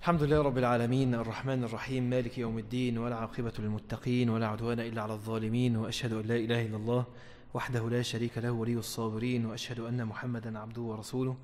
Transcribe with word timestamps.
الحمد 0.00 0.22
لله 0.22 0.42
رب 0.42 0.58
العالمين 0.58 1.14
الرحمن 1.14 1.64
الرحيم 1.64 2.10
مالك 2.10 2.38
يوم 2.38 2.58
الدين 2.58 2.98
ولا 2.98 3.16
عاقبة 3.16 3.52
للمتقين 3.58 4.30
ولا 4.30 4.46
عدوان 4.46 4.80
إلا 4.80 5.02
على 5.02 5.12
الظالمين 5.12 5.76
وأشهد 5.76 6.12
أن 6.12 6.26
لا 6.26 6.36
إله 6.36 6.66
إلا 6.66 6.76
الله 6.76 7.04
وحده 7.54 7.88
لا 7.88 8.02
شريك 8.02 8.38
له 8.38 8.50
ولي 8.52 8.74
الصابرين 8.74 9.46
وأشهد 9.46 9.80
أن 9.80 10.04
محمدا 10.04 10.58
عبده 10.58 10.82
ورسوله 10.82 11.36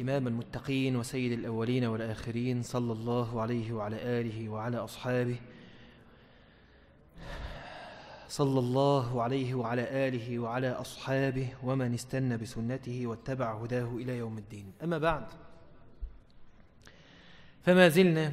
إمام 0.00 0.26
المتقين 0.26 0.96
وسيد 0.96 1.32
الأولين 1.32 1.84
والآخرين 1.84 2.62
صلى 2.62 2.92
الله 2.92 3.40
عليه 3.42 3.72
وعلى 3.72 3.96
آله 3.96 4.48
وعلى 4.48 4.76
أصحابه 4.76 5.36
صلى 8.28 8.58
الله 8.58 9.22
عليه 9.22 9.54
وعلى 9.54 10.08
آله 10.08 10.38
وعلى 10.38 10.70
أصحابه 10.70 11.48
ومن 11.62 11.94
استنى 11.94 12.36
بسنته 12.36 13.06
واتبع 13.06 13.62
هداه 13.62 13.96
إلى 13.96 14.18
يوم 14.18 14.38
الدين. 14.38 14.72
أما 14.82 14.98
بعد 14.98 15.26
فما 17.64 17.88
زلنا 17.88 18.32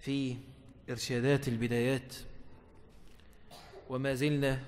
في 0.00 0.36
إرشادات 0.90 1.48
البدايات 1.48 2.14
وما 3.90 4.14
زلنا 4.14 4.60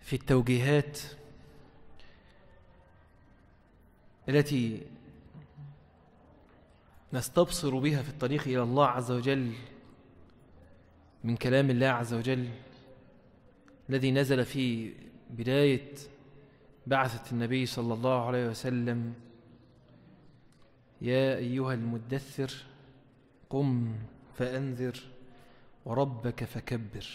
في 0.00 0.16
التوجيهات 0.16 0.98
التي 4.28 4.82
نستبصر 7.12 7.78
بها 7.78 8.02
في 8.02 8.08
الطريق 8.08 8.42
إلى 8.42 8.62
الله 8.62 8.86
عز 8.86 9.10
وجل 9.10 9.52
من 11.24 11.36
كلام 11.36 11.70
الله 11.70 11.86
عز 11.86 12.14
وجل 12.14 12.48
الذي 13.90 14.10
نزل 14.10 14.44
في 14.44 14.92
بداية 15.30 15.92
بعثة 16.86 17.32
النبي 17.32 17.66
صلى 17.66 17.94
الله 17.94 18.26
عليه 18.26 18.48
وسلم 18.48 19.14
يا 21.02 21.36
أيها 21.36 21.74
المدثر 21.74 22.52
قم 23.50 23.94
فأنذر 24.34 25.00
وربك 25.84 26.44
فكبر 26.44 27.06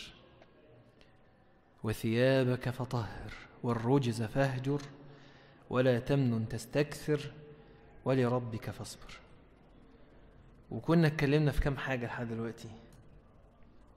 وثيابك 1.84 2.70
فطهر 2.70 3.34
والرجز 3.64 4.24
فاهجر 4.24 4.82
ولا 5.70 6.00
تمنن 6.00 6.48
تستكثر 6.48 7.32
ولربك 8.06 8.70
فاصبر. 8.70 9.20
وكنا 10.72 11.08
اتكلمنا 11.08 11.52
في 11.52 11.62
كم 11.62 11.78
حاجة 11.78 12.06
لحد 12.06 12.28
دلوقتي. 12.28 12.70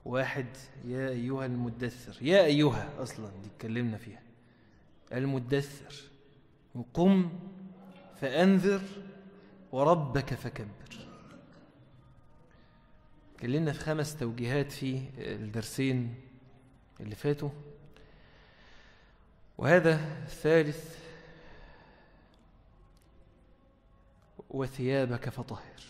واحد 0.05 0.47
يا 0.85 1.09
أيها 1.09 1.47
المدثر 1.47 2.23
يا 2.23 2.45
أيها 2.45 3.03
أصلا 3.03 3.27
دي 3.43 3.49
اتكلمنا 3.57 3.97
فيها. 3.99 4.23
المدثر 5.13 5.95
وقم 6.75 7.31
فأنذر 8.21 8.81
وربك 9.73 10.35
فكبر. 10.35 10.69
اتكلمنا 13.35 13.73
في 13.73 13.79
خمس 13.81 14.17
توجيهات 14.17 14.73
في 14.73 15.03
الدرسين 15.19 16.15
اللي 17.01 17.15
فاتوا. 17.15 17.51
وهذا 19.59 20.23
الثالث 20.23 20.99
وثيابك 24.51 25.29
فطهر. 25.29 25.81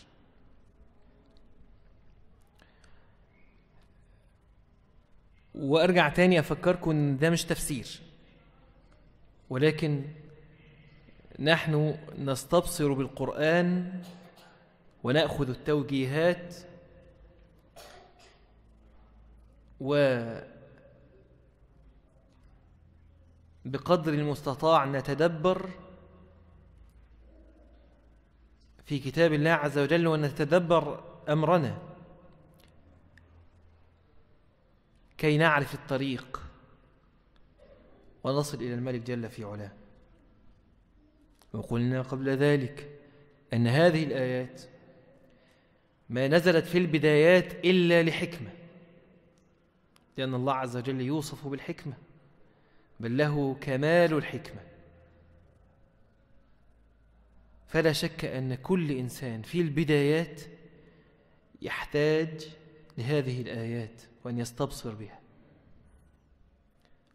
وأرجع 5.55 6.09
تاني 6.09 6.39
أفكركم 6.39 6.91
إن 6.91 7.17
ده 7.17 7.29
مش 7.29 7.43
تفسير 7.45 8.01
ولكن 9.49 10.05
نحن 11.39 11.97
نستبصر 12.17 12.93
بالقرآن 12.93 14.01
ونأخذ 15.03 15.49
التوجيهات 15.49 16.55
و 19.79 20.23
بقدر 23.65 24.13
المستطاع 24.13 24.85
نتدبر 24.85 25.69
في 28.85 28.99
كتاب 28.99 29.33
الله 29.33 29.51
عز 29.51 29.77
وجل 29.77 30.07
ونتدبر 30.07 31.03
أمرنا 31.29 31.77
كي 35.17 35.37
نعرف 35.37 35.73
الطريق 35.73 36.41
ونصل 38.23 38.57
إلى 38.57 38.73
الملك 38.73 39.01
جل 39.01 39.29
في 39.29 39.43
علاه. 39.43 39.71
وقلنا 41.53 42.01
قبل 42.01 42.29
ذلك 42.29 42.89
أن 43.53 43.67
هذه 43.67 44.03
الآيات 44.03 44.61
ما 46.09 46.27
نزلت 46.27 46.65
في 46.65 46.77
البدايات 46.77 47.65
إلا 47.65 48.03
لحكمة 48.03 48.49
لأن 50.17 50.33
الله 50.33 50.53
عز 50.53 50.77
وجل 50.77 51.01
يوصف 51.01 51.47
بالحكمة 51.47 51.93
بل 52.99 53.17
له 53.17 53.57
كمال 53.61 54.13
الحكمة. 54.13 54.61
فلا 57.67 57.93
شك 57.93 58.25
أن 58.25 58.55
كل 58.55 58.91
إنسان 58.91 59.41
في 59.41 59.61
البدايات 59.61 60.41
يحتاج 61.61 62.55
لهذه 62.97 63.41
الآيات 63.41 64.01
وأن 64.23 64.37
يستبصر 64.37 64.95
بها. 64.95 65.19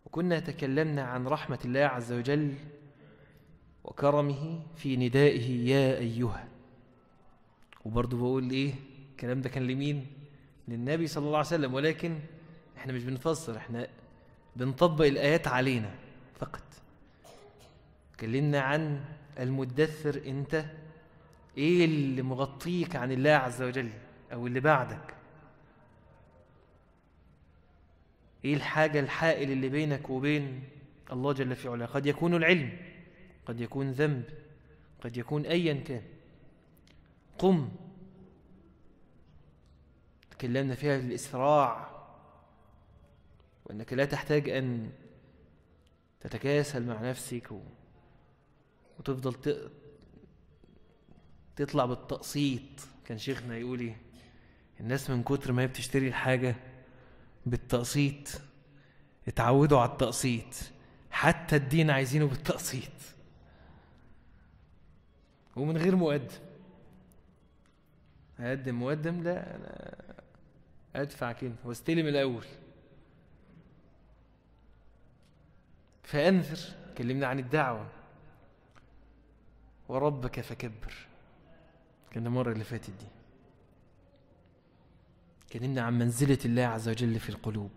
وكنا 0.07 0.41
تكلمنا 0.41 1.03
عن 1.03 1.27
رحمة 1.27 1.59
الله 1.65 1.81
عز 1.81 2.13
وجل 2.13 2.55
وكرمه 3.85 4.61
في 4.77 4.97
ندائه 4.97 5.69
يا 5.69 5.99
أيها. 5.99 6.49
وبرضه 7.85 8.17
بقول 8.17 8.51
إيه 8.51 8.75
الكلام 9.11 9.41
ده 9.41 9.49
كان 9.49 9.67
لمين؟ 9.67 10.07
للنبي 10.69 11.07
صلى 11.07 11.27
الله 11.27 11.39
عليه 11.39 11.47
وسلم. 11.47 11.75
ولكن 11.75 12.19
إحنا 12.77 12.93
مش 12.93 13.05
بنفسر 13.05 13.57
إحنا 13.57 13.89
بنطبق 14.57 15.05
الآيات 15.05 15.49
علينا 15.49 15.95
فقط. 16.41 16.63
تكلمنا 18.17 18.61
عن 18.61 19.05
المدثر 19.39 20.23
أنت. 20.27 20.65
إيه 21.59 21.85
اللي 21.85 22.23
مغطيك 22.23 22.97
عن 22.97 23.13
الله 23.13 23.31
عز 23.31 23.63
وجل 23.63 23.91
أو 24.33 24.47
اللي 24.47 24.61
بعدك؟ 24.61 25.15
إيه 28.45 28.55
الحاجة 28.55 29.01
الحائل 29.01 29.51
اللي 29.51 29.69
بينك 29.69 30.11
وبين 30.11 30.63
الله 31.13 31.33
جل 31.33 31.57
في 31.57 31.69
علاه؟ 31.69 31.87
قد 31.87 32.07
يكون 32.07 32.35
العلم. 32.35 32.73
قد 33.47 33.61
يكون 33.61 33.93
ذنب 33.93 34.25
قد 35.01 35.17
يكون 35.17 35.47
ايا 35.47 35.75
كان 35.75 36.03
قم 37.39 37.69
تكلمنا 40.31 40.75
فيها 40.75 40.97
الإسراع 40.97 41.91
وأنك 43.65 43.93
لا 43.93 44.05
تحتاج 44.05 44.49
أن 44.49 44.91
تتكاسل 46.21 46.87
مع 46.87 47.11
نفسك. 47.11 47.51
وتفضل. 48.99 49.71
تطلع 51.57 51.85
بالتقسيط 51.85 52.63
كان 53.07 53.19
شيخنا 53.19 53.57
يقول 53.57 53.81
إيه 53.81 53.97
الناس 54.81 55.11
من 55.11 55.23
كتر 55.23 55.53
ما 55.53 55.63
هي 55.63 55.67
بتشتري 55.67 56.09
الحاجة 56.09 56.57
بالتقسيط 57.47 58.41
اتعودوا 59.29 59.81
على 59.81 59.91
التقسيط 59.91 60.55
حتى 61.11 61.57
الدين 61.57 61.91
عايزينه 61.91 62.27
بالتقسيط 62.27 63.14
ومن 65.57 65.77
غير 65.77 65.97
مقدم 65.97 66.39
هقدم 68.39 68.83
مقدم 68.83 69.23
لا 69.23 69.57
أنا 69.57 70.05
أدفع 70.95 71.33
كده 71.33 71.55
واستلم 71.65 72.07
الأول. 72.07 72.45
فأنذر 76.03 76.59
كلمنا 76.99 77.27
عن 77.27 77.39
الدعوة. 77.39 77.89
وربك 79.89 80.41
فكبر. 80.41 80.95
كان 82.11 82.27
المرة 82.27 82.53
اللي 82.53 82.65
فاتت 82.65 82.91
دي. 82.91 83.07
كلمنا 85.53 85.83
عن 85.83 85.99
منزلة 85.99 86.39
الله 86.45 86.63
عز 86.63 86.89
وجل 86.89 87.21
في 87.21 87.29
القلوب. 87.29 87.71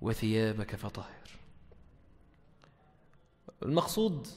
وثيابك 0.00 0.76
فطهر. 0.76 1.30
المقصود 3.62 4.28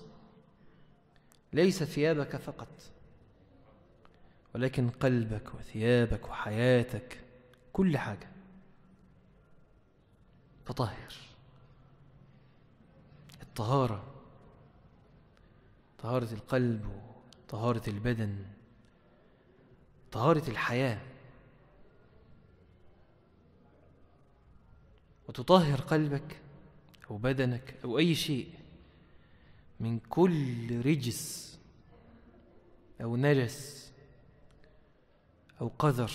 ليس 1.53 1.83
ثيابك 1.83 2.35
فقط 2.35 2.67
ولكن 4.55 4.89
قلبك 4.89 5.55
وثيابك 5.55 6.29
وحياتك 6.29 7.19
كل 7.73 7.97
حاجة. 7.97 8.27
فطهر 10.65 11.13
الطهارة 13.41 14.03
طهارة 15.99 16.33
القلب 16.33 17.01
وطهارة 17.47 17.89
البدن 17.89 18.45
طهارة 20.11 20.49
الحياة. 20.49 21.01
وتطهر 25.29 25.81
قلبك 25.81 26.41
أو 27.11 27.17
بدنك 27.17 27.75
أو 27.83 27.97
أي 27.97 28.15
شيء. 28.15 28.60
من 29.81 29.99
كل 29.99 30.81
رجس 30.85 31.51
أو 33.01 33.17
نجس 33.17 33.91
أو 35.61 35.71
قذر. 35.79 36.11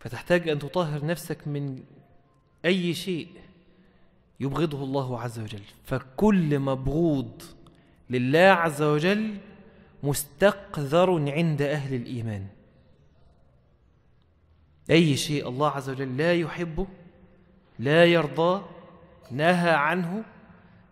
فتحتاج 0.00 0.48
أن 0.48 0.58
تطهر 0.58 1.06
نفسك 1.06 1.48
من 1.48 1.84
أي 2.64 2.94
شيء 2.94 3.28
يبغضه 4.40 4.84
الله 4.84 5.20
عز 5.20 5.38
وجل. 5.38 5.62
فكل 5.84 6.58
مبغوض 6.58 7.42
لله 8.10 8.48
عز 8.48 8.82
وجل 8.82 9.38
مستقذر 10.02 11.30
عند 11.30 11.62
أهل 11.62 11.94
الإيمان. 11.94 12.46
أي 14.90 15.16
شيء 15.16 15.48
الله 15.48 15.70
عز 15.70 15.90
وجل 15.90 16.16
لا 16.16 16.34
يحبه 16.34 16.86
لا 17.78 18.04
يرضاه 18.04 18.73
نهى 19.30 19.70
عنه 19.70 20.22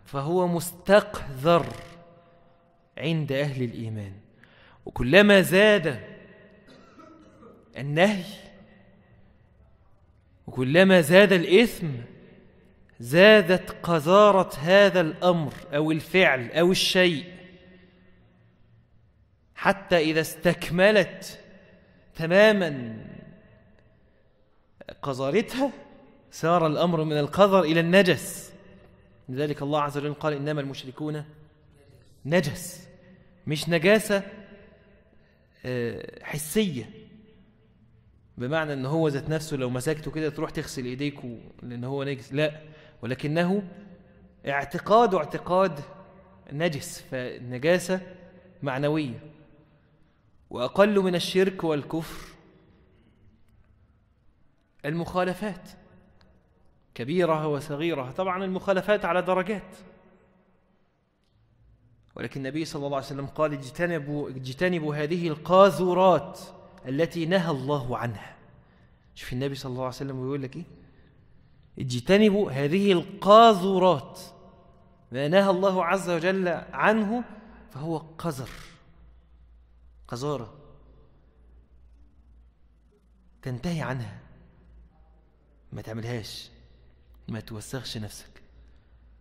فهو 0.04 0.48
مستقذر 0.48 1.66
عند 2.98 3.32
أهل 3.32 3.62
الإيمان. 3.62 4.12
وكلما 4.86 5.40
زاد 5.40 6.00
النهي 7.78 8.24
وكلما 10.46 11.00
زاد 11.00 11.32
الإثم 11.32 11.88
زادت 13.00 13.70
قذارة 13.82 14.54
هذا 14.58 15.00
الأمر 15.00 15.54
أو 15.74 15.92
الفعل 15.92 16.50
أو 16.50 16.70
الشيء. 16.70 17.32
حتى 19.54 19.96
إذا 19.96 20.20
استكملت 20.20 21.40
تماما 22.14 22.96
قذارتها 25.02 25.70
سار 26.32 26.66
الأمر 26.66 27.04
من 27.04 27.18
القذر 27.18 27.60
إلى 27.60 27.80
النجس. 27.80 28.52
لذلك 29.28 29.62
الله 29.62 29.80
عز 29.80 29.98
وجل 29.98 30.14
قال 30.14 30.32
إنما 30.32 30.60
المشركون 30.60 31.24
نجس 32.26 32.88
مش 33.46 33.68
نجاسة 33.68 34.22
آه، 35.64 36.24
حسية. 36.24 36.90
بمعنى 38.38 38.72
إن 38.72 38.86
هو 38.86 39.08
ذات 39.08 39.28
نفسه 39.28 39.56
لو 39.56 39.70
مسكته 39.70 40.10
كده 40.10 40.28
تروح 40.30 40.50
تغسل 40.50 40.84
إيديك 40.84 41.20
لأن 41.62 41.84
هو 41.84 42.04
نجس. 42.04 42.32
لا 42.32 42.60
ولكنه 43.02 43.62
اعتقاد 44.48 45.14
اعتقاد 45.14 45.80
نجس 46.52 47.00
فالنجاسة 47.00 48.00
معنوية. 48.62 49.20
وأقل 50.50 51.00
من 51.00 51.14
الشرك 51.14 51.64
والكفر 51.64 52.28
المخالفات. 54.84 55.81
كبيرة 56.94 57.46
وصغيرة. 57.46 58.10
طبعا 58.10 58.44
المخالفات 58.44 59.04
على 59.04 59.22
درجات. 59.22 59.76
ولكن 62.14 62.40
النبي 62.40 62.64
صلى 62.64 62.86
الله 62.86 62.96
عليه 62.96 63.06
وسلم 63.06 63.26
قال 63.26 63.52
اجتنبوا, 63.52 64.30
اجتنبوا 64.30 64.94
هذه 64.94 65.28
القاذورات 65.28 66.40
التي 66.88 67.26
نهى 67.26 67.50
الله 67.50 67.98
عنها. 67.98 68.36
شوف 69.14 69.32
النبي 69.32 69.54
صلى 69.54 69.70
الله 69.70 69.84
عليه 69.84 69.94
وسلم 69.94 70.24
يقول 70.24 70.42
لك 70.42 70.56
إيه؟ 70.56 70.64
اجتنبوا 71.78 72.50
هذه 72.50 72.92
القاذورات. 72.92 74.20
ما 75.12 75.28
نهى 75.28 75.50
الله 75.50 75.84
عز 75.84 76.10
وجل 76.10 76.48
عنه 76.72 77.24
فهو 77.70 77.98
قذر. 77.98 78.50
قذارة. 80.08 80.54
تنتهي 83.42 83.82
عنها. 83.82 84.18
ما 85.72 85.82
تعملهاش. 85.82 86.50
ما 87.32 87.40
توسخش 87.40 87.96
نفسك. 87.96 88.42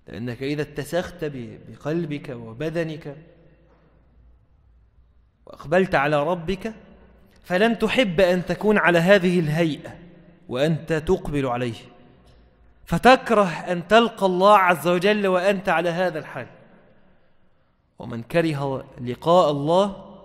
لأنك 0.07 0.43
إذا 0.43 0.61
اتسخت 0.61 1.25
بقلبك 1.69 2.29
وبدنك 2.29 3.17
وأقبلت 5.45 5.95
على 5.95 6.23
ربك 6.23 6.73
فلن 7.43 7.79
تحب 7.79 8.19
أن 8.19 8.45
تكون 8.45 8.77
على 8.77 8.99
هذه 8.99 9.39
الهيئة 9.39 9.99
وأنت 10.49 10.93
تقبل 10.93 11.45
عليه. 11.45 11.81
فتكره 12.85 13.47
أن 13.47 13.87
تلقى 13.87 14.25
الله 14.25 14.57
عز 14.57 14.87
وجل 14.87 15.27
وأنت 15.27 15.69
على 15.69 15.89
هذا 15.89 16.19
الحال. 16.19 16.47
ومن 17.99 18.23
كره 18.23 18.85
لقاء 19.01 19.51
الله 19.51 20.17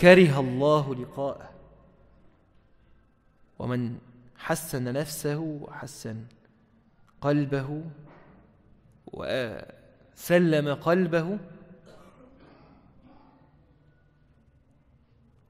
كره 0.00 0.40
الله 0.40 0.94
لقاءه. 0.94 1.50
ومن 3.58 3.98
حسن 4.38 4.92
نفسه 4.92 5.38
وحسن 5.38 6.24
قلبه 7.24 7.82
وسلم 9.06 10.74
قلبه 10.74 11.38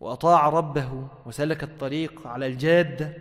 وأطاع 0.00 0.48
ربه 0.48 1.08
وسلك 1.26 1.62
الطريق 1.62 2.26
على 2.26 2.46
الجادة 2.46 3.16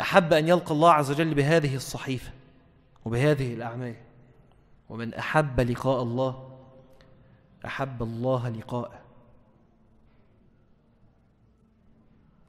أحب 0.00 0.32
أن 0.32 0.48
يلقى 0.48 0.72
الله 0.74 0.92
عز 0.92 1.10
وجل 1.10 1.34
بهذه 1.34 1.76
الصحيفة 1.76 2.32
وبهذه 3.04 3.54
الأعمال. 3.54 3.96
ومن 4.88 5.14
أحب 5.14 5.60
لقاء 5.60 6.02
الله 6.02 6.32
أحب 7.64 8.02
الله 8.02 8.48
لقاءه. 8.48 9.00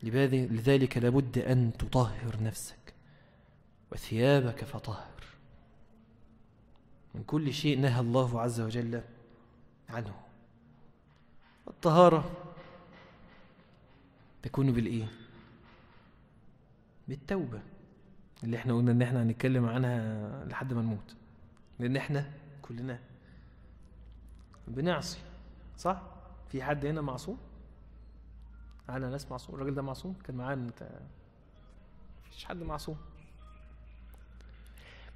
لذلك 0.03 0.97
لابد 0.97 1.37
أن 1.37 1.71
تطهر 1.79 2.43
نفسك. 2.43 2.80
وثيابك 3.91 4.63
فطهر. 4.63 5.11
من 7.15 7.23
كل 7.23 7.53
شيء 7.53 7.79
نهى 7.79 7.99
الله 7.99 8.41
عز 8.41 8.61
وجل 8.61 9.01
عنه. 9.89 10.21
الطهارة 11.67 12.31
تكون 14.43 14.71
بالإيه؟ 14.71 15.07
بالتوبة. 17.07 17.61
اللي 18.43 18.57
إحنا 18.57 18.73
قلنا 18.73 18.91
إن 18.91 19.01
إحنا 19.01 19.23
هنتكلم 19.23 19.65
عنها 19.65 20.45
لحد 20.45 20.73
ما 20.73 20.81
نموت. 20.81 21.15
لأن 21.79 21.97
إحنا 21.97 22.31
كلنا 22.61 22.99
بنعصي. 24.67 25.19
صح؟ 25.77 26.01
في 26.49 26.63
حد 26.63 26.85
هنا 26.85 27.01
معصوم؟ 27.01 27.37
معانا 28.89 29.09
ناس 29.09 29.31
معصوم؟ 29.31 29.55
الراجل 29.55 29.75
ده 29.75 29.81
معصوم؟ 29.81 30.13
كان 30.23 30.35
معانا 30.35 30.67
انت 30.67 30.89
مفيش 32.27 32.45
حد 32.45 32.57
معصوم. 32.63 32.97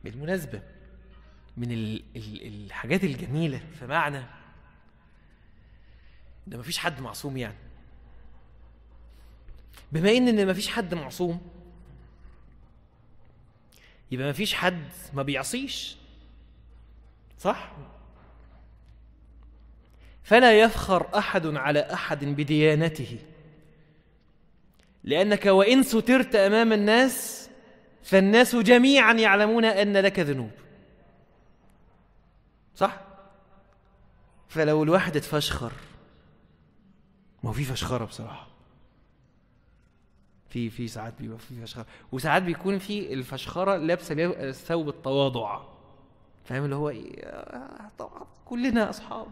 بالمناسبة 0.06 0.62
من 1.57 1.72
ال 1.72 2.04
ال 2.16 2.48
الحاجات 2.66 3.04
الجميلة 3.04 3.62
في 3.80 3.88
معنى 3.88 4.24
ده 6.48 6.58
مفيش 6.58 6.77
حد 6.77 7.01
معصوم 7.01 7.38
يعني. 7.38 7.56
بما 9.91 10.12
إن 10.12 10.27
إن 10.27 10.48
مفيش 10.48 10.68
حد 10.68 10.94
معصوم 10.94 11.41
يبقى 14.12 14.30
مفيش 14.30 14.53
حد 14.53 14.84
ما 15.13 15.24
بيعصيش 15.24 15.98
صح؟ 17.39 17.72
فلا 20.24 20.60
يفخر 20.62 21.18
أحد 21.18 21.46
على 21.46 21.80
أحد 21.94 22.25
بديانته 22.25 23.20
لأنك 25.03 25.46
وإن 25.46 25.84
سترت 25.84 26.36
أمام 26.36 26.74
الناس 26.74 27.45
فالناس 28.06 28.56
جميعا 28.56 29.14
يعلمون 29.14 29.66
أن 29.66 29.98
لك 29.98 30.20
ذنوب. 30.20 30.52
صح؟ 32.76 33.02
فلو 34.48 34.84
الواحد 34.84 35.16
اتفشخر 35.16 35.72
ما 37.44 37.50
هو 37.50 37.54
في 37.54 37.64
فشخرة 37.64 38.06
بصراحة. 38.06 38.48
في 40.50 40.70
في 40.70 40.88
ساعات 40.88 41.14
بيبقى 41.20 41.40
في 41.40 41.62
فشخرة. 41.62 41.86
وساعات 42.12 42.44
بيكون 42.44 42.80
في 42.80 43.14
الفشخرة 43.14 43.76
لابسة 43.76 44.52
ثوب 44.52 44.90
التواضع. 44.90 45.62
فاهم؟ 46.44 46.64
اللي 46.64 46.76
هو 46.76 46.90
إيه 46.90 47.26
آه، 47.26 47.92
طبعا 47.98 48.26
كلنا 48.46 48.90
أصحاب 48.90 49.28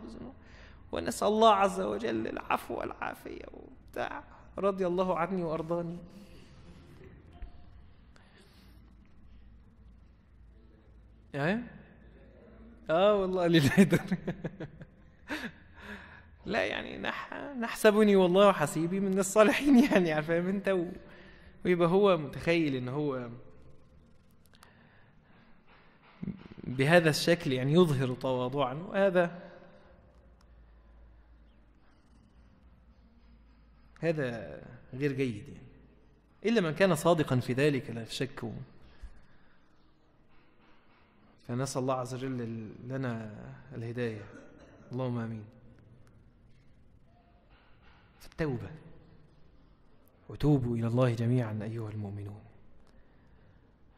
ونسأل 0.92 1.28
الله 1.28 1.54
عز 1.54 1.82
وجل 1.82 2.28
العفو 2.28 2.80
والعافية 2.80 3.46
وبتاع. 3.54 4.24
رضي 4.58 4.88
الله 4.88 5.18
عني 5.18 5.44
وأرضاني. 5.44 5.98
إيه 11.36 11.64
آه 12.90 13.16
والله 13.16 13.48
لله 13.48 13.88
لا 16.46 16.66
يعني 16.66 16.98
نح... 16.98 17.34
نحسبني 17.60 18.16
والله 18.16 18.52
حسيبي 18.52 19.00
من 19.00 19.20
الصالحين 19.20 19.84
يعني 19.84 20.24
فاهم 20.24 20.48
أنت؟ 20.48 20.70
و... 20.70 20.86
ويبقى 21.66 21.88
هو 21.88 22.18
متخيل 22.18 22.76
إن 22.76 22.90
هو 22.90 23.30
بهذا 26.64 27.10
الشكل 27.10 27.52
يعني 27.54 27.74
يظهر 27.74 28.14
تواضعا. 28.14 28.74
وهذا 28.74 29.40
هذا 34.00 34.62
غير 34.94 35.12
جيد 35.12 35.48
يعني. 35.48 35.68
إلا 36.46 36.62
من 36.62 36.74
كان 36.74 36.96
صادقا 36.96 37.40
في 37.40 37.54
ذلك 37.54 37.90
لا 37.90 38.06
شك. 38.06 38.44
فنسأل 41.48 41.82
الله 41.82 41.94
عز 41.94 42.14
وجل 42.14 42.38
لنا 42.88 43.36
الهداية. 43.76 44.26
اللهم 44.92 45.18
آمين. 45.18 45.46
التوبة 48.26 48.72
وتوبوا 50.30 50.78
إلى 50.78 50.88
الله 50.88 51.14
جميعا 51.14 51.60
أيها 51.64 51.90
المؤمنون. 51.90 52.42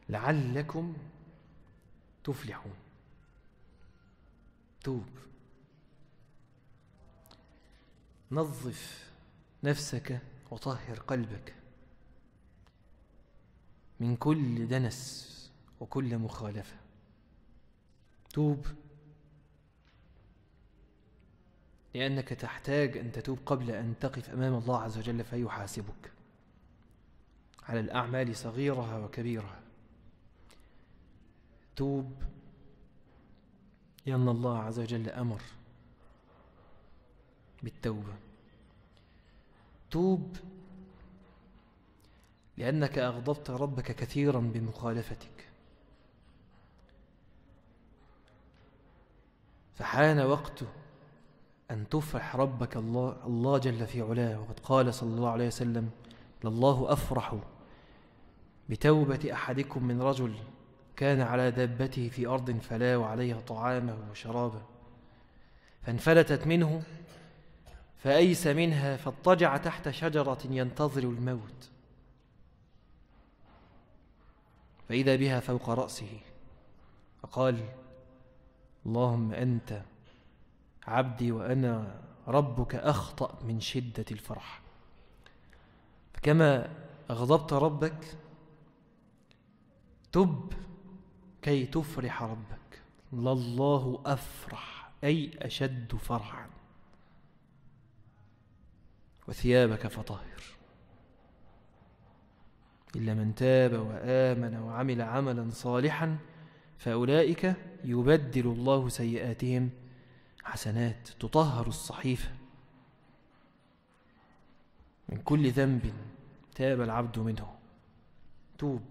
لعلكم 0.08 0.96
تفلحون. 2.24 2.74
توب. 4.84 5.06
نظف 8.32 9.10
نفسك 9.64 10.20
وطهر 10.50 10.98
قلبك 11.00 11.54
من 14.00 14.16
كل 14.16 14.68
دنس 14.68 15.26
وكل 15.80 16.18
مخالفة. 16.18 16.85
توب 18.36 18.66
لأنك 21.94 22.28
تحتاج 22.28 22.96
أن 22.96 23.12
تتوب 23.12 23.38
قبل 23.46 23.70
أن 23.70 23.94
تقف 24.00 24.30
أمام 24.30 24.54
الله 24.54 24.82
عز 24.82 24.98
وجل 24.98 25.24
فيحاسبك. 25.24 26.12
على 27.62 27.80
الأعمال 27.80 28.36
صغيرها 28.36 28.98
وكبيرها. 28.98 29.60
توب. 31.76 32.12
لأن 34.06 34.28
الله 34.28 34.58
عز 34.58 34.78
وجل 34.78 35.08
أمر 35.08 35.42
بالتوبة. 37.62 38.16
توب. 39.90 40.36
لأنك 42.56 42.98
أغضبت 42.98 43.50
ربك 43.50 43.92
كثيرا 43.92 44.40
بمخالفتك. 44.40 45.45
فحان 49.76 50.20
وقته 50.20 50.66
أن 51.70 51.88
تفرح 51.88 52.36
ربك 52.36 52.76
الله, 52.76 53.16
الله 53.26 53.58
جل 53.58 53.86
في 53.86 54.02
علاه. 54.02 54.40
وقد 54.40 54.60
قال 54.60 54.94
صلى 54.94 55.08
الله 55.08 55.30
عليه 55.30 55.46
وسلم 55.46 55.90
لله 56.44 56.92
أفرح 56.92 57.36
بتوبة 58.68 59.32
أحدكم 59.32 59.84
من 59.84 60.02
رجل 60.02 60.34
كان 60.96 61.20
على 61.20 61.50
دابته 61.50 62.08
في 62.08 62.26
أرض 62.26 62.58
فلا 62.58 62.96
وعليها 62.96 63.40
طعامه 63.40 63.96
وشرابه 64.10 64.62
فانفلتت 65.82 66.46
منه 66.46 66.82
فأيس 67.98 68.46
منها 68.46 68.96
فاضطجع 68.96 69.56
تحت 69.56 69.88
شجرة 69.88 70.38
ينتظر 70.50 71.02
الموت. 71.02 71.70
فإذا 74.88 75.16
بها 75.16 75.40
فوق 75.40 75.70
رأسه 75.70 76.20
فقال 77.22 77.60
اللهم 78.86 79.32
أنت 79.32 79.82
عبدي 80.86 81.32
وأنا 81.32 82.00
ربك 82.28 82.74
أخطأ 82.74 83.38
من 83.44 83.60
شدة 83.60 84.04
الفرح. 84.10 84.60
فكما 86.14 86.76
أغضبت 87.10 87.52
ربك 87.52 88.16
تب 90.12 90.52
كي 91.42 91.66
تفرح 91.66 92.22
ربك. 92.22 92.82
لله 93.12 94.02
أفرح 94.06 94.90
أي 95.04 95.30
أشد 95.38 95.96
فرحا. 95.96 96.46
وثيابك 99.28 99.86
فطهر 99.86 100.42
إلا 102.96 103.14
من 103.14 103.34
تاب 103.34 103.72
وآمن 103.72 104.56
وعمل 104.56 105.02
عملا 105.02 105.50
صالحا 105.50 106.18
فأولئك 106.78 107.54
يبدل 107.84 108.46
الله 108.46 108.88
سيئاتهم 108.88 109.70
حسنات 110.42 111.08
تطهر 111.08 111.66
الصحيفة. 111.66 112.30
من 115.08 115.22
كل 115.22 115.50
ذنب 115.50 115.92
تاب 116.54 116.80
العبد 116.80 117.18
منه. 117.18 117.54
توب. 118.58 118.82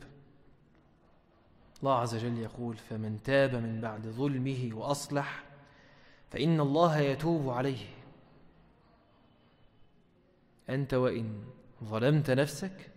الله 1.80 1.96
عز 1.96 2.16
وجل 2.16 2.38
يقول 2.38 2.78
فمن 2.78 3.24
تاب 3.24 3.56
من 3.56 3.82
بعد 3.82 4.08
ظلمه 4.08 4.70
وأصلح 4.74 5.44
فإن 6.32 6.60
الله 6.60 6.98
يتوب 6.98 7.50
عليه. 7.50 7.86
أنت 10.70 10.94
وإن 10.94 11.44
ظلمت 11.84 12.32
نفسك 12.32 12.92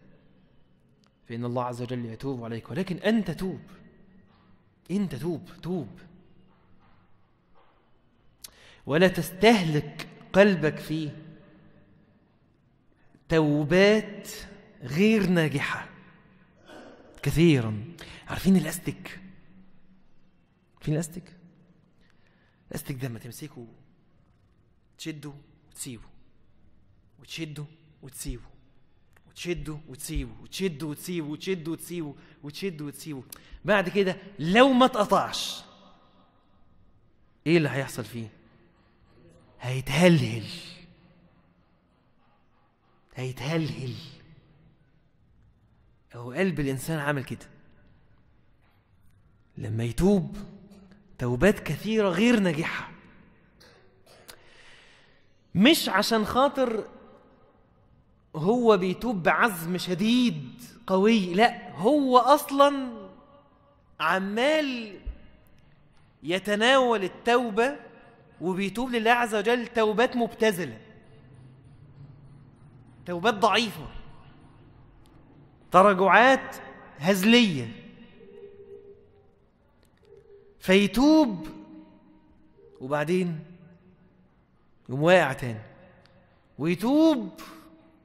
فإن 1.28 1.44
الله 1.44 1.64
عز 1.64 1.82
وجل 1.82 2.06
يتوب 2.06 2.44
عليك 2.44 2.70
ولكن 2.70 2.96
أنت 2.96 3.30
توب. 3.30 3.60
أنت 4.90 5.14
توب 5.14 5.50
توب. 5.62 6.00
ولا 8.86 9.08
تستهلك 9.08 10.08
قلبك 10.32 10.76
في 10.76 11.10
توبات 13.28 14.28
غير 14.82 15.26
ناجحة. 15.26 15.88
كثيرا. 17.22 17.84
عارفين 18.28 18.56
الأستك؟ 18.56 19.20
عارفين 20.74 20.94
الأستك؟ 20.94 21.36
الأستك 22.70 22.94
ده 22.94 23.08
لما 23.08 23.18
تمسكه 23.18 23.66
تشده 24.98 25.32
وتسيبه. 25.70 26.08
وتشده 27.20 27.64
وتسيبه. 28.02 28.57
وتشده 29.38 29.78
وتسيبه 29.88 30.32
وتشده 30.42 30.86
وتسيبه 30.86 31.28
وتشده 31.28 31.70
وتسيبه 31.72 32.14
وتشده 32.42 32.84
وتسيبه. 32.84 33.22
بعد 33.64 33.88
كده 33.88 34.16
لو 34.38 34.72
ما 34.72 34.86
اتقطعش 34.86 35.62
إيه 37.46 37.56
اللي 37.56 37.68
هيحصل 37.68 38.04
فيه؟ 38.04 38.28
هيتهلهل. 39.60 40.46
هيتهلهل. 43.14 43.94
هو 46.14 46.32
قلب 46.32 46.60
الإنسان 46.60 46.98
عامل 46.98 47.24
كده. 47.24 47.46
لما 49.58 49.84
يتوب 49.84 50.36
توبات 51.18 51.60
كثيرة 51.60 52.08
غير 52.08 52.40
ناجحة. 52.40 52.90
مش 55.54 55.88
عشان 55.88 56.24
خاطر 56.24 56.97
هو 58.36 58.76
بيتوب 58.76 59.22
بعزم 59.22 59.78
شديد 59.78 60.62
قوي. 60.86 61.34
لا 61.34 61.72
هو 61.76 62.18
أصلا 62.18 62.92
عمال 64.00 64.98
يتناول 66.22 67.04
التوبة 67.04 67.76
وبيتوب 68.40 68.90
لله 68.90 69.10
عز 69.10 69.34
وجل 69.34 69.66
توبات 69.66 70.16
مبتذلة 70.16 70.78
توبات 73.06 73.34
ضعيفة 73.34 73.86
تراجعات 75.70 76.56
هزلية. 76.98 77.68
فيتوب 80.60 81.48
وبعدين 82.80 83.38
يقوم 84.88 85.02
واقع 85.02 85.32
تاني 85.32 85.60
ويتوب 86.58 87.30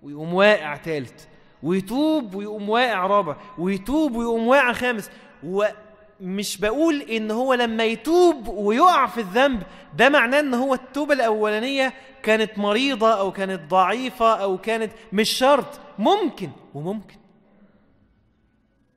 ويقوم 0.04 0.34
واقع 0.34 0.76
تالت 0.76 1.28
ويتوب 1.64 2.36
ويقوم 2.36 2.70
واقع 2.70 3.08
رابع 3.08 3.36
ويتوب 3.58 4.16
ويقوم 4.16 4.48
واقع 4.48 4.74
خامس. 4.74 5.10
ومش 5.44 6.58
بقول 6.58 7.02
إن 7.02 7.32
هو 7.32 7.54
لما 7.54 7.84
يتوب 7.84 8.48
ويقع 8.48 9.06
في 9.08 9.22
الذنب 9.22 9.64
ده 9.98 10.10
معناه 10.10 10.40
إن 10.40 10.54
هو 10.54 10.74
التوبة 10.74 11.14
الأولانية 11.14 11.94
كانت 12.24 12.58
مريضة 12.58 13.12
أو 13.14 13.32
كانت 13.32 13.62
ضعيفة 13.70 14.36
أو 14.36 14.58
كانت 14.58 14.92
مش 15.14 15.30
شرط 15.30 15.80
ممكن 16.00 16.50
وممكن. 16.74 17.16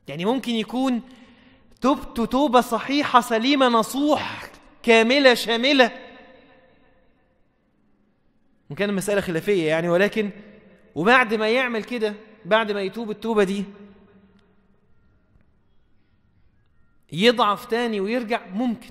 يعني 0.08 0.24
ممكن 0.24 0.52
يكون 0.52 1.02
تبت 1.80 2.20
توبة 2.20 2.60
صحيحة 2.60 3.20
سليمة 3.20 3.68
نصوح 3.68 4.50
كاملة 4.82 5.34
شاملة. 5.34 5.90
إن 8.70 8.76
كان 8.76 8.90
المسألة 8.90 9.20
خلافية 9.20 9.68
يعني 9.68 9.88
ولكن 9.88 10.30
وبعد 10.96 11.34
ما 11.34 11.48
يعمل 11.48 11.84
كده 11.84 12.14
بعد 12.44 12.72
ما 12.72 12.82
يتوب 12.82 13.10
التوبة 13.10 13.44
دي 13.44 13.64
يضعف 17.12 17.66
تاني 17.66 18.00
ويرجع 18.00 18.46
ممكن. 18.46 18.90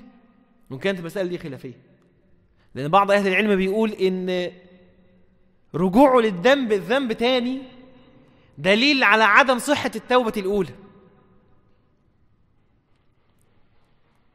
وإن 0.70 0.78
كانت 0.78 0.98
المسألة 0.98 1.28
دي 1.28 1.38
خلافية. 1.38 1.78
لأن 2.74 2.88
بعض 2.88 3.10
أهل 3.10 3.28
العلم 3.28 3.56
بيقول 3.56 3.92
إن 3.92 4.52
رجوعه 5.74 6.20
للذنب 6.20 6.72
الذنب 6.72 7.12
تاني 7.12 7.62
دليل 8.58 9.04
على 9.04 9.24
عدم 9.24 9.58
صحة 9.58 9.90
التوبة 9.96 10.32
الأولى. 10.36 10.74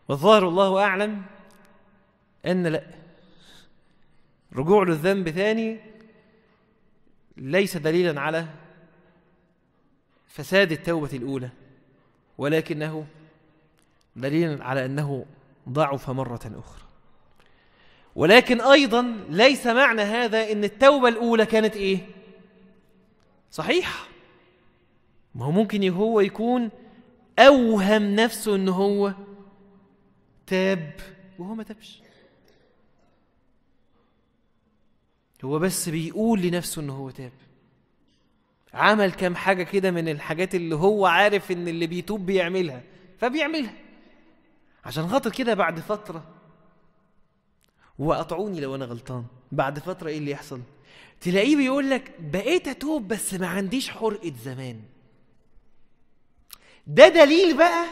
والظاهر 0.10 0.48
الله 0.48 0.84
أعلم 0.84 1.22
أن 2.46 2.68
لا. 2.68 2.84
رجوع 4.56 4.84
للذنب 4.84 5.30
ثاني 5.30 5.91
ليس 7.42 7.78
دليلا 7.78 8.22
على 8.22 8.48
فساد 10.28 10.72
التوبة 10.72 11.10
الأولى 11.14 11.50
ولكنه 12.38 13.06
دليل 14.16 14.62
على 14.62 14.86
أنه 14.86 15.26
ضعف 15.70 16.10
مرة 16.10 16.40
أخرى. 16.46 16.82
ولكن 18.16 18.62
أيضا 18.62 19.26
ليس 19.30 19.68
معنى 19.68 20.02
هذا 20.02 20.52
أن 20.52 20.64
التوبة 20.64 21.08
الأولى 21.08 21.46
كانت 21.46 21.76
إيه؟ 21.76 22.00
صحيح 23.52 24.08
ما 25.36 25.46
هو 25.46 25.52
ممكن 25.52 25.90
هو 25.90 26.20
يكون 26.20 26.70
أوهم 27.40 28.16
نفسه 28.16 28.56
أنه 28.56 28.72
هو 28.72 29.14
تاب 30.48 30.94
وهو 31.40 31.56
ما 31.56 31.64
تابش. 31.64 32.02
هو 35.44 35.60
بس 35.60 35.90
بيقول 35.90 36.42
لنفسه 36.42 36.82
أنه 36.82 36.94
هو 36.94 37.10
تاب. 37.10 37.32
عمل 38.74 39.12
كام 39.12 39.36
حاجة 39.36 39.64
كده 39.64 39.92
من 39.92 40.10
الحاجات 40.10 40.56
اللي 40.56 40.76
هو 40.76 41.06
عارف 41.06 41.52
إن 41.52 41.68
اللي 41.68 41.88
بيتوب 41.88 42.26
بيعملها 42.26 42.82
فبيعملها. 43.20 43.74
عشان 44.86 45.08
خاطر 45.08 45.32
كده 45.32 45.54
بعد 45.54 45.80
فترة 45.80 46.24
وقطعوني 48.00 48.62
لو 48.62 48.76
أنا 48.76 48.86
غلطان. 48.86 49.26
بعد 49.52 49.80
فترة 49.80 50.08
إيه 50.10 50.18
اللي 50.18 50.32
يحصل؟ 50.32 50.62
تلاقيه 51.22 51.56
بيقول 51.56 51.90
لك 51.90 52.12
بقيت 52.20 52.68
أتوب 52.68 53.08
بس 53.08 53.34
ما 53.34 53.48
عنديش 53.48 53.90
حرقة 53.90 54.34
زمان. 54.44 54.82
ده 56.88 57.08
دليل 57.08 57.58
بقى 57.58 57.86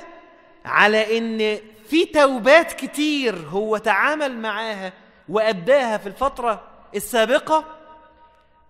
على 0.65 1.17
إن 1.17 1.59
في 1.87 2.05
توبات 2.05 2.73
كتير 2.73 3.35
هو 3.37 3.77
تعامل 3.77 4.37
معاها 4.37 4.93
وأداها 5.29 5.97
في 5.97 6.07
الفترة 6.07 6.68
السابقة 6.95 7.65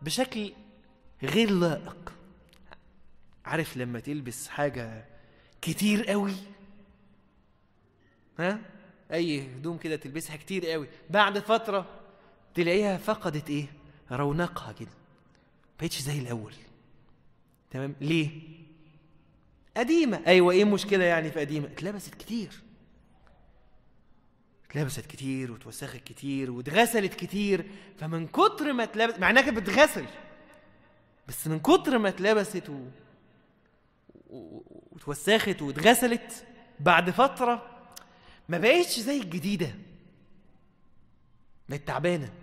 بشكل 0.01 0.53
غير 1.23 1.51
لائق. 1.51 2.13
عارف 3.45 3.77
لما 3.77 3.99
تلبس 3.99 4.47
حاجة 4.47 5.05
كتير 5.61 6.05
قوي؟ 6.05 6.35
ها؟ 8.39 8.59
أي 9.11 9.41
هدوم 9.41 9.77
كده 9.77 9.95
تلبسها 9.95 10.35
كتير 10.35 10.65
قوي. 10.65 10.87
بعد 11.09 11.39
فترة 11.39 11.85
تلاقيها 12.55 12.97
فقدت 12.97 13.49
إيه؟ 13.49 13.65
رونقها 14.11 14.71
كده. 14.71 14.91
بقتش 15.79 15.99
زي 15.99 16.19
الأول. 16.19 16.53
تمام؟ 17.71 17.95
ليه؟ 18.01 18.29
قديمة. 19.77 20.21
أيوه 20.27 20.51
إيه 20.51 20.63
المشكلة 20.63 21.03
يعني 21.03 21.31
في 21.31 21.39
قديمة؟ 21.39 21.67
اتلبست 21.67 22.15
كتير. 22.15 22.61
اتلبست 24.69 25.05
كتير 25.05 25.51
وتوسخت 25.51 26.03
كتير 26.03 26.51
واتغسلت 26.51 27.13
كتير 27.13 27.65
فمن 27.97 28.27
كتر 28.27 28.73
ما 28.73 28.83
اتلبست 28.83 29.19
مع 29.19 29.29
إنها 29.29 29.41
كانت 29.41 29.57
بتغسل 29.57 30.05
بس 31.27 31.47
من 31.47 31.59
كتر 31.59 31.97
ما 31.97 32.09
اتلبست 32.09 32.69
و... 32.69 32.85
و... 34.29 34.61
وتوسخت 34.91 35.61
واتغسلت 35.61 36.45
بعد 36.79 37.09
فترة 37.09 37.79
ما 38.49 38.57
بقتش 38.57 38.99
زي 38.99 39.21
الجديدة 39.21 39.75
بقت 41.69 41.87
تعبانة. 41.87 42.33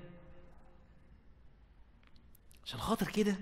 عشان 2.64 2.80
خاطر 2.80 3.08
كده 3.08 3.36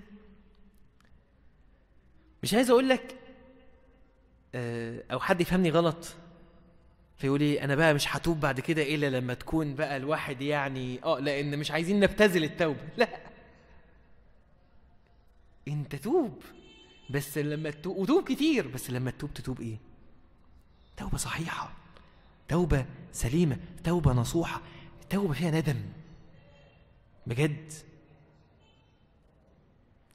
مش 2.43 2.53
عايز 2.53 2.69
أقول 2.69 2.89
لك 2.89 3.19
آه، 4.55 5.03
أو 5.11 5.19
حد 5.19 5.41
يفهمني 5.41 5.69
غلط. 5.69 6.15
فيقول 7.17 7.39
لي 7.39 7.61
أنا 7.63 7.75
بقى 7.75 7.93
مش 7.93 8.15
هتوب 8.15 8.39
بعد 8.39 8.59
كده 8.59 8.81
إلا 8.83 9.09
لما 9.09 9.33
تكون 9.33 9.75
بقى 9.75 9.97
الواحد 9.97 10.41
يعني 10.41 11.03
آه 11.03 11.19
لأن 11.19 11.59
مش 11.59 11.71
عايزين 11.71 11.99
نبتذل 11.99 12.43
التوبة. 12.43 12.79
لا. 12.97 13.07
أنت 15.67 15.95
توب. 15.95 16.41
بس 17.09 17.37
لما 17.37 17.69
تتوب 17.71 17.97
وتوب 17.97 18.23
كتير. 18.29 18.67
بس 18.67 18.89
لما 18.89 19.11
تتوب 19.11 19.33
تتوب 19.33 19.61
إيه؟ 19.61 19.77
توبة 20.97 21.17
صحيحة. 21.17 21.71
توبة 22.47 22.85
سليمة. 23.11 23.57
توبة 23.83 24.13
نصوحة. 24.13 24.61
توبة 25.09 25.33
فيها 25.33 25.51
ندم. 25.51 25.81
بجد. 27.27 27.73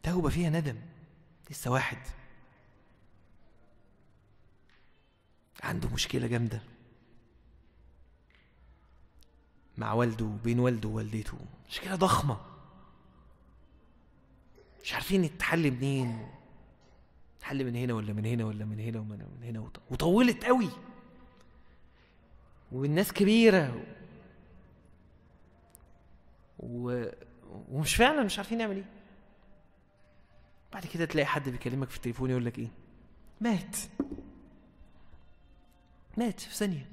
توبة 0.03 0.29
فيها 0.29 0.51
ندم. 0.51 0.77
لسه 1.51 1.71
واحد. 1.71 1.99
عنده 5.63 5.89
مشكلة 5.89 6.27
جامدة. 6.27 6.63
مع 9.81 9.93
والده 9.93 10.25
وبين 10.25 10.59
والده 10.61 10.89
ووالدته. 10.89 11.39
مشكله 11.69 11.95
ضخمة؟ 11.97 12.41
مش 14.85 14.95
عارفين 14.95 15.25
التحل 15.25 15.71
منين. 15.71 16.29
تحل 17.41 17.65
من 17.65 17.77
هنا 17.77 17.95
ولا 17.95 18.13
من 18.13 18.27
هنا 18.27 18.45
ولا 18.45 18.65
من 18.65 18.81
هنا 18.81 19.01
ومن 19.01 19.19
من 19.41 19.43
هنا 19.47 19.61
وط- 19.61 19.81
وطولت 19.91 20.45
قوي. 20.45 20.69
والناس 22.73 23.13
كبيرة. 23.13 23.85
و... 26.59 27.05
ومش 27.69 27.95
فعلا 27.97 28.23
مش 28.23 28.39
عارفين 28.39 28.59
نعمل 28.59 28.77
إيه. 28.77 28.91
بعد 30.73 30.87
كده 30.87 31.05
تلاقي 31.05 31.27
حد 31.27 31.49
بيكلمك 31.49 31.91
في 31.91 31.97
التليفون 31.97 32.31
يقول 32.31 32.45
لك 32.45 32.59
إيه؟ 32.59 32.69
مات. 33.41 33.77
مات 36.17 36.41
في 36.41 36.55
ثانية. 36.55 36.91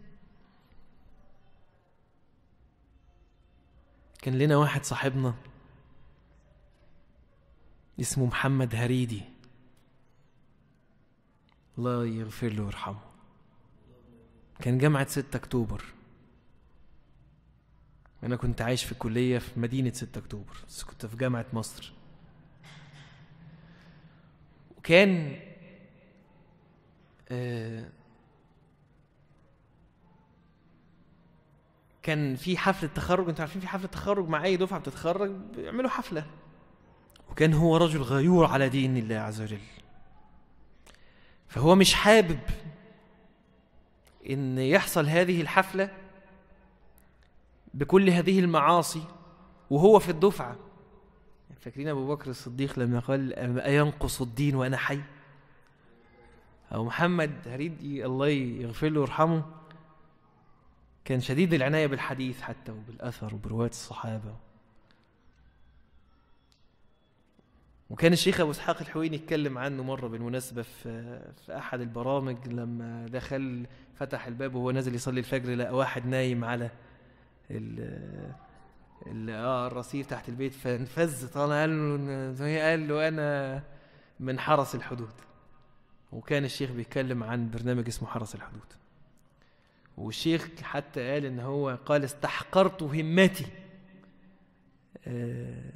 كان 4.21 4.37
لنا 4.37 4.57
واحد 4.57 4.83
صاحبنا 4.83 5.35
اسمه 7.99 8.25
محمد 8.25 8.75
هريدي. 8.75 9.21
الله 11.77 12.05
يغفر 12.05 12.49
له 12.49 12.63
ويرحمه. 12.63 12.99
كان 14.59 14.77
جامعة 14.77 15.07
6 15.07 15.35
أكتوبر. 15.37 15.83
أنا 18.23 18.35
كنت 18.35 18.61
عايش 18.61 18.83
في 18.83 18.95
كلية 18.95 19.37
في 19.39 19.59
مدينة 19.59 19.93
6 19.93 20.19
أكتوبر 20.19 20.57
بس 20.67 20.83
كنت 20.83 21.05
في 21.05 21.17
جامعة 21.17 21.45
مصر. 21.53 21.93
وكان 24.77 25.39
آه 27.29 27.89
كان 32.07 32.35
في 32.35 32.57
حفلة 32.57 32.89
تخرج 32.95 33.29
أنتوا 33.29 33.41
عارفين 33.41 33.61
في 33.61 33.67
حفلة 33.67 33.87
تخرج 33.87 34.27
مع 34.27 34.43
أي 34.43 34.57
دفعة 34.57 34.79
بتتخرج 34.79 35.31
بيعملوا 35.31 35.89
حفلة. 35.89 36.25
وكان 37.29 37.53
هو 37.53 37.77
رجل 37.77 38.01
غيور 38.01 38.45
على 38.45 38.69
دين 38.69 38.97
الله 38.97 39.15
عز 39.15 39.41
وجل. 39.41 39.59
فهو 41.47 41.75
مش 41.75 41.93
حابب 41.93 42.39
إن 44.29 44.57
يحصل 44.57 45.05
هذه 45.05 45.41
الحفلة 45.41 45.89
بكل 47.73 48.09
هذه 48.09 48.39
المعاصي 48.39 49.03
وهو 49.69 49.99
في 49.99 50.09
الدفعة. 50.09 50.55
فاكرين 51.61 51.87
أبو 51.87 52.07
بكر 52.07 52.29
الصديق 52.29 52.79
لما 52.79 52.99
قال 52.99 53.33
أينقص 53.59 54.21
الدين 54.21 54.55
وأنا 54.55 54.77
حي؟ 54.77 55.01
أو 56.73 56.85
محمد 56.85 57.31
هريدي 57.47 58.05
الله 58.05 58.27
يغفر 58.27 58.89
له 58.89 58.99
ويرحمه 58.99 59.45
كان 61.07 61.19
شديد 61.19 61.53
العناية 61.53 61.87
بالحديث 61.87 62.41
حتى 62.41 62.71
وبالأثر 62.71 63.35
وبرواية 63.35 63.69
الصحابة. 63.69 64.35
وكان 67.89 68.13
الشيخ 68.13 68.39
أبو 68.39 68.51
إسحاق 68.51 68.81
الحويني 68.81 69.15
يتكلم 69.15 69.57
عنه 69.57 69.83
مرة 69.83 70.07
بالمناسبة 70.07 70.61
في 70.61 71.19
في 71.45 71.57
أحد 71.57 71.81
البرامج 71.81 72.47
لما 72.47 73.05
دخل 73.07 73.67
فتح 73.95 74.27
الباب 74.27 74.55
وهو 74.55 74.71
نازل 74.71 74.95
يصلي 74.95 75.19
الفجر 75.19 75.55
لقى 75.55 75.75
واحد 75.75 76.05
نايم 76.05 76.45
على 76.45 76.69
ال 77.51 79.29
آه 79.29 79.67
الرصيف 79.67 80.07
تحت 80.07 80.29
البيت 80.29 80.53
فانفز 80.53 81.25
طالع 81.25 81.61
قال 81.61 81.69
له 82.39 82.69
قال 82.69 82.87
له 82.87 83.07
أنا 83.07 83.63
من 84.19 84.39
حرس 84.39 84.75
الحدود. 84.75 85.13
وكان 86.11 86.45
الشيخ 86.45 86.71
بيتكلم 86.71 87.23
عن 87.23 87.49
برنامج 87.49 87.87
اسمه 87.87 88.07
حرس 88.09 88.35
الحدود. 88.35 88.86
والشيخ 89.97 90.47
حتى 90.61 91.13
قال 91.13 91.25
إن 91.25 91.39
هو 91.39 91.77
قال 91.85 92.03
استحقرت 92.03 92.83
همتي 92.83 93.45
آه 95.07 95.71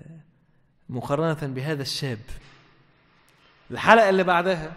مقارنة 0.90 1.54
بهذا 1.54 1.82
الشاب. 1.82 2.20
الحلقة 3.72 4.10
اللي 4.10 4.24
بعدها 4.24 4.74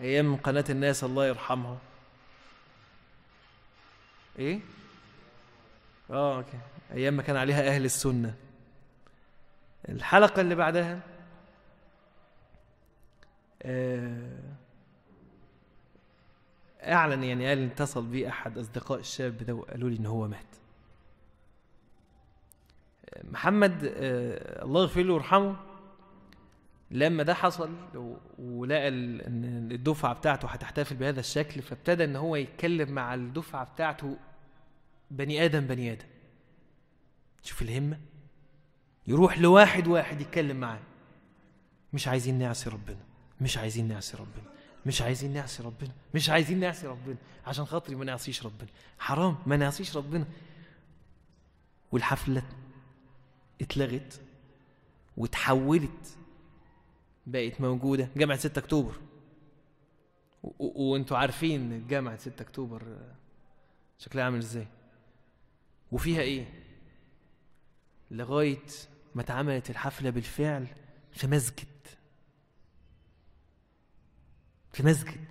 أيام 0.00 0.36
قناة 0.36 0.64
الناس 0.70 1.04
الله 1.04 1.26
يرحمها. 1.26 1.78
إيه؟ 4.38 4.60
آه 6.10 6.36
okay. 6.36 6.58
أيام 6.92 7.14
ما 7.14 7.22
كان 7.22 7.36
عليها 7.36 7.68
أهل 7.68 7.84
السنة. 7.84 8.34
الحلقة 9.88 10.40
اللي 10.40 10.54
بعدها 10.54 11.00
آه 13.62 14.38
أعلن 16.92 17.24
يعني 17.24 17.48
قال 17.48 17.64
اتصل 17.64 18.06
بي 18.06 18.28
أحد 18.28 18.58
أصدقاء 18.58 18.98
الشاب 18.98 19.36
ده 19.36 19.54
وقالوا 19.54 19.90
لي 19.90 19.96
إن 19.96 20.06
هو 20.06 20.28
مات. 20.28 20.46
محمد 23.24 23.84
آه 23.84 24.64
الله 24.64 24.82
يغفر 24.82 25.02
له 25.02 25.12
ويرحمه 25.14 25.56
لما 26.90 27.22
ده 27.22 27.34
حصل 27.34 27.70
ولقى 28.38 28.88
إن 28.88 29.68
الدفعة 29.72 30.14
بتاعته 30.14 30.48
هتحتفل 30.48 30.96
بهذا 30.96 31.20
الشكل 31.20 31.62
فابتدى 31.62 32.04
إن 32.04 32.16
هو 32.16 32.36
يتكلم 32.36 32.90
مع 32.92 33.14
الدفعة 33.14 33.64
بتاعته 33.64 34.16
بني 35.10 35.44
آدم 35.44 35.60
بني 35.66 35.92
آدم. 35.92 36.06
شوف 37.42 37.62
الهمة. 37.62 38.00
يروح 39.06 39.38
لواحد 39.38 39.88
واحد 39.88 40.20
يتكلم 40.20 40.56
معاه. 40.56 40.80
مش 41.92 42.08
عايزين 42.08 42.38
نعصي 42.38 42.70
ربنا. 42.70 43.04
مش 43.40 43.58
عايزين 43.58 43.88
نعصي 43.88 44.16
ربنا. 44.16 44.57
مش 44.88 45.02
عايزين 45.02 45.32
نعصي 45.32 45.62
ربنا 45.62 45.92
مش 46.14 46.30
عايزين 46.30 46.60
نعصي 46.60 46.86
ربنا 46.86 47.16
عشان 47.46 47.64
خاطري 47.64 47.94
ما 47.94 48.04
نعصيش 48.04 48.46
ربنا. 48.46 48.68
حرام 48.98 49.36
ما 49.46 49.56
نعصيش 49.56 49.96
ربنا. 49.96 50.26
والحفلة 51.92 52.42
اتلغت 53.60 54.20
وتحولت 55.16 56.16
بقت 57.26 57.60
موجودة. 57.60 58.08
جامعة 58.16 58.38
6 58.38 58.58
أكتوبر. 58.58 59.00
وانتوا 60.58 61.16
عارفين 61.16 61.86
جامعة 61.86 62.16
6 62.16 62.42
أكتوبر 62.42 62.98
شكلها 63.98 64.24
عامل 64.24 64.38
إزاي. 64.38 64.66
وفيها 65.92 66.20
إيه؟ 66.20 66.46
لغاية 68.10 68.66
ما 69.14 69.22
اتعملت 69.22 69.70
الحفلة 69.70 70.10
بالفعل 70.10 70.66
في 71.12 71.26
مسجد. 71.26 71.77
في 74.72 74.82
مسجد 74.82 75.24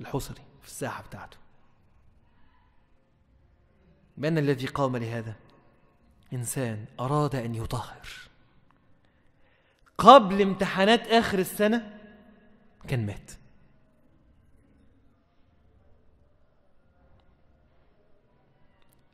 الحصري 0.00 0.42
في 0.62 0.68
الساحة 0.68 1.02
بتاعته. 1.02 1.36
من 4.16 4.38
الذي 4.38 4.66
قام 4.66 4.96
لهذا؟ 4.96 5.34
إنسان 6.32 6.84
أراد 7.00 7.34
أن 7.34 7.54
يطهر. 7.54 8.08
قبل 9.98 10.42
امتحانات 10.42 11.00
آخر 11.00 11.38
السنة 11.38 11.98
كان 12.88 13.06
مات. 13.06 13.30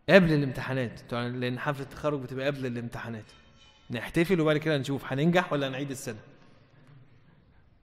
قبل 0.08 0.32
الامتحانات 0.32 1.12
لأن 1.12 1.58
حفلة 1.58 1.82
التخرج 1.82 2.20
بتبقى 2.20 2.46
قبل 2.46 2.66
الامتحانات. 2.66 3.24
نحتفل 3.90 4.40
وبعد 4.40 4.56
كده 4.56 4.78
نشوف 4.78 5.04
هننجح 5.12 5.52
ولا 5.52 5.68
نعيد 5.68 5.90
السنة. 5.90 6.20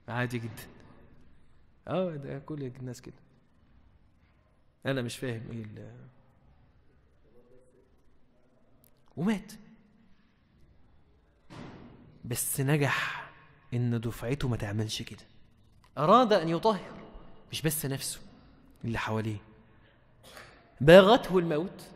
عادي 0.08 0.38
جدا. 0.38 0.79
آه 1.88 2.16
ده 2.16 2.38
كل 2.38 2.62
الناس 2.64 3.02
كده. 3.02 3.14
أنا 4.86 5.02
مش 5.02 5.18
فاهم 5.18 5.50
إيه 5.50 5.62
ال 5.64 5.96
ومات. 9.16 9.52
بس 12.24 12.60
نجح 12.60 13.30
ان 13.74 14.00
دفعته 14.00 14.48
ما 14.48 14.56
تعملش 14.56 15.02
كده. 15.02 15.24
أراد 15.98 16.32
أن 16.32 16.48
يطهر 16.48 17.00
مش 17.52 17.62
بس 17.62 17.86
نفسه 17.86 18.20
اللي 18.84 18.98
حواليه. 18.98 19.38
باغته 20.80 21.38
الموت 21.38 21.88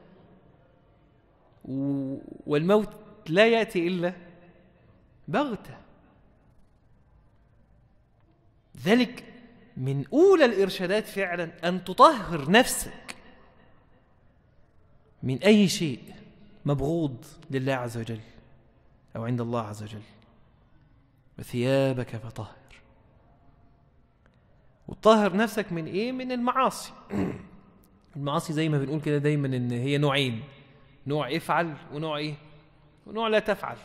والموت 2.47 2.89
لا 3.29 3.49
يأتي 3.49 3.89
إلا 3.89 4.15
بغتة. 5.29 5.79
ذلك 8.85 9.34
من 9.77 10.05
أولى 10.13 10.45
الإرشادات 10.45 11.07
فعلا 11.07 11.69
أن 11.69 11.85
تطهر 11.85 12.51
نفسك 12.51 13.17
من 15.23 15.39
أي 15.39 15.69
شيء 15.69 15.99
مبغوض 16.65 17.25
لله 17.51 17.73
عز 17.73 17.99
وجل 17.99 18.21
أو 19.17 19.25
عند 19.25 19.41
الله 19.41 19.61
عز 19.61 19.83
وجل. 19.83 20.03
وثيابك 21.39 22.17
فطهر. 22.17 22.57
وتطهر 24.89 25.37
نفسك 25.37 25.73
من 25.73 25.87
إيه؟ 25.87 26.13
من 26.13 26.33
المعاصي. 26.33 26.93
المعاصي 28.17 28.53
زي 28.53 28.69
ما 28.69 28.79
بنقول 28.79 29.01
كده 29.01 29.19
دايما 29.19 29.47
إن 29.47 29.71
هي 29.71 29.99
نوعين. 29.99 30.43
نوع 31.07 31.37
افعل 31.37 31.75
ونوع 31.93 32.17
إيه؟ 32.17 32.35
ونوع 33.07 33.29
لا 33.29 33.39
تفعل. 33.39 33.77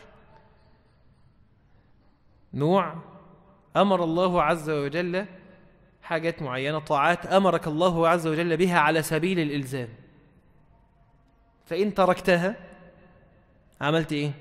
نوع 2.54 2.96
أمر 3.76 4.04
الله 4.04 4.44
عز 4.44 4.70
وجل 4.70 5.26
حاجات 6.10 6.42
معينة 6.42 6.80
طاعات 6.80 7.26
أمرك 7.26 7.68
الله 7.68 8.08
عز 8.08 8.28
وجل 8.28 8.58
بها 8.58 8.80
على 8.80 9.02
سبيل 9.02 9.40
الإلزام. 9.40 9.90
فإن 11.66 11.94
تركتها 11.94 12.56
عملت 13.82 14.14
إيه؟ 14.14 14.32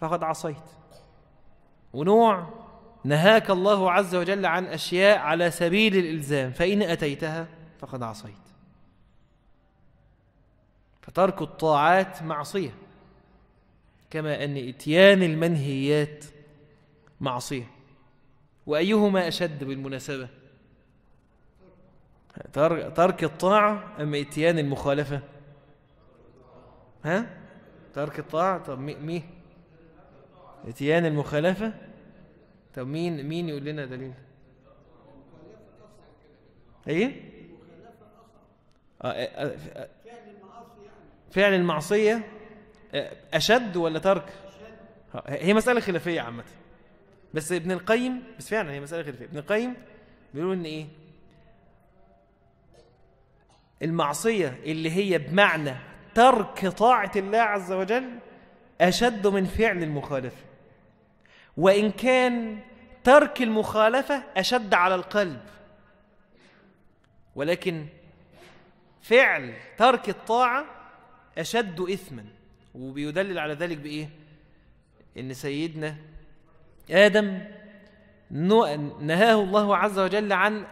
فقد 0.00 0.22
عصيت. 0.22 0.56
ونوع 1.92 2.48
نهاك 3.04 3.50
الله 3.50 3.92
عز 3.92 4.14
وجل 4.14 4.46
عن 4.46 4.64
أشياء 4.64 5.18
على 5.18 5.50
سبيل 5.50 5.96
الإلزام 5.96 6.52
فإن 6.52 6.82
أتيتها 6.82 7.46
فقد 7.80 8.02
عصيت. 8.02 8.34
فترك 11.02 11.42
الطاعات 11.42 12.22
معصية 12.22 12.74
كما 14.10 14.44
أن 14.44 14.56
إتيان 14.56 15.22
المنهيات 15.22 16.24
معصية. 17.20 17.70
وأيهما 18.66 19.28
أشد 19.28 19.64
بالمناسبة؟ 19.64 20.41
ترك 22.94 23.24
الطاعة 23.24 23.84
أم 24.00 24.14
إتيان 24.14 24.58
المخالفة؟ 24.58 25.20
ها؟ 27.04 27.26
ترك 27.94 28.18
الطاعة؟ 28.18 28.58
طب 28.58 28.78
مين 28.78 29.22
إتيان 30.68 31.06
المخالفة؟ 31.06 31.72
طب 32.74 32.86
مين 32.86 33.28
مين 33.28 33.48
يقول 33.48 33.64
لنا 33.64 33.84
دليل؟ 33.84 34.12
إيه؟ 36.88 37.32
آه، 39.02 39.06
آه، 39.06 39.56
آه، 39.76 39.88
فعل 41.30 41.54
المعصية 41.54 42.22
أشد 43.34 43.76
ولا 43.76 43.98
ترك؟ 43.98 44.32
هي 45.26 45.54
مسألة 45.54 45.80
خلافية 45.80 46.20
عامة. 46.20 46.44
بس 47.34 47.52
ابن 47.52 47.70
القيم 47.70 48.22
بس 48.38 48.48
فعلا 48.48 48.72
هي 48.72 48.80
مسألة 48.80 49.02
خلافية. 49.02 49.24
ابن 49.24 49.38
القيم 49.38 49.74
بيقول 50.34 50.52
إن 50.52 50.64
إيه؟ 50.64 50.86
المعصية 53.82 54.58
اللي 54.64 54.90
هي 54.90 55.18
بمعنى 55.18 55.74
ترك 56.14 56.66
طاعة 56.66 57.12
الله 57.16 57.38
عز 57.38 57.72
وجل 57.72 58.18
أشد 58.80 59.26
من 59.26 59.44
فعل 59.44 59.82
المخالفة. 59.82 60.44
وإن 61.56 61.90
كان 61.90 62.58
ترك 63.04 63.42
المخالفة 63.42 64.22
أشد 64.36 64.74
على 64.74 64.94
القلب. 64.94 65.40
ولكن 67.34 67.86
فعل 69.02 69.54
ترك 69.78 70.08
الطاعة 70.08 70.64
أشد 71.38 71.80
إثما. 71.80 72.24
وبيدلل 72.74 73.38
على 73.38 73.54
ذلك 73.54 73.78
بإيه؟ 73.78 74.08
إن 75.18 75.34
سيدنا 75.34 75.96
آدم 76.90 77.40
نهاه 79.00 79.42
الله 79.42 79.76
عز 79.76 79.98
وجل 79.98 80.32
عن 80.32 80.66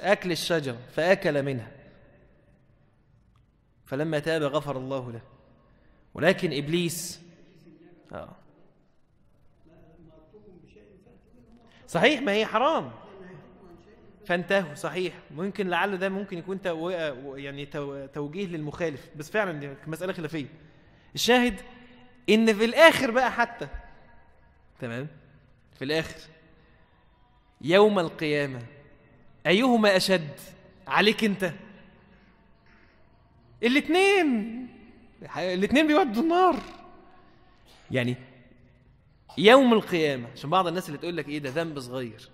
أكل 0.00 0.32
الشجر 0.32 0.76
فأكل 0.96 1.42
منها. 1.42 1.75
فلما 3.86 4.18
تاب 4.18 4.42
غفر 4.42 4.76
الله 4.76 5.12
له. 5.12 5.20
ولكن 6.14 6.52
إبليس 6.52 7.22
آه. 8.12 8.36
صحيح 11.88 12.22
ما 12.22 12.32
هي 12.32 12.46
حرام. 12.46 12.92
فانتهوا 14.26 14.74
صحيح. 14.74 15.14
ممكن 15.30 15.68
لعل 15.68 15.98
ده 15.98 16.08
ممكن 16.08 16.38
يكون. 16.38 16.58
يعني 17.36 17.66
تو... 17.66 18.06
توجيه 18.06 18.46
للمخالف. 18.46 19.08
بس 19.16 19.30
فعلا 19.30 19.52
دي 19.52 19.74
مسألة 19.86 20.12
خلافية. 20.12 20.46
الشاهد 21.14 21.60
إن 22.28 22.54
في 22.54 22.64
الآخر 22.64 23.10
بقى 23.10 23.32
حتى. 23.32 23.68
تمام؟ 24.80 25.08
في 25.78 25.84
الآخر. 25.84 26.20
يوم 27.60 27.98
القيامة 27.98 28.62
أيهما 29.46 29.96
أشد 29.96 30.30
عليك 30.86 31.24
أنت؟ 31.24 31.52
الاثنين 33.62 34.68
الاثنين 35.36 35.86
بيودوا 35.86 36.22
النار. 36.22 36.56
يعني 37.90 38.16
يوم 39.38 39.72
القيامة 39.72 40.28
عشان 40.32 40.50
بعض 40.50 40.66
الناس 40.66 40.88
اللي 40.88 40.98
تقول 40.98 41.16
لك 41.16 41.28
إيه 41.28 41.38
ده 41.38 41.50
ذنب 41.50 41.80
صغير. 41.80 42.28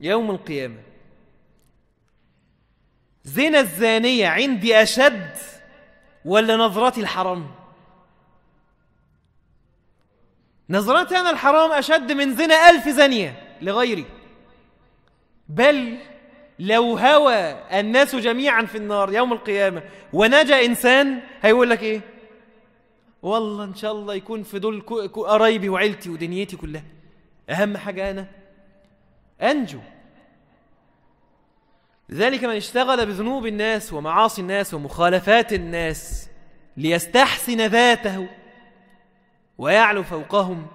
يوم 0.00 0.30
القيامة. 0.30 0.82
زنا 3.24 3.60
الزانية 3.60 4.28
عندي 4.28 4.82
أشد 4.82 5.36
ولا 6.24 6.56
نظرتي 6.56 7.00
الحرام؟ 7.00 7.50
نظرتي 10.70 11.16
أنا 11.16 11.30
الحرام 11.30 11.72
أشد 11.72 12.12
من 12.12 12.34
زنا 12.34 12.70
ألف 12.70 12.88
زانية 12.88 13.56
لغيري. 13.62 14.06
بل 15.48 15.98
لو 16.58 16.96
هوى 16.98 17.52
الناس 17.80 18.16
جميعا 18.16 18.62
في 18.62 18.78
النار 18.78 19.12
يوم 19.12 19.32
القيامة 19.32 19.82
ونجا 20.12 20.64
إنسان 20.64 21.20
هيقول 21.42 21.70
لك 21.70 21.82
إيه؟ 21.82 22.00
والله 23.22 23.64
إن 23.64 23.74
شاء 23.74 23.92
الله 23.92 24.14
يكون 24.14 24.42
في 24.42 24.58
دول 24.58 24.80
قرايبي 25.12 25.68
وعيلتي 25.68 26.10
ودنيتي 26.10 26.56
كلها. 26.56 26.84
أهم 27.50 27.76
حاجة 27.76 28.10
أنا 28.10 28.26
أنجو. 29.42 29.78
لذلك 32.08 32.44
من 32.44 32.56
اشتغل 32.56 33.06
بذنوب 33.06 33.46
الناس 33.46 33.92
ومعاصي 33.92 34.42
الناس 34.42 34.74
ومخالفات 34.74 35.52
الناس 35.52 36.28
ليستحسن 36.76 37.66
ذاته 37.66 38.28
ويعلو 39.58 40.02
فوقهم 40.02 40.66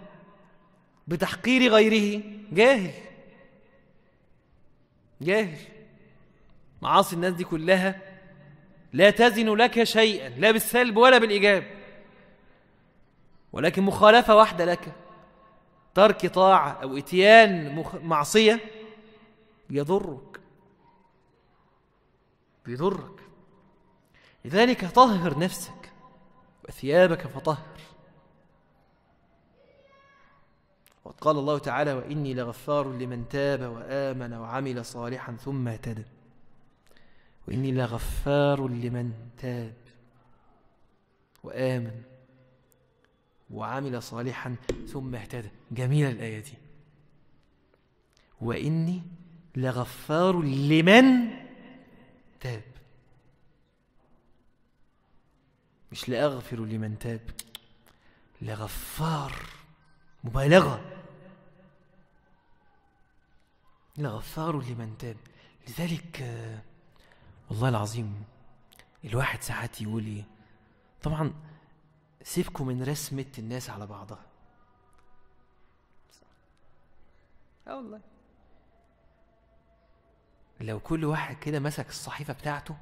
بتحقير 1.07 1.71
غيره. 1.71 2.23
جاهل. 2.51 2.91
جاهل 5.21 5.59
معاصي 6.81 7.15
الناس 7.15 7.33
دي 7.33 7.43
كلها 7.43 8.01
لا 8.93 9.09
تزن 9.09 9.55
لك 9.55 9.83
شيئا 9.83 10.29
لا 10.29 10.51
بالسلب 10.51 10.97
ولا 10.97 11.17
بالإيجاب. 11.17 11.63
ولكن 13.53 13.83
مخالفة 13.83 14.35
واحدة 14.35 14.65
لك 14.65 14.91
ترك 15.95 16.25
طاعة 16.27 16.71
أو 16.71 16.97
إتيان 16.97 17.83
معصية 18.03 18.59
يضرك. 19.69 20.39
بيضرك 22.65 23.19
لذلك 24.45 24.85
طهر 24.85 25.39
نفسك 25.39 25.91
وثيابك 26.69 27.27
فطهر. 27.27 27.78
وقد 31.09 31.19
قال 31.19 31.37
الله 31.37 31.57
تعالى 31.57 31.93
وإني 31.93 32.33
لغفار 32.33 32.93
لمن 32.93 33.29
تاب 33.29 33.61
وآمن 33.61 34.33
وعمل 34.33 34.85
صالحا 34.85 35.35
ثم 35.35 35.67
اهتدى. 35.67 36.03
وإني 37.47 37.71
لغفار 37.71 38.67
لمن 38.67 39.13
تاب 39.37 39.73
وآمن 41.43 42.01
وعمل 43.49 44.03
صالحا 44.03 44.55
ثم 44.87 45.15
اهتدى. 45.15 45.49
جميلة 45.71 46.09
الآية 46.09 46.39
دي. 46.39 46.53
وإني 48.41 49.01
لغفار 49.55 50.41
لمن 50.41 51.29
تاب. 52.39 52.63
مش 55.91 56.09
لأغفر 56.09 56.57
لمن 56.57 56.99
تاب 56.99 57.21
لغفار 58.41 59.33
مبالغة. 60.23 60.98
لغفار 63.99 64.61
لمن 64.61 64.97
تاب. 64.97 65.17
لذلك 65.67 66.21
والله 67.49 67.69
العظيم 67.69 68.23
الواحد 69.05 69.41
ساعات 69.41 69.81
يقول 69.81 70.05
إيه 70.05 70.23
طبعا 71.03 71.33
سيبكم 72.23 72.67
من 72.67 72.83
رسمة 72.83 73.25
الناس 73.37 73.69
على 73.69 73.87
بعضها. 73.87 74.25
آه 77.67 77.75
والله. 77.75 78.01
لو 80.61 80.79
كل 80.79 81.05
واحد 81.05 81.35
كده 81.39 81.59
مسك 81.59 81.89
الصحيفة 81.89 82.33
بتاعته 82.33 82.77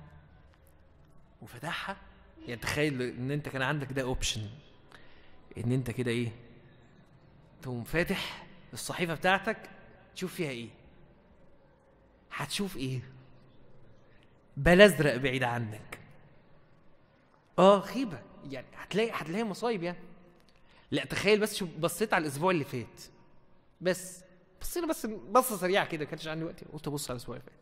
وفتحها 1.41 1.97
يعني 2.47 2.61
تخيل 2.61 3.01
إن 3.01 3.31
أنت 3.31 3.49
كان 3.49 3.61
عندك 3.61 3.91
ده 3.93 4.01
اوبشن 4.01 4.49
إن 5.57 5.71
أنت 5.71 5.91
كده 5.91 6.11
إيه 6.11 6.31
تقوم 7.61 7.83
فاتح 7.83 8.47
الصحيفة 8.73 9.13
بتاعتك 9.13 9.69
تشوف 10.15 10.33
فيها 10.33 10.49
إيه. 10.49 10.69
هتشوف 12.31 12.77
إيه؟ 12.77 13.01
بلا 14.57 14.85
أزرق 14.85 15.15
بعيد 15.15 15.43
عنك. 15.43 15.99
آه 17.59 17.79
خيبة. 17.79 18.21
يعني 18.49 18.67
هتلاقي 18.75 19.11
هتلاقي 19.13 19.43
مصايب 19.43 19.83
يعني. 19.83 19.97
لا 20.91 21.05
تخيل 21.05 21.39
بس 21.39 21.55
شوف 21.55 21.69
بصيت 21.69 22.13
على 22.13 22.21
الأسبوع 22.21 22.51
اللي 22.51 22.63
فات. 22.63 23.01
بس 23.81 24.23
بصينا 24.61 24.87
بس 24.87 25.05
بصة 25.05 25.57
سريعة 25.57 25.85
كده 25.87 26.03
ما 26.05 26.09
كانش 26.09 26.27
عندي 26.27 26.43
وقت. 26.45 26.63
قلت 26.63 26.87
ابص 26.87 27.09
على 27.09 27.15
الأسبوع 27.17 27.35
اللي 27.35 27.45
فات. 27.45 27.59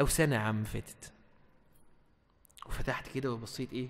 أو 0.00 0.06
سنة 0.06 0.34
يا 0.34 0.40
عم 0.40 0.64
فاتت. 0.64 1.12
وفتحت 2.66 3.08
كده 3.14 3.32
وبصيت 3.32 3.72
إيه؟ 3.72 3.88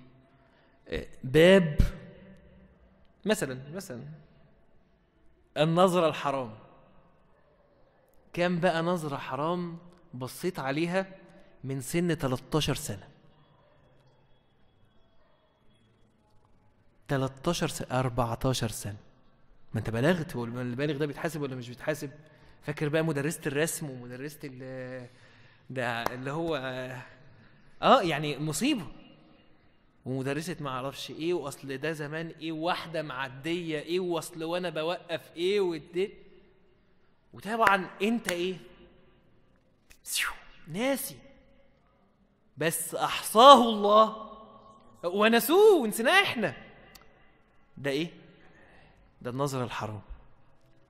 آه، 0.88 1.06
باب. 1.24 1.78
مثلا 3.24 3.70
مثلا. 3.74 4.04
النظرة 5.56 6.08
الحرام. 6.08 6.58
كام 8.32 8.60
بقى 8.60 8.82
نظرة 8.82 9.16
حرام 9.16 9.78
بصيت 10.14 10.58
عليها 10.58 11.06
من 11.64 11.80
سن 11.80 12.14
13 12.14 12.74
سنة. 12.74 13.08
13 17.08 17.68
سنة 17.68 17.88
14 18.00 18.68
سنة. 18.68 18.96
ما 19.74 19.80
انت 19.80 19.90
بلغت 19.90 20.36
البالغ 20.36 20.96
ده 20.96 21.06
بيتحاسب 21.06 21.42
ولا 21.42 21.56
مش 21.56 21.68
بيتحاسب؟ 21.68 22.10
فاكر 22.62 22.88
بقى 22.88 23.04
مدرسة 23.04 23.40
الرسم 23.46 23.90
ومدرسة 23.90 24.38
ال 24.44 25.06
ده 25.70 26.02
اللي 26.02 26.30
هو 26.30 26.56
آه 27.82 28.02
يعني 28.02 28.38
مصيبة. 28.38 28.86
ومدرسة 30.06 30.56
ما 30.60 30.70
أعرفش 30.70 31.10
إيه 31.10 31.34
وأصل 31.34 31.76
ده 31.78 31.92
زمان 31.92 32.26
إيه 32.40 32.52
واحدة 32.52 33.02
معدية 33.02 33.78
إيه 33.80 34.00
وأصل 34.00 34.44
وأنا 34.44 34.70
بوقف 34.70 35.30
إيه 35.36 35.60
والدين 35.60 36.10
وطبعا 37.32 37.90
أنت 38.02 38.32
إيه؟ 38.32 38.56
ناسي. 40.68 41.16
بس 42.56 42.94
أحصاه 42.94 43.62
الله. 43.68 44.28
ونسوه 45.04 45.80
ونسيناه 45.82 46.22
إحنا. 46.22 46.54
ده 47.76 47.90
إيه؟ 47.90 48.10
ده 49.22 49.30
النظر 49.30 49.64
الحرام. 49.64 50.00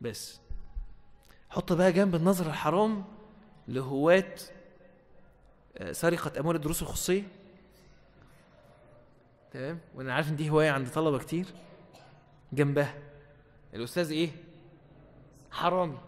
بس 0.01 0.41
حط 1.51 1.73
بقى 1.73 1.93
جنب 1.93 2.15
النظر 2.15 2.47
الحرام 2.47 3.05
لهواة 3.69 4.35
آه، 5.79 5.93
سرقة 5.93 6.41
أموال 6.41 6.57
الدروس 6.57 6.83
الخصوصية 6.83 7.29
تمام؟ 9.53 9.81
وأنا 9.95 10.15
عارف 10.15 10.29
إن 10.29 10.37
دي 10.37 10.51
هواية 10.51 10.71
عند 10.71 10.89
طلبة 10.91 11.19
كتير. 11.19 11.47
جنبها. 12.53 12.95
الأستاذ 13.75 14.11
إيه؟ 14.11 14.31
حرامي. 15.51 15.99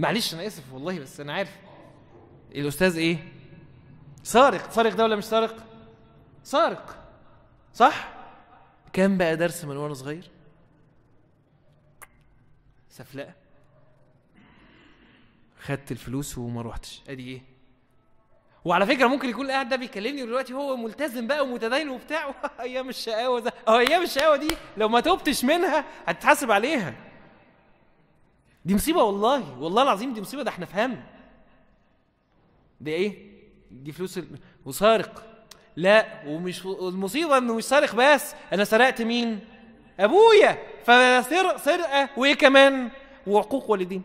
معلش 0.00 0.34
أنا 0.34 0.46
آسف 0.46 0.72
والله 0.72 0.98
بس 1.00 1.20
أنا 1.20 1.32
عارف. 1.32 1.56
الأستاذ 2.54 2.96
إيه؟ 2.96 3.18
سارق. 4.22 4.70
سارق 4.70 4.94
ده 4.94 5.04
ولا 5.04 5.16
مش 5.16 5.24
سارق؟ 5.24 5.56
سارق. 6.44 6.96
صح؟ 7.74 8.08
كان 8.92 9.18
بقى 9.18 9.36
درس 9.36 9.64
من 9.64 9.76
وأنا 9.76 9.94
صغير. 9.94 10.30
سفلقة. 12.90 13.34
خدت 15.62 15.92
الفلوس 15.92 16.38
وما 16.38 16.62
روحتش. 16.62 17.02
أدي 17.08 17.28
إيه؟ 17.28 17.42
وعلى 18.64 18.86
فكرة 18.86 19.06
ممكن 19.06 19.28
يكون 19.28 19.50
قاعد 19.50 19.68
ده 19.68 19.76
بيكلمني 19.76 20.22
دلوقتي 20.22 20.52
هو 20.54 20.76
ملتزم 20.76 21.26
بقى 21.26 21.44
ومتدين 21.44 21.88
وبتاع. 21.88 22.34
أيام 22.60 22.88
الشقاوة 22.88 23.40
ده. 23.40 23.52
آه 23.68 23.78
أيام 23.78 24.02
الشقاوة 24.02 24.36
دي 24.36 24.56
لو 24.76 24.88
ما 24.88 25.00
توبتش 25.00 25.44
منها 25.44 25.84
هتتحاسب 26.06 26.50
عليها. 26.50 27.09
دي 28.64 28.74
مصيبة 28.74 29.02
والله 29.02 29.58
والله 29.58 29.82
العظيم 29.82 30.14
دي 30.14 30.20
مصيبة 30.20 30.42
ده 30.42 30.50
إحنا 30.50 30.66
هم. 30.74 31.02
دي 32.80 32.92
إيه؟ 32.92 33.30
دي 33.70 33.92
فلوس 33.92 34.18
ال... 34.18 34.26
وسارق. 34.64 35.24
لا 35.76 36.22
ومش 36.26 36.66
المصيبة 36.66 37.38
انه 37.38 37.54
مش 37.54 37.64
سارق 37.64 37.94
بس 37.94 38.34
أنا 38.52 38.64
سرقت 38.64 39.02
مين؟ 39.02 39.40
ابويا. 40.00 40.58
فسرق 40.82 41.56
سرقة 41.56 42.08
وايه 42.16 42.34
كمان؟ 42.34 42.90
وعقوق 43.26 43.70
والدين. 43.70 44.02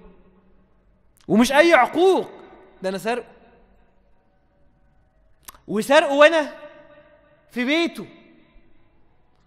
ومش 1.28 1.52
اي 1.52 1.74
عقوق. 1.74 2.30
ده 2.82 2.89
أنا 2.89 2.98
سرقه 2.98 3.26
وسرقه 5.68 6.13
وأنا 6.13 6.54
في 7.52 7.65
بيته. 7.65 8.06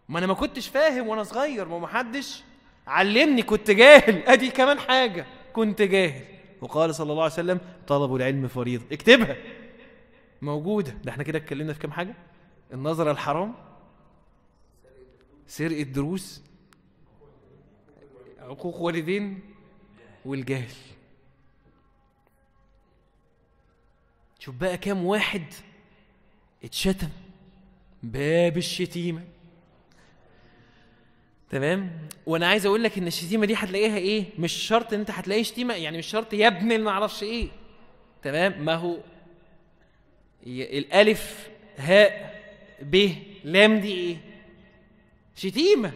ما 0.09 0.19
أنا 0.19 0.27
ما 0.27 0.35
كنتش 0.35 0.69
فاهم 0.69 1.09
وأنا 1.09 1.23
صغير 1.23 1.69
ما 1.69 1.79
محدش 1.79 2.43
علمني 2.89 3.43
كنت 3.43 3.71
جاهل. 3.71 4.23
أدي 4.23 4.51
كمان 4.51 4.79
حاجة 4.79 5.27
كنت 5.53 5.83
جاهل. 5.83 6.25
وقال 6.61 6.95
صلى 6.95 7.13
الله 7.13 7.23
عليه 7.23 7.33
وسلم 7.33 7.61
طلب 7.87 8.15
العلم 8.15 8.49
فريضة. 8.49 8.85
اكتبها. 8.93 9.37
موجودة. 10.43 10.91
ده 11.05 11.11
إحنا 11.13 11.23
كده 11.23 11.39
اتكلمنا 11.39 11.73
في 11.73 11.79
كام 11.79 11.93
حاجة؟ 11.93 12.15
النظره 12.73 13.11
الحرام 13.11 13.55
سرقة 15.47 15.83
دروس 15.83 16.43
عقوق 18.39 18.81
والدين 18.81 19.41
والجهل. 20.25 20.71
شوف 24.39 24.55
بقى 24.55 24.79
كام 24.79 25.05
واحد 25.05 25.43
اتشتم. 26.65 27.09
باب 28.03 28.57
الشتيمة. 28.57 29.25
تمام؟ 31.51 31.91
وأنا 32.27 32.47
عايز 32.47 32.67
أقول 32.67 32.85
لك 32.85 32.99
ان 32.99 33.07
الشتيمة 33.07 33.47
دي 33.47 33.55
هتلاقيها 33.55 33.97
إيه؟ 33.97 34.25
مش 34.39 34.53
شرط 34.53 34.93
ان 34.93 35.01
انت 35.01 35.11
هتلاقي 35.11 35.45
شتيمة 35.45 35.75
يعني 35.75 35.99
مش 35.99 36.07
شرط 36.07 36.33
يا 36.33 36.47
ابني 36.47 36.79
ما 36.79 36.91
أعرفش 36.91 37.23
إيه. 37.23 37.49
تمام؟ 38.23 38.65
ما 38.65 38.75
هو 38.75 38.97
الالف 40.47 41.49
هاء 41.77 42.39
ب 42.83 43.09
لام 43.45 43.81
دي 43.81 43.93
إيه؟ 43.93 44.17
شتيمة. 45.37 45.93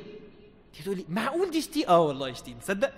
تيجي 0.73 0.85
تقول 0.85 0.97
لي 0.97 1.05
معقول 1.09 1.51
دي 1.51 1.61
شتيمه 1.61 1.89
آه 1.89 2.01
والله 2.01 2.33
شتيمة 2.33 2.61
تصدق؟ 2.61 2.93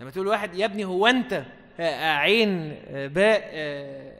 لما 0.00 0.10
تقول 0.10 0.26
واحد 0.26 0.54
يا 0.54 0.64
ابني 0.66 0.84
هو 0.84 1.06
انت 1.06 1.44
آه، 1.80 2.12
عين 2.14 2.76
آه، 2.88 3.06
باء 3.06 3.50
آه، 3.52 4.12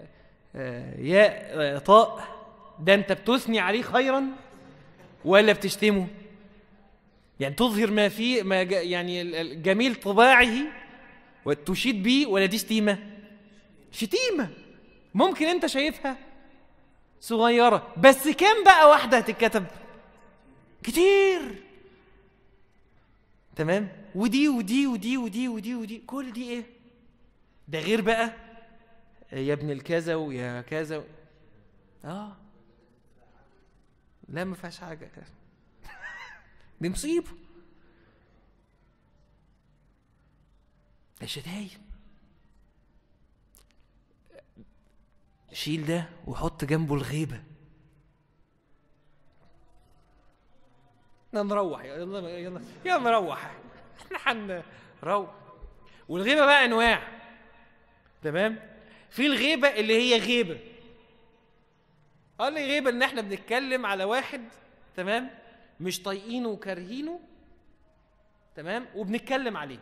آه، 0.56 1.00
ياء 1.00 1.78
طاء 1.78 2.24
ده 2.80 2.94
انت 2.94 3.12
بتثني 3.12 3.60
عليه 3.60 3.82
خيرا 3.82 4.24
ولا 5.24 5.52
بتشتمه؟ 5.52 6.06
يعني 7.40 7.54
تظهر 7.54 7.90
ما 7.90 8.08
فيه 8.08 8.42
ما 8.42 8.62
يعني 8.62 9.44
جميل 9.54 9.94
طباعه 9.94 10.54
وتشيد 11.44 12.02
بيه 12.02 12.26
ولا 12.26 12.46
دي 12.46 12.58
شتيمة. 12.58 12.98
شتيمة. 13.92 14.50
ممكن 15.14 15.46
انت 15.46 15.66
شايفها 15.66 16.16
صغيرة. 17.20 17.94
بس 17.96 18.28
كام 18.28 18.64
بقى 18.64 18.88
واحدة 18.88 19.18
هتتكتب؟ 19.18 19.66
كتير. 20.82 21.40
تمام؟ 23.56 23.88
ودي 24.14 24.48
ودي 24.48 24.86
ودي 24.86 25.16
ودي 25.16 25.48
ودي 25.48 25.74
ودي. 25.74 26.02
كل 26.06 26.32
دي 26.32 26.50
إيه؟ 26.50 26.64
ده 27.68 27.80
غير 27.80 28.00
بقى 28.00 28.32
يا 29.32 29.52
ابن 29.52 29.70
الكذا 29.70 30.14
ويا 30.14 30.60
كذا 30.60 30.96
و... 30.98 31.02
آه. 32.04 32.36
لا 34.28 34.44
ما 34.44 34.54
فيهاش 34.54 34.78
حاجة. 34.78 35.10
دي 36.80 36.88
مصيبه 36.88 37.30
الشتايم 41.22 41.90
شيل 45.52 45.86
ده 45.86 46.08
وحط 46.26 46.64
جنبه 46.64 46.94
الغيبة. 46.94 47.42
نروح 51.34 51.84
يلا 51.84 52.28
يلا 52.28 52.60
يلا 52.84 52.98
نروح. 52.98 53.54
إحنا 54.16 54.62
هنروح. 55.02 55.34
والغيبة 56.08 56.46
بقى 56.46 56.64
انواع. 56.64 57.20
تمام؟ 58.22 58.58
في 59.10 59.26
الغيبة 59.26 59.68
اللي 59.68 59.94
هي 59.94 60.18
غيبة. 60.18 60.60
قال 62.38 62.52
لي 62.52 62.66
غيبة 62.66 62.90
ان 62.90 63.02
إحنا 63.02 63.20
بنتكلم 63.20 63.86
على 63.86 64.04
واحد 64.04 64.48
تمام؟ 64.96 65.30
مش 65.80 66.02
طايقينه 66.02 66.48
وكارهينه 66.48 67.20
تمام؟ 68.54 68.86
وبنتكلم 68.94 69.56
عليه 69.56 69.78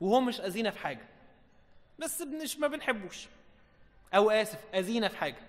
وهو 0.00 0.20
مش 0.20 0.40
أذينا 0.40 0.70
في 0.70 0.78
حاجة. 0.78 1.08
بس 1.98 2.22
مش 2.22 2.58
ما 2.58 2.68
بنحبوش. 2.68 3.28
أو 4.14 4.30
آسف 4.30 4.64
أذينا 4.74 5.08
في 5.08 5.16
حاجة. 5.16 5.42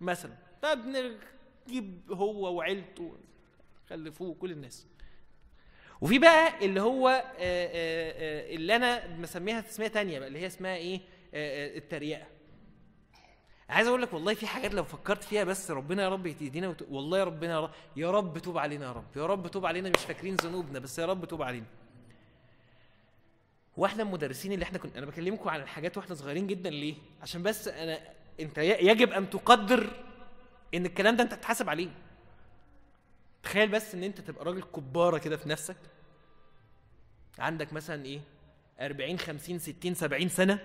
مثلا 0.00 0.34
فبنجيب 0.62 2.12
هو 2.12 2.54
وعيلته 2.56 3.18
خلفوه 3.90 4.34
كل 4.34 4.50
الناس. 4.50 4.86
وفي 6.00 6.18
بقى 6.18 6.64
اللي 6.64 6.80
هو 6.80 7.32
اللي 7.38 8.76
أنا 8.76 9.06
مسميها 9.16 9.60
تسمية 9.60 9.88
تانية 9.88 10.18
بقى 10.18 10.28
اللي 10.28 10.38
هي 10.38 10.46
اسمها 10.46 10.76
إيه؟ 10.76 11.00
التريقة. 11.76 12.26
عايز 13.70 13.88
أقول 13.88 14.02
لك 14.02 14.12
والله 14.12 14.34
في 14.34 14.46
حاجات 14.46 14.74
لو 14.74 14.84
فكرت 14.84 15.24
فيها 15.24 15.44
بس 15.44 15.70
ربنا 15.70 16.02
يا 16.02 16.08
رب 16.08 16.26
يهدينا 16.26 16.68
وت... 16.68 16.82
والله 16.90 17.18
يا 17.18 17.24
ربنا 17.24 17.70
يا 17.96 18.10
رب 18.10 18.38
توب 18.38 18.58
علينا 18.58 18.86
يا 18.86 18.92
رب 18.92 19.16
يا 19.16 19.26
رب 19.26 19.46
توب 19.48 19.66
علينا 19.66 19.88
مش 19.90 20.00
فاكرين 20.00 20.34
ذنوبنا 20.36 20.78
بس 20.78 20.98
يا 20.98 21.06
رب 21.06 21.24
توب 21.24 21.42
علينا. 21.42 21.66
وإحنا 23.76 24.02
المدرسين 24.02 24.52
اللي 24.52 24.62
إحنا 24.62 24.78
كنا 24.78 24.92
أنا 24.98 25.06
بكلمكم 25.06 25.48
عن 25.48 25.60
الحاجات 25.60 25.96
وإحنا 25.96 26.14
صغيرين 26.14 26.46
جدا 26.46 26.70
ليه؟ 26.70 26.94
عشان 27.22 27.42
بس 27.42 27.68
أنا 27.68 27.98
أنت 28.40 28.58
يجب 28.58 29.10
أن 29.12 29.30
تقدر 29.30 29.90
إن 30.74 30.86
الكلام 30.86 31.16
ده 31.16 31.22
أنت 31.24 31.34
تتحاسب 31.34 31.68
عليه. 31.68 31.88
تخيل 33.42 33.68
بس 33.68 33.94
إن 33.94 34.02
أنت 34.04 34.20
تبقى 34.20 34.44
راجل 34.44 34.62
كبارة 34.62 35.18
كده 35.18 35.36
في 35.36 35.48
نفسك. 35.48 35.76
عندك 37.38 37.72
مثلا 37.72 38.04
إيه؟ 38.04 38.20
40 38.80 39.18
50 39.18 39.58
60 39.58 39.94
70 39.94 40.28
سنة. 40.28 40.58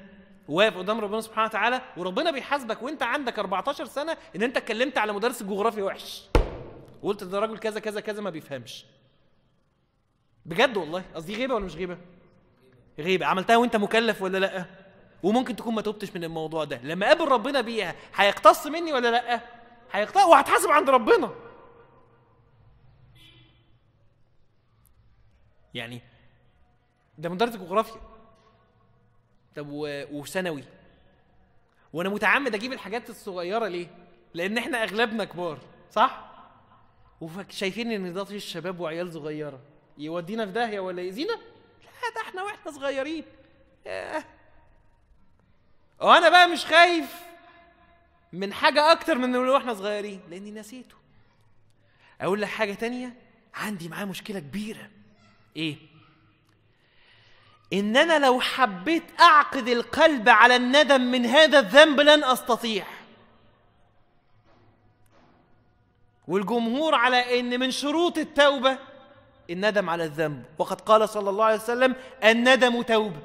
واقف 0.48 0.78
قدام 0.78 1.00
ربنا 1.00 1.22
سبحانه 1.22 1.48
وتعالى 1.48 1.82
وربنا 1.98 2.32
بيحاسبك 2.32 2.84
وانت 2.84 3.04
عندك 3.04 3.40
14 3.40 3.86
سنة 3.86 4.18
إن 4.36 4.44
انت 4.44 4.58
اتكلمت 4.58 4.98
على 4.98 5.14
مدرس 5.14 5.42
الجغرافيا 5.42 5.84
وحش. 5.84 6.24
وقلت 7.04 7.24
ده 7.24 7.40
راجل 7.40 7.58
كذا 7.58 7.80
كذا 7.80 8.00
كذا 8.02 8.22
ما 8.22 8.30
بيفهمش. 8.30 8.86
بجد 10.46 10.78
والله؟ 10.78 11.04
قصدي 11.16 11.36
غيبة 11.36 11.56
ولا 11.56 11.66
مش 11.66 11.76
غيبة؟ 11.76 11.98
غيبة. 13.00 13.26
عملتها 13.26 13.58
وانت 13.58 13.76
مكلف 13.76 14.22
ولا 14.22 14.38
لأ؟ 14.38 14.66
وممكن 15.24 15.56
تكون 15.56 15.76
ما 15.76 15.82
تبتش 15.82 16.16
من 16.16 16.24
الموضوع 16.24 16.64
ده. 16.64 16.80
لما 16.84 17.08
قابل 17.08 17.28
ربنا 17.28 17.62
بيها 17.62 17.96
هيقتص 18.16 18.68
مني 18.68 18.94
ولا 18.94 19.12
لأ؟ 19.12 19.42
هيقتص 19.92 20.24
وهتحاسب 20.24 20.70
عند 20.70 20.90
ربنا. 20.90 21.32
يعني 25.74 26.02
ده 27.18 27.30
مدرس 27.30 27.56
الجغرافيا. 27.56 28.15
طب 29.56 29.68
وثانوي. 30.12 30.64
وأنا 31.94 32.10
متعمد 32.10 32.56
أجيب 32.56 32.74
الحاجات 32.74 33.10
الصغيرة 33.10 33.68
ليه؟ 33.68 33.88
لأن 34.34 34.58
إحنا 34.58 34.84
اغلبنا 34.84 35.24
كبار 35.24 35.60
صح؟ 35.92 36.26
وشايفين 37.22 37.92
ان 37.92 38.14
ده 38.14 38.24
طيش 38.24 38.46
شباب 38.46 38.80
وعيال 38.80 39.14
صغيرة. 39.14 39.60
يودينا 39.98 40.46
في 40.46 40.52
داهية 40.52 40.80
ولا 40.80 41.02
يأذينا؟ 41.02 41.34
لا 41.34 42.10
ده 42.16 42.22
إحنا 42.22 42.44
وإحنا 42.44 42.72
صغيرين. 42.72 43.24
ياه. 43.86 44.24
وأنا 46.02 46.30
بقى 46.30 46.48
مش 46.48 46.66
خايف 46.66 47.16
من 48.34 48.54
حاجة 48.54 48.92
أكتر 48.92 49.16
من 49.18 49.36
اللي 49.36 49.50
وإحنا 49.50 49.74
صغيرين 49.74 50.22
لاني 50.30 50.52
نسيته. 50.52 50.96
أقول 52.22 52.42
لك 52.42 52.48
حاجة 52.48 52.74
تانية؟ 52.74 53.14
عندي 53.54 53.90
معاه 53.90 54.06
مشكلة 54.06 54.40
كبيرة. 54.40 54.90
إيه؟ 55.56 55.76
إن 57.74 57.98
أنا 57.98 58.26
لو 58.26 58.40
حبيت 58.42 59.04
أعقد 59.22 59.68
القلب 59.68 60.30
على 60.30 60.56
الندم 60.56 61.02
من 61.02 61.26
هذا 61.26 61.60
الذنب 61.60 62.00
لن 62.00 62.24
أستطيع. 62.24 62.86
والجمهور 66.28 66.96
على 66.96 67.40
إن 67.40 67.60
من 67.60 67.72
شروط 67.72 68.18
التوبة 68.18 68.78
الندم 69.50 69.90
على 69.90 70.04
الذنب. 70.04 70.44
وقد 70.58 70.82
قال 70.82 71.10
صلى 71.10 71.30
الله 71.30 71.46
عليه 71.46 71.56
وسلم 71.56 71.96
الندم 72.24 72.82
توبة. 72.82 73.22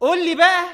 قول 0.00 0.24
لي 0.24 0.34
بقى 0.34 0.64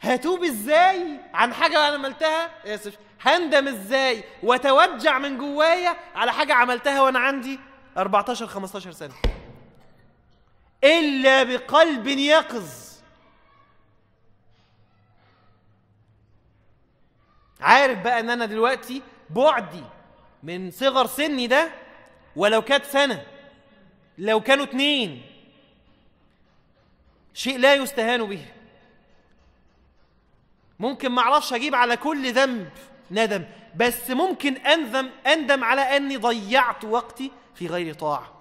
هتوب 0.00 0.44
إزاي؟ 0.44 1.20
عن 1.34 1.54
حاجة 1.54 1.88
أنا 1.88 1.94
عملتها؟ 1.94 2.50
اسف 2.74 2.98
هندم 3.20 3.68
إزاي؟ 3.68 4.24
واتوجع 4.42 5.18
من 5.18 5.38
جوايا 5.38 5.96
على 6.14 6.32
حاجة 6.32 6.54
عملتها 6.54 7.00
وأنا 7.02 7.18
عندي 7.18 7.60
14 7.96 8.46
15 8.46 8.92
سنة. 8.92 9.14
إلا 10.84 11.42
بقلب 11.42 12.06
يقظ. 12.06 12.88
عارف 17.60 17.98
بقى 17.98 18.20
إن 18.20 18.30
أنا 18.30 18.46
دلوقتي 18.46 19.02
بعدي 19.30 19.84
من 20.42 20.70
صغر 20.70 21.06
سني 21.06 21.46
ده 21.46 21.70
ولو 22.36 22.62
كانت 22.62 22.84
سنة 22.84 23.26
لو 24.18 24.40
كانوا 24.40 24.64
اتنين 24.64 25.22
شيء 27.34 27.58
لا 27.58 27.74
يستهان 27.74 28.24
به. 28.24 28.46
ممكن 30.78 31.08
ما 31.08 31.22
أعرفش 31.22 31.52
أجيب 31.52 31.74
على 31.74 31.96
كل 31.96 32.32
ذنب 32.32 32.70
ندم 33.10 33.44
بس 33.76 34.10
ممكن 34.10 34.56
أندم 34.56 35.10
أندم 35.26 35.64
على 35.64 35.80
أني 35.80 36.16
ضيعت 36.16 36.84
وقتي 36.84 37.30
في 37.54 37.66
غير 37.66 37.94
طاعة. 37.94 38.37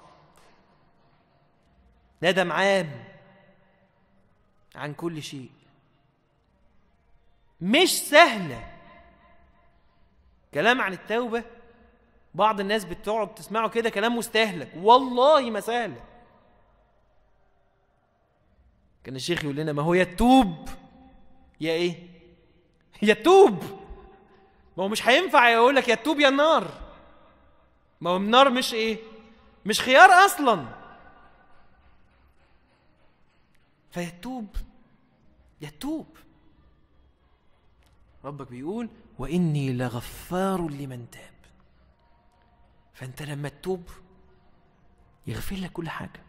ندم 2.24 2.52
عام 2.52 3.04
عن 4.76 4.94
كل 4.94 5.24
شيء. 5.24 5.50
مش 7.62 8.02
سهلة. 8.02 8.74
كلام 10.54 10.82
عن 10.82 10.94
التوبة 10.94 11.44
بعض 12.34 12.60
الناس 12.60 12.86
بتقعد 12.86 13.36
تسمعه 13.36 13.70
كده 13.70 13.90
كلام 13.90 14.16
مستهلك. 14.16 14.72
والله 14.76 15.50
ما 15.50 15.60
سهله 15.60 16.04
كان 19.04 19.16
الشيخ 19.16 19.44
يقول 19.44 19.56
لنا 19.56 19.74
ما 19.74 19.84
هو 19.84 19.94
يا 19.94 20.04
يا 21.62 21.72
إيه؟ 21.72 22.08
يا 23.02 23.14
ما 24.78 24.84
هو 24.84 24.88
مش 24.88 25.08
هينفع 25.08 25.50
يقول 25.50 25.76
لك 25.76 25.88
يا 25.88 25.96
يا 26.20 26.30
النار. 26.30 26.72
ما 28.02 28.10
هو 28.10 28.18
النار 28.18 28.50
مش 28.50 28.74
إيه؟ 28.74 28.98
مش 29.66 29.82
خيار 29.82 30.10
أصلا. 30.10 30.77
فيتوب 33.92 34.56
يتوب. 35.62 36.08
ربك 38.24 38.48
بيقول 38.50 38.90
وإني 39.20 39.74
لغفار 39.74 40.70
لمن 40.70 41.10
تاب. 41.12 41.34
فأنت 42.94 43.22
لما 43.22 43.50
تتوب 43.50 43.90
يغفر 45.28 45.56
لك 45.56 45.72
كل 45.72 45.90
حاجة. 45.90 46.22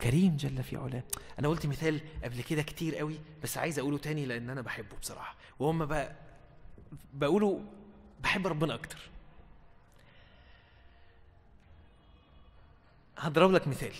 كريم 0.00 0.36
جل 0.36 0.62
في 0.62 0.76
علاه. 0.76 1.02
أنا 1.38 1.48
قلت 1.48 1.66
مثال 1.66 2.00
قبل 2.24 2.42
كده 2.42 2.62
كتير 2.62 2.96
قوي 2.96 3.18
بس 3.42 3.58
عايز 3.58 3.78
أقوله 3.78 3.98
تاني 3.98 4.26
لأن 4.26 4.50
أنا 4.50 4.60
بحبه 4.60 4.96
بصراحة. 4.96 5.36
وهم 5.58 5.86
بقى 5.86 6.16
بقوله 7.14 7.64
بحب 8.20 8.46
ربنا 8.46 8.74
أكتر. 8.74 8.98
هضرب 13.18 13.52
لك 13.52 13.68
مثال. 13.68 13.94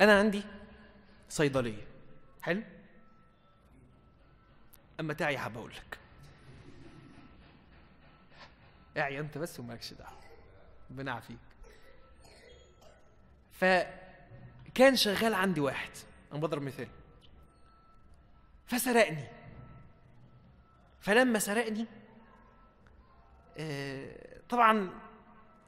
أنا 0.00 0.18
عندي 0.18 0.42
صيدلية. 1.30 1.86
حلو؟ 2.42 2.62
أما 5.00 5.14
تعي 5.14 5.38
حابب 5.38 5.56
أقول 5.56 5.72
لك. 5.72 5.98
اعي 8.96 9.20
أنت 9.20 9.38
بس 9.38 9.60
ومالكش 9.60 9.92
دعوة. 9.92 10.20
ربنا 10.90 11.12
يعافيك 11.12 11.38
فكان 13.52 14.96
شغال 14.96 15.34
عندي 15.34 15.60
واحد. 15.60 15.90
أنا 16.32 16.40
بضرب 16.40 16.62
مثال. 16.62 16.88
فسرقني. 18.66 19.28
فلما 21.00 21.38
سرقني 21.38 21.86
آه، 23.58 24.40
طبعا 24.48 24.90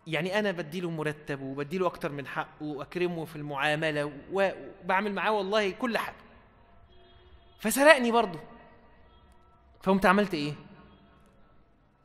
يعني 0.07 0.39
أنا 0.39 0.51
بديله 0.51 0.91
مرتب 0.91 1.41
وبديله 1.41 1.87
أكتر 1.87 2.13
من 2.13 2.27
حقه 2.27 2.63
وأكرمه 2.63 3.25
في 3.25 3.37
المعاملة 3.37 4.13
وبعمل 4.33 5.13
معاه 5.15 5.33
والله 5.33 5.71
كل 5.71 5.99
حاجة. 5.99 6.17
فسرقني 7.59 8.13
برضه. 8.13 8.41
فقمت 9.83 10.07
عملت 10.07 10.35
إيه؟ 10.35 10.55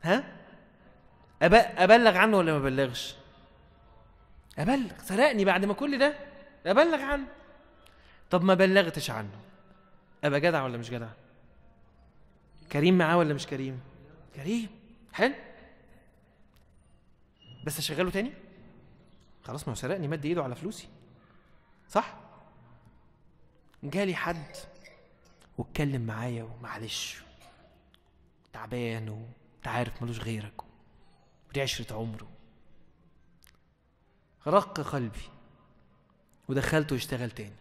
ها. 0.04 0.24
أبلغ 1.42 2.18
عنه 2.18 2.38
ولا 2.38 2.52
ما 2.52 2.58
أبلغش؟ 2.58 3.16
أبلغ. 4.58 4.92
سرقني 5.04 5.46
بعد 5.46 5.66
ما 5.66 5.74
كل 5.74 6.00
ده؟ 6.00 6.14
أبلغ 6.66 7.02
عنه. 7.02 7.28
طب 8.30 8.44
ما 8.44 8.54
بلغتش 8.54 9.10
عنه. 9.12 9.40
أبقى 10.24 10.40
جدع 10.40 10.64
ولا 10.64 10.78
مش 10.78 10.90
جدع؟ 10.90 11.10
كريم 12.72 12.98
معاه 12.98 13.18
ولا 13.18 13.34
مش 13.34 13.48
كريم؟ 13.48 13.80
كريم. 14.36 14.70
حلو. 15.14 15.34
بس 17.68 17.80
أشغله 17.80 18.12
تاني؟ 18.12 18.34
خلاص 19.44 19.68
ما 19.68 19.72
هو 19.72 19.76
سرقني 19.76 20.08
مد 20.08 20.26
إيده 20.26 20.44
على 20.44 20.56
فلوسي. 20.56 20.88
صح؟ 21.90 22.18
جالي 23.84 24.16
حد 24.16 24.56
واتكلم 25.58 26.02
معايا 26.06 26.44
ومعلش. 26.44 27.22
تعبان 28.54 29.10
وأنت 29.10 29.68
عارف 29.68 30.04
ملوش 30.04 30.20
غيرك 30.20 30.62
ودي 31.50 31.62
عشرة 31.62 31.96
عمره 31.96 32.28
رق 34.48 34.82
قلبي 34.82 35.30
ودخلته 36.48 36.94
يشتغل 36.94 37.32
تاني. 37.32 37.56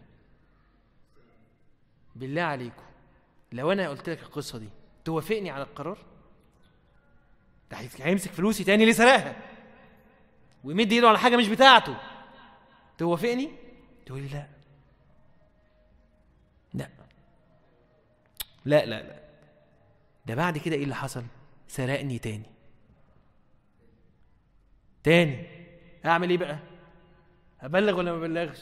بالله 2.15 2.41
عليكم 2.41 2.83
لو 3.51 3.71
أنا 3.71 3.89
قلت 3.89 4.09
لك 4.09 4.23
القصة 4.23 4.57
دي 4.59 4.69
توافقني 5.05 5.49
على 5.49 5.63
القرار؟ 5.63 5.97
ده 7.71 7.77
هيمسك 7.99 8.31
فلوسي 8.31 8.63
تاني 8.63 8.83
اللي 8.83 8.93
سرقها؟ 8.93 9.56
ويمد 10.67 10.91
ايده 10.91 11.07
على 11.09 11.19
حاجة 11.19 11.37
مش 11.37 11.47
بتاعته. 11.47 11.97
توافقني؟ 12.97 13.49
تقول 14.05 14.21
لي 14.21 14.27
لا. 14.27 14.47
لا. 16.73 16.89
لا 18.65 18.85
لا 18.85 19.01
لا. 19.03 19.19
ده 20.25 20.35
بعد 20.35 20.57
كده 20.57 20.75
إيه 20.75 20.83
اللي 20.83 20.95
حصل؟ 20.95 21.23
سرقني 21.67 22.19
تاني. 22.19 22.45
تاني. 25.03 25.47
اعمل 26.05 26.29
إيه 26.29 26.37
بقى؟ 26.37 26.59
ابلغ 27.61 27.97
ولا 27.97 28.11
ما 28.11 28.17
ابلغش؟ 28.17 28.61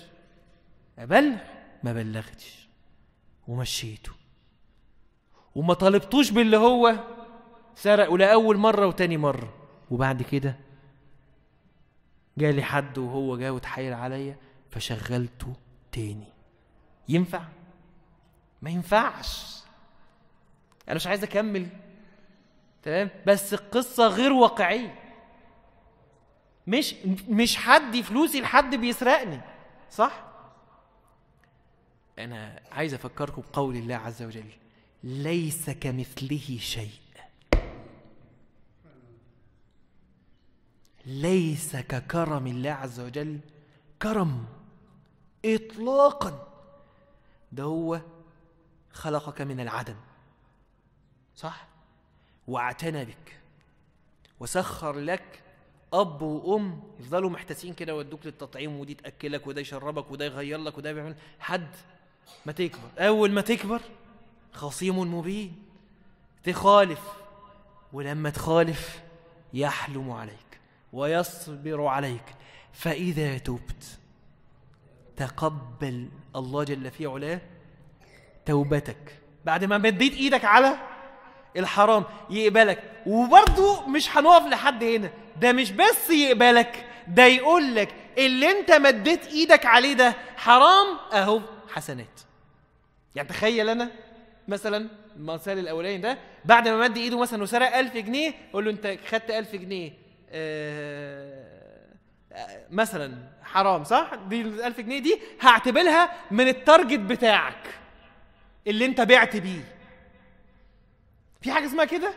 ابلغ 1.00 1.38
ما 1.84 1.94
بلغتش. 1.94 2.68
ومشيته. 3.48 4.12
وما 5.56 5.74
طالبتوش 5.74 6.32
باللي 6.32 6.58
هو 6.58 6.96
سرقه 7.76 8.18
لاول 8.18 8.58
مرة 8.58 8.88
وتاني 8.88 9.18
مرة. 9.18 9.54
وبعد 9.92 10.22
كده 10.22 10.65
جالي 12.38 12.64
حد 12.64 12.98
وهو 12.98 13.38
جاي 13.38 13.50
وتحايل 13.50 13.94
عليا 13.94 14.38
فشغلته 14.72 15.54
تاني. 15.92 16.28
ينفع؟ 17.10 17.44
ما 18.62 18.70
ينفعش. 18.70 19.56
أنا 20.88 20.96
مش 20.96 21.08
عايز 21.08 21.24
أكمل. 21.24 21.68
تمام؟ 22.84 23.10
بس 23.28 23.54
القصة 23.54 24.08
غير 24.08 24.34
واقعية. 24.34 25.00
مش 26.68 26.96
مش 27.30 27.58
حد 27.58 28.02
فلوسي 28.02 28.42
لحد 28.42 28.76
بيسرقني. 28.76 29.42
صح؟ 29.92 30.26
أنا 32.20 32.60
عايز 32.72 32.94
أفكركم 32.94 33.42
بقول 33.54 33.76
الله 33.76 33.96
عز 33.96 34.24
وجل 34.24 34.50
ليس 35.04 35.70
كمثله 35.70 36.58
شيء. 36.60 37.05
ليس 41.06 41.76
ككرم 41.76 42.48
الله 42.48 42.72
عز 42.72 43.00
وجل 43.00 43.40
كرم 44.02 44.46
اطلاقا. 45.46 46.48
ده 47.52 47.64
هو 47.64 48.02
خلقك 48.92 49.42
من 49.42 49.60
العدم 49.60 49.96
صح؟ 51.36 51.68
واعتنى 52.48 53.06
بك 53.06 53.40
وسخر 54.40 55.00
لك 55.00 55.42
أب 55.94 56.22
وأم 56.22 56.84
يفضلوا 57.00 57.30
محتاسين 57.30 57.74
كده 57.74 57.96
ويدوك 57.96 58.26
للتطعيم 58.26 58.80
ودي 58.80 58.94
تأكلك 58.94 59.48
وده 59.48 59.62
يشربك 59.62 60.12
وده 60.12 60.26
يغير 60.26 60.60
لك 60.60 60.78
وده 60.78 60.92
يعمل. 60.92 61.16
حد 61.40 61.68
ما 62.46 62.52
تكبر 62.52 62.90
أول 62.98 63.32
ما 63.32 63.42
تكبر 63.42 63.82
خصيم 64.54 65.00
مبين 65.16 65.64
تخالف 66.44 67.02
ولما 67.94 68.30
تخالف 68.30 69.02
يحلم 69.54 70.12
عليك. 70.12 70.45
ويصبر 70.94 71.86
عليك. 71.86 72.24
فإذا 72.74 73.38
تبت 73.38 73.84
تقبل 75.18 76.10
الله 76.36 76.64
جل 76.64 76.92
في 76.92 77.06
علاه 77.06 77.42
توبتك. 78.46 79.20
بعد 79.46 79.64
ما 79.64 79.78
مديت 79.78 80.14
إيدك 80.14 80.46
على 80.46 80.78
الحرام 81.58 82.04
يقبلك. 82.30 82.84
وبرضه 83.06 83.88
مش 83.88 84.18
هنقف 84.18 84.46
لحد 84.48 84.84
هنا. 84.84 85.12
ده 85.42 85.52
مش 85.54 85.72
بس 85.72 86.10
يقبلك 86.10 86.86
ده 87.08 87.26
يقول 87.26 87.76
لك 87.76 87.96
اللي 88.18 88.60
أنت 88.60 88.72
مديت 88.72 89.28
إيدك 89.28 89.66
عليه 89.66 89.94
ده 89.94 90.16
حرام 90.38 90.98
أهو 91.14 91.42
حسنات. 91.74 92.20
يعني 93.16 93.28
تخيل 93.28 93.70
أنا 93.70 93.92
مثلا 94.48 94.90
المثال 95.16 95.60
الأولاني 95.60 95.98
ده 95.98 96.18
بعد 96.46 96.68
ما 96.68 96.78
مد 96.78 96.98
إيده 96.98 97.20
مثلا 97.20 97.44
وسرق 97.44 97.78
1000 97.78 97.98
جنيه 97.98 98.34
أقول 98.52 98.66
له 98.66 98.72
أنت 98.72 98.98
خدت 99.08 99.32
1000 99.32 99.56
جنيه. 99.56 99.92
مثلا 102.72 103.18
حرام 103.44 103.84
صح؟ 103.84 104.12
دي 104.16 104.42
ال 104.42 104.64
1000 104.64 104.80
جنيه 104.82 105.00
دي 105.00 105.20
هعتبرها 105.42 106.12
من 106.32 106.48
التارجت 106.48 107.00
بتاعك 107.00 107.80
اللي 108.68 108.86
انت 108.86 109.02
بعت 109.02 109.38
بيه. 109.38 109.76
في 111.42 111.52
حاجة 111.52 111.66
اسمها 111.66 111.86
كده؟ 111.86 112.14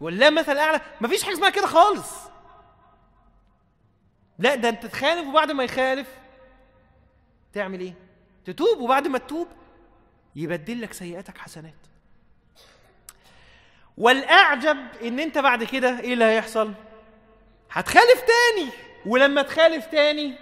ولا 0.00 0.30
مثل 0.30 0.58
أعلى؟ 0.58 0.80
مفيش 1.00 1.22
حاجة 1.24 1.34
اسمها 1.34 1.50
كده 1.50 1.66
خالص. 1.66 2.10
لا 4.38 4.54
ده 4.54 4.68
انت 4.68 4.86
تخالف 4.86 5.28
وبعد 5.28 5.50
ما 5.50 5.64
يخالف 5.64 6.08
تعمل 7.52 7.80
إيه؟ 7.80 7.94
تتوب 8.44 8.80
وبعد 8.80 9.06
ما 9.08 9.18
تتوب 9.18 9.48
يبدل 10.36 10.80
لك 10.82 10.92
سيئاتك 10.92 11.38
حسنات. 11.38 11.74
والأعجب 13.98 14.76
إن 15.02 15.20
انت 15.20 15.38
بعد 15.38 15.64
كده 15.64 16.00
إيه 16.00 16.12
اللي 16.12 16.24
هيحصل؟ 16.24 16.72
هتخالف 17.72 18.20
تاني. 18.20 18.70
ولما 19.06 19.42
تخالف 19.42 19.86
تاني 19.86 20.32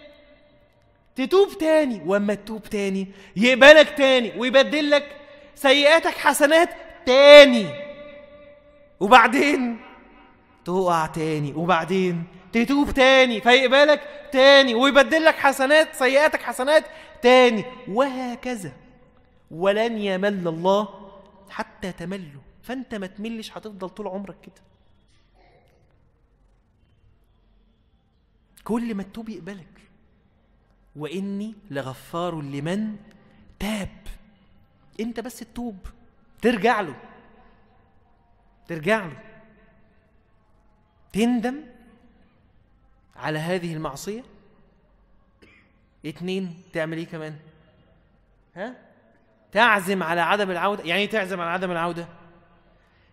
تتوب 1.17 1.59
تاني. 1.59 2.03
واما 2.07 2.35
تتوب 2.35 2.63
تاني 2.63 3.09
يقبلك 3.37 3.91
تاني. 3.97 4.33
ويبدل 4.39 4.91
لك 4.91 5.17
سيئاتك 5.55 6.19
حسنات 6.19 6.69
تاني. 7.07 7.67
وبعدين 9.01 9.81
تقع 10.65 11.07
تاني. 11.07 11.53
وبعدين 11.53 12.25
تتوب 12.53 12.91
تاني. 12.91 13.41
فيقبلك 13.41 14.29
تاني. 14.33 14.75
ويبدل 14.75 15.25
لك 15.25 15.35
حسنات 15.35 15.95
سيئاتك 15.95 16.43
حسنات 16.43 16.85
تاني. 17.23 17.65
وهكذا. 17.89 18.73
ولن 19.51 19.99
يمل 19.99 20.49
الله 20.49 21.11
حتى 21.51 21.93
تملوا 21.93 22.41
فانت 22.63 22.95
ما 22.95 23.07
تملش 23.07 23.51
هتفضل 23.53 23.89
طول 23.89 24.09
عمرك 24.09 24.37
كده. 24.43 24.70
كل 28.71 28.95
ما 28.95 29.03
تتوب 29.03 29.29
يقبلك. 29.29 29.81
وإني 30.97 31.55
لغفار 31.71 32.41
لمن 32.41 32.97
تاب. 33.59 33.97
أنت 35.01 35.21
بس 35.21 35.39
تتوب 35.39 35.77
ترجع 36.43 36.81
له. 36.81 36.97
ترجع 38.69 39.07
له. 39.07 39.21
تندم 41.13 41.65
على 43.17 43.39
هذه 43.39 43.75
المعصية. 43.75 44.25
اتنين 46.07 46.63
تعمل 46.73 46.99
إيه 46.99 47.07
كمان؟ 47.07 47.37
ها؟ 48.57 48.77
تعزم 49.53 50.03
على 50.03 50.21
عدم 50.21 50.51
العودة. 50.51 50.85
يعني 50.85 51.01
إيه 51.01 51.11
تعزم 51.11 51.41
على 51.41 51.51
عدم 51.51 51.71
العودة؟ 51.71 52.09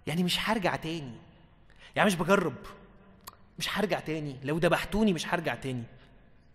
يعني 0.08 0.24
مش 0.24 0.49
هرجع 0.49 0.76
تاني. 0.76 1.18
يعني 1.95 2.08
مش 2.08 2.16
بجرب. 2.16 2.55
مش 3.60 3.78
هرجع 3.78 3.99
تاني. 3.99 4.36
لو 4.43 4.60
دبحتوني 4.60 5.14
مش 5.14 5.28
هرجع 5.28 5.55
تاني. 5.55 5.84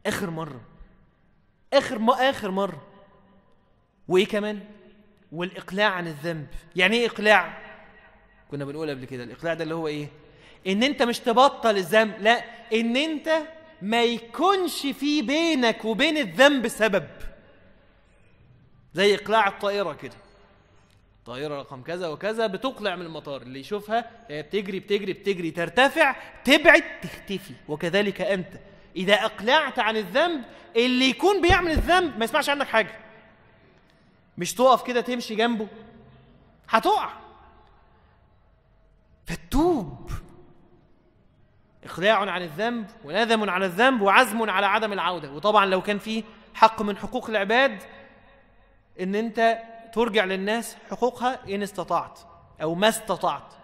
آخر 0.06 0.30
مرة. 0.30 0.60
آخر 1.72 1.98
ما 1.98 2.30
آخر 2.30 2.50
مرة. 2.50 2.86
وإيه 4.08 4.26
كمان؟ 4.26 4.60
والإقلاع 5.32 5.90
عن 5.90 6.06
الذنب. 6.06 6.46
يعني 6.76 6.96
إيه 6.96 7.06
إقلاع؟ 7.06 7.58
كنا 8.50 8.64
بنقول 8.64 8.90
قبل 8.90 9.04
كده 9.04 9.24
الإقلاع 9.24 9.54
ده 9.54 9.62
اللي 9.64 9.74
هو 9.74 9.88
إيه؟ 9.88 10.08
إن 10.66 10.82
أنت 10.82 11.02
مش 11.02 11.18
تبطل 11.18 11.76
الذنب. 11.76 12.14
لا 12.20 12.44
إن 12.72 12.96
أنت 12.96 13.30
ما 13.82 14.04
يكونش 14.04 14.86
في 14.86 15.22
بينك 15.22 15.84
وبين 15.84 16.16
الذنب 16.16 16.68
سبب. 16.68 17.08
زي 18.94 19.14
إقلاع 19.14 19.48
الطائرة 19.48 19.92
كده. 19.92 20.16
طائره 21.26 21.58
رقم 21.60 21.82
كذا 21.82 22.08
وكذا 22.08 22.46
بتقلع 22.46 22.96
من 22.96 23.06
المطار. 23.06 23.42
اللي 23.42 23.60
يشوفها 23.60 24.10
هي 24.28 24.42
بتجري 24.42 24.80
بتجري 24.80 25.12
بتجري 25.12 25.50
ترتفع 25.50 26.16
تبعد 26.44 26.82
تختفي. 27.02 27.54
وكذلك 27.68 28.20
أنت. 28.20 28.52
إذا 28.96 29.14
أقلعت 29.14 29.78
عن 29.78 29.96
الذنب 29.96 30.44
اللي 30.76 31.10
يكون 31.10 31.40
بيعمل 31.40 31.70
الذنب 31.70 32.18
ما 32.18 32.24
يسمعش 32.24 32.48
عنك 32.48 32.66
حاجة. 32.66 32.98
مش 34.38 34.54
تقف 34.54 34.82
كده 34.82 35.00
تمشي 35.00 35.34
جنبه. 35.34 35.68
هتقع. 36.68 37.12
فتوب. 39.26 40.10
إخلاع 41.84 42.18
عن 42.30 42.42
الذنب 42.42 42.86
وندم 43.04 43.50
على 43.50 43.66
الذنب 43.66 44.00
وعزم 44.00 44.50
على 44.50 44.66
عدم 44.66 44.92
العودة. 44.92 45.32
وطبعا 45.32 45.66
لو 45.66 45.82
كان 45.82 45.98
في 45.98 46.24
حق 46.54 46.82
من 46.82 46.96
حقوق 46.96 47.30
العباد 47.30 47.82
إن 49.00 49.14
أنت 49.14 49.58
ترجع 49.92 50.24
للناس 50.24 50.74
حقوقها 50.90 51.54
إن 51.54 51.62
استطعت 51.62 52.20
أو 52.62 52.74
ما 52.74 52.88
استطعت. 52.88 53.54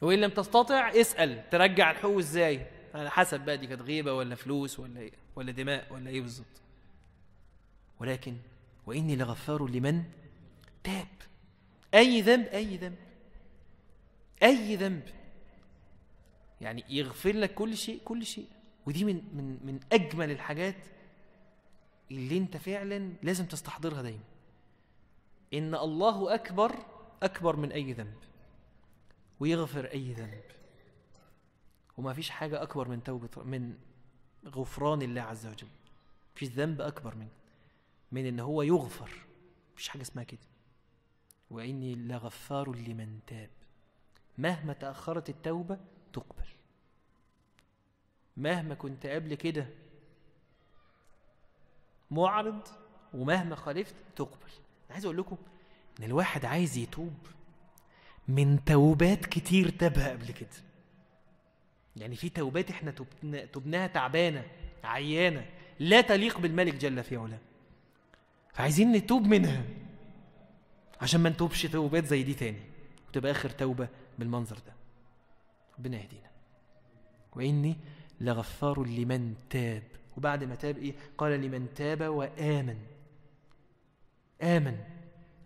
وإن 0.00 0.20
لم 0.20 0.30
تستطع 0.30 0.90
اسأل 0.90 1.50
ترجع 1.50 1.90
الحقوق 1.90 2.18
إزاي؟ 2.18 2.66
على 2.94 3.10
حسب 3.10 3.40
بقى 3.40 3.56
دي 3.56 3.66
كانت 3.66 3.82
غيبة 3.82 4.12
ولا 4.12 4.34
فلوس 4.34 4.80
ولا 4.80 5.00
إيه؟ 5.00 5.10
ولا 5.36 5.52
دماء 5.52 5.92
ولا 5.92 6.10
إيه 6.10 6.20
بالظبط. 6.20 6.46
ولكن 8.00 8.36
وإني 8.86 9.16
لغفار 9.16 9.66
لمن 9.66 10.04
تاب. 10.84 11.06
أي 11.94 12.20
ذنب 12.20 12.46
أي 12.46 12.76
ذنب. 12.76 12.98
أي 14.42 14.76
ذنب. 14.76 15.02
يعني 16.60 16.84
يغفر 16.88 17.32
لك 17.32 17.54
كل 17.54 17.76
شيء 17.76 18.00
كل 18.04 18.26
شيء. 18.26 18.48
ودي 18.86 19.04
من 19.04 19.22
من 19.34 19.58
من 19.64 19.80
أجمل 19.92 20.30
الحاجات 20.30 20.76
اللي 22.10 22.38
أنت 22.38 22.56
فعلا 22.56 23.12
لازم 23.22 23.46
تستحضرها 23.46 24.02
دايما. 24.02 24.24
إن 25.54 25.74
الله 25.74 26.34
أكبر 26.34 26.72
أكبر 27.22 27.56
من 27.56 27.72
أي 27.72 27.92
ذنب 27.92 28.18
ويغفر 29.40 29.84
أي 29.84 30.12
ذنب. 30.12 30.42
وما 31.96 32.12
فيش 32.12 32.30
حاجة 32.30 32.62
أكبر 32.62 32.88
من 32.88 33.02
توبة 33.02 33.42
من 33.42 33.74
غفران 34.46 35.02
الله 35.02 35.20
عز 35.20 35.46
وجل. 35.46 35.68
فيش 36.34 36.48
ذنب 36.48 36.80
أكبر 36.80 37.14
من 37.14 37.28
من 38.12 38.26
إن 38.26 38.40
هو 38.40 38.62
يغفر. 38.62 39.10
مفيش 39.74 39.88
حاجة 39.88 40.02
اسمها 40.02 40.24
كده. 40.24 40.40
وإني 41.50 41.94
لغفار 41.94 42.76
لمن 42.76 43.20
تاب. 43.26 43.50
مهما 44.38 44.72
تأخرت 44.72 45.28
التوبة 45.28 45.78
تقبل. 46.12 46.46
مهما 48.36 48.74
كنت 48.74 49.06
قبل 49.06 49.34
كده 49.34 49.66
معرض 52.10 52.60
ومهما 53.14 53.56
خالفت 53.56 53.94
تقبل. 54.16 54.50
أنا 54.86 54.94
عايز 54.94 55.04
أقول 55.04 55.16
لكم 55.18 55.36
إن 55.98 56.04
الواحد 56.04 56.44
عايز 56.44 56.78
يتوب 56.78 57.14
من 58.28 58.64
توبات 58.64 59.26
كتير 59.26 59.68
تابها 59.68 60.10
قبل 60.10 60.26
كده. 60.32 60.48
يعني 61.96 62.16
في 62.16 62.28
توبات 62.28 62.70
إحنا 62.70 62.90
تبنا 62.90 63.44
تبناها 63.44 63.86
تعبانة 63.86 64.44
عيانة 64.84 65.46
لا 65.78 66.00
تليق 66.00 66.38
بالملك 66.38 66.74
جل 66.74 67.02
في 67.04 67.16
علاه. 67.16 67.38
فعايزين 68.52 68.92
نتوب 68.92 69.26
منها 69.26 69.64
عشان 71.00 71.20
ما 71.20 71.30
نتوبش 71.30 71.62
توبات 71.62 72.04
زي 72.04 72.22
دي 72.22 72.34
تاني 72.34 72.60
وتبقى 73.08 73.32
آخر 73.32 73.50
توبة 73.50 73.88
بالمنظر 74.18 74.56
ده. 74.56 74.72
ربنا 75.78 75.96
يهدينا. 75.96 76.30
وإني 77.36 77.76
لغفار 78.20 78.84
لمن 78.84 79.34
تاب. 79.50 79.82
وبعد 80.16 80.44
ما 80.44 80.54
تاب 80.54 80.78
إيه؟ 80.78 80.94
قال 81.18 81.32
لمن 81.40 81.74
تاب 81.74 82.00
وآمن. 82.02 82.78
آمن. 84.42 84.78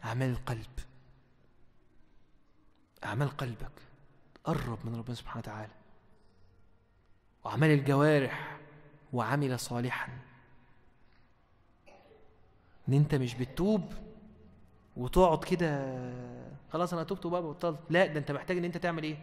أعمال 0.04 0.30
القلب. 0.30 0.66
أعمال 3.04 3.28
قلبك. 3.28 3.72
قرب 4.44 4.78
من 4.84 4.96
ربنا 4.96 5.14
سبحانه 5.14 5.38
وتعالى. 5.38 5.72
وأعمال 7.44 7.70
الجوارح. 7.70 8.58
وعمل 9.12 9.58
صالحا. 9.58 10.18
إن 12.88 12.94
أنت 12.94 13.14
مش 13.14 13.34
بتتوب 13.34 13.92
وتقعد 14.96 15.44
كده 15.44 15.94
خلاص 16.72 16.92
أنا 16.92 17.02
تبت 17.02 17.26
وبقى 17.26 17.42
بطلت. 17.42 17.78
لا 17.90 18.06
ده 18.06 18.18
أنت 18.18 18.30
محتاج 18.30 18.56
إن 18.56 18.64
أنت 18.64 18.76
تعمل 18.76 19.02
إيه؟ 19.02 19.16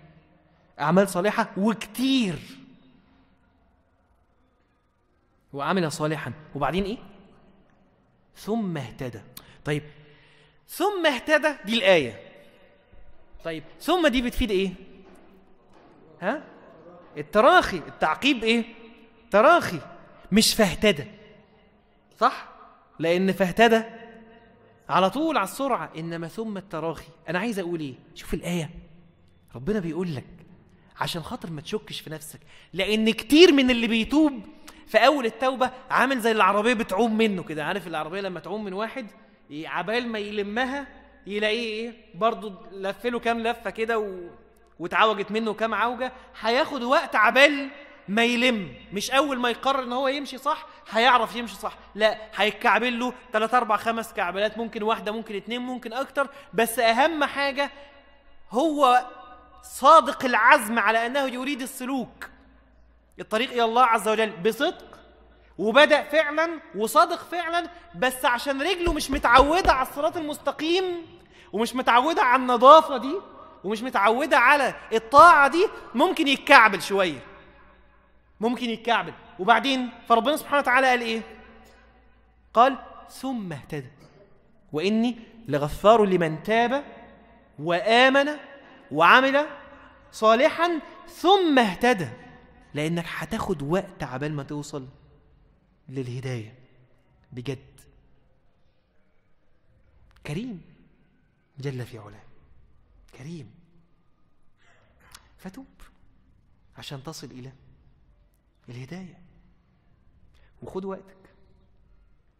أعمال 0.79 1.09
صالحة 1.09 1.51
وكتير. 1.57 2.60
وعمل 5.53 5.91
صالحا. 5.91 6.33
وبعدين 6.55 6.83
إيه؟ 6.83 6.97
ثم 8.35 8.77
اهتدى. 8.77 9.21
طيب 9.65 9.83
ثم 10.67 11.05
اهتدى 11.05 11.53
دي 11.65 11.73
الآية. 11.73 12.21
طيب 13.43 13.63
ثم 13.79 14.07
دي 14.07 14.21
بتفيد 14.21 14.51
إيه؟ 14.51 14.71
ها؟ 16.21 16.43
التراخي. 17.17 17.77
التعقيب 17.77 18.43
إيه؟ 18.43 18.63
تراخي. 19.31 19.79
مش 20.31 20.53
فاهتدى. 20.53 21.05
صح؟ 22.19 22.49
لأن 22.99 23.31
فاهتدى 23.31 23.83
على 24.89 25.09
طول 25.09 25.37
على 25.37 25.47
السرعة. 25.47 25.91
إنما 25.97 26.27
ثم 26.27 26.57
التراخي. 26.57 27.07
أنا 27.29 27.39
عايز 27.39 27.59
أقول 27.59 27.79
إيه؟ 27.79 27.93
شوف 28.15 28.33
الآية. 28.33 28.69
ربنا 29.55 29.79
بيقول 29.79 30.15
لك 30.15 30.25
عشان 30.99 31.23
خاطر 31.23 31.49
ما 31.51 31.61
تشكش 31.61 31.99
في 31.99 32.09
نفسك. 32.09 32.39
لأن 32.73 33.11
كتير 33.11 33.51
من 33.51 33.71
اللي 33.71 33.87
بيتوب 33.87 34.33
في 34.91 34.97
أول 34.97 35.25
التوبة 35.25 35.71
عامل 35.91 36.19
زي 36.19 36.31
العربية 36.31 36.73
بتعوم 36.73 37.17
منه 37.17 37.43
كده 37.43 37.65
عارف 37.65 37.87
العربية 37.87 38.21
لما 38.21 38.39
تعوم 38.39 38.63
من 38.63 38.73
واحد 38.73 39.07
عبال 39.51 40.07
ما 40.07 40.19
يلمها 40.19 40.87
يلاقيه 41.27 41.59
إيه 41.59 41.93
برضه 42.15 42.53
لف 42.71 43.05
له 43.05 43.19
كام 43.19 43.39
لفة 43.39 43.69
كده 43.69 43.99
و... 43.99 44.29
واتعوجت 44.79 45.31
منه 45.31 45.53
كام 45.53 45.73
عوجة. 45.73 46.11
هياخد 46.41 46.83
وقت 46.83 47.15
عبال 47.15 47.69
ما 48.07 48.23
يلم 48.25 48.73
مش 48.93 49.11
أول 49.11 49.39
ما 49.39 49.49
يقرر 49.49 49.83
إن 49.83 49.93
هو 49.93 50.07
يمشي 50.07 50.37
صح 50.37 50.65
هيعرف 50.91 51.35
يمشي 51.35 51.55
صح 51.55 51.73
لا 51.95 52.17
هيتكعبل 52.35 52.99
له 52.99 53.13
3 53.33 53.57
4 53.57 53.77
5 53.77 54.13
كعبلات 54.15 54.57
ممكن 54.57 54.83
واحدة 54.83 55.11
ممكن 55.11 55.35
اتنين 55.35 55.61
ممكن 55.61 55.93
أكتر. 55.93 56.27
بس 56.53 56.79
أهم 56.79 57.23
حاجة 57.23 57.71
هو 58.51 59.05
صادق 59.63 60.25
العزم 60.25 60.79
على 60.79 61.05
أنه 61.05 61.19
يريد 61.19 61.61
السلوك. 61.61 62.29
الطريق 63.21 63.51
إلى 63.51 63.63
الله 63.63 63.83
عز 63.85 64.07
وجل 64.07 64.29
بصدق 64.29 64.99
وبدأ 65.57 66.03
فعلا 66.03 66.59
وصادق 66.75 67.23
فعلا 67.23 67.69
بس 67.95 68.25
عشان 68.25 68.61
رجله 68.61 68.93
مش 68.93 69.11
متعودة 69.11 69.71
على 69.71 69.87
الصراط 69.87 70.17
المستقيم 70.17 70.83
ومش 71.53 71.75
متعودة 71.75 72.21
على 72.21 72.41
النظافة 72.41 72.97
دي 72.97 73.15
ومش 73.63 73.81
متعودة 73.83 74.37
على 74.37 74.73
الطاعة 74.93 75.47
دي 75.47 75.67
ممكن 75.95 76.27
يتكعبل 76.27 76.81
شوية. 76.81 77.19
ممكن 78.39 78.69
يتكعبل. 78.69 79.13
وبعدين 79.39 79.89
فربنا 80.09 80.35
سبحانه 80.37 80.57
وتعالى 80.61 80.87
قال 80.87 81.01
إيه؟ 81.01 81.21
قال 82.53 82.77
ثم 83.09 83.53
اهتدى 83.53 83.89
وإني 84.73 85.19
لغفار 85.47 86.05
لمن 86.05 86.43
تاب 86.43 86.83
وآمن 87.59 88.29
وعمل 88.91 89.45
صالحا 90.11 90.79
ثم 91.07 91.59
اهتدى. 91.59 92.07
لأنك 92.73 93.05
هتاخد 93.07 93.61
وقت 93.61 94.03
عبال 94.03 94.33
ما 94.33 94.43
توصل 94.43 94.87
للهداية. 95.89 96.59
بجد. 97.31 97.79
كريم. 100.25 100.61
جل 101.59 101.85
في 101.85 101.97
علاه. 101.97 102.23
كريم. 103.17 103.51
فتوب. 105.37 105.65
عشان 106.77 107.03
تصل 107.03 107.27
إلى 107.31 107.51
الهداية. 108.69 109.21
وخد 110.61 110.85
وقتك. 110.85 111.17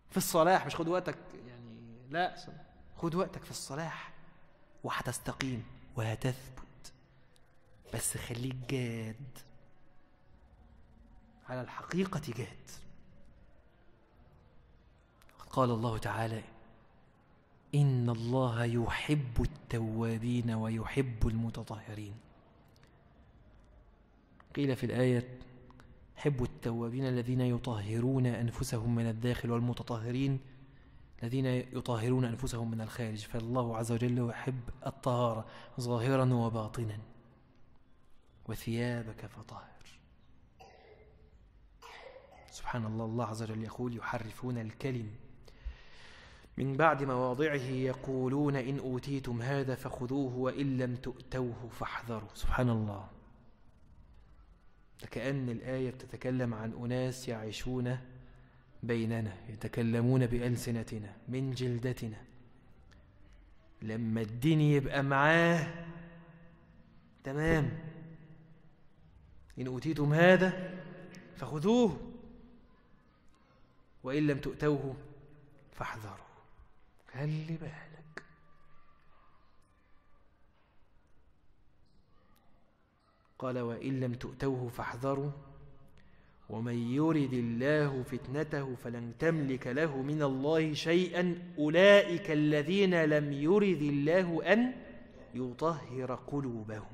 في 0.10 0.18
الصلاح 0.18 0.66
مش 0.66 0.76
خد 0.76 0.88
وقتك 0.88 1.18
يعني 1.48 2.08
لا 2.10 2.36
خد 2.98 3.16
وقتك 3.16 3.44
في 3.44 3.52
الصلاح. 3.52 4.14
وهتستقيم 4.84 5.64
وهتثبت. 5.96 6.94
بس 7.94 8.18
خليك 8.18 8.56
جاد. 8.56 9.51
على 11.52 11.62
الحقيقة 11.62 12.22
جاد. 12.38 12.72
قال 15.50 15.72
الله 15.72 15.98
تعالى 15.98 16.44
إن 17.76 18.10
الله 18.10 18.64
يحب 18.64 19.42
التوابين 19.42 20.52
ويحب 20.52 21.28
المتطهرين. 21.28 22.14
قيل 24.56 24.76
في 24.76 24.86
الآية 24.86 25.40
حب 26.16 26.44
التوابين 26.44 27.08
الذين 27.08 27.42
يطهرون 27.42 28.26
أنفسهم 28.26 28.96
من 28.96 29.10
الداخل 29.10 29.52
والمتطهرين 29.52 30.40
الذين 31.24 31.46
يطهرون 31.46 32.26
أنفسهم 32.26 32.72
من 32.72 32.82
الخارج. 32.82 33.20
فالله 33.20 33.78
عز 33.78 33.92
وجل 33.92 34.30
يحب 34.30 34.62
الطهارة 34.86 35.46
ظاهرا 35.80 36.34
وباطنا 36.34 36.98
وثيابك 38.48 39.26
فطهر. 39.26 39.71
سبحان 42.52 42.86
الله 42.86 43.06
الله 43.06 43.26
عز 43.26 43.44
وجل 43.44 43.64
يقول 43.64 43.98
يحرفون 43.98 44.58
الكلم. 44.58 45.10
من 46.58 46.78
بعد 46.78 47.04
مواضعه 47.04 47.56
يقولون 47.56 48.56
إن 48.56 48.80
أوتيتم 48.80 49.42
هذا 49.42 49.76
فخذوه 49.76 50.36
وإن 50.36 50.78
لم 50.78 50.96
تؤتوه 50.96 51.70
فاحذروا. 51.72 52.30
سبحان 52.34 52.70
الله. 52.70 53.08
كأن 55.12 55.50
الآية 55.50 55.92
بتتكلم 55.92 56.54
عن 56.54 56.74
أناس 56.74 57.28
يعيشون 57.28 57.98
بيننا 58.84 59.34
يتكلمون 59.50 60.26
بألسنتنا 60.26 61.16
من 61.28 61.52
جلدتنا. 61.52 62.22
لما 63.82 64.22
الدين 64.22 64.62
يبقى 64.62 65.04
معاه 65.04 65.68
تمام. 67.24 67.80
إن 69.60 69.68
أوتيتم 69.68 70.14
هذا 70.14 70.74
فخذوه. 71.36 72.11
وإن 74.04 74.28
لم 74.28 74.38
تؤتوه 74.38 74.96
فاحذروا 75.72 76.32
خلي 77.14 77.58
بالك. 77.62 78.24
قال 83.40 83.60
وإن 83.60 84.00
لم 84.00 84.14
تؤتوه 84.14 84.70
فاحذروا. 84.70 85.32
ومن 86.50 86.94
يرد 86.94 87.34
الله 87.34 88.04
فتنته 88.04 88.76
فلن 88.76 89.14
تملك 89.20 89.68
له 89.68 90.02
من 90.02 90.24
الله 90.24 90.74
شيئا. 90.74 91.54
أولئك 91.58 92.32
الذين 92.32 93.06
لم 93.06 93.34
يرد 93.34 93.82
الله 93.82 94.54
أن 94.54 94.74
يطهر 95.34 96.16
قلوبهم. 96.16 96.92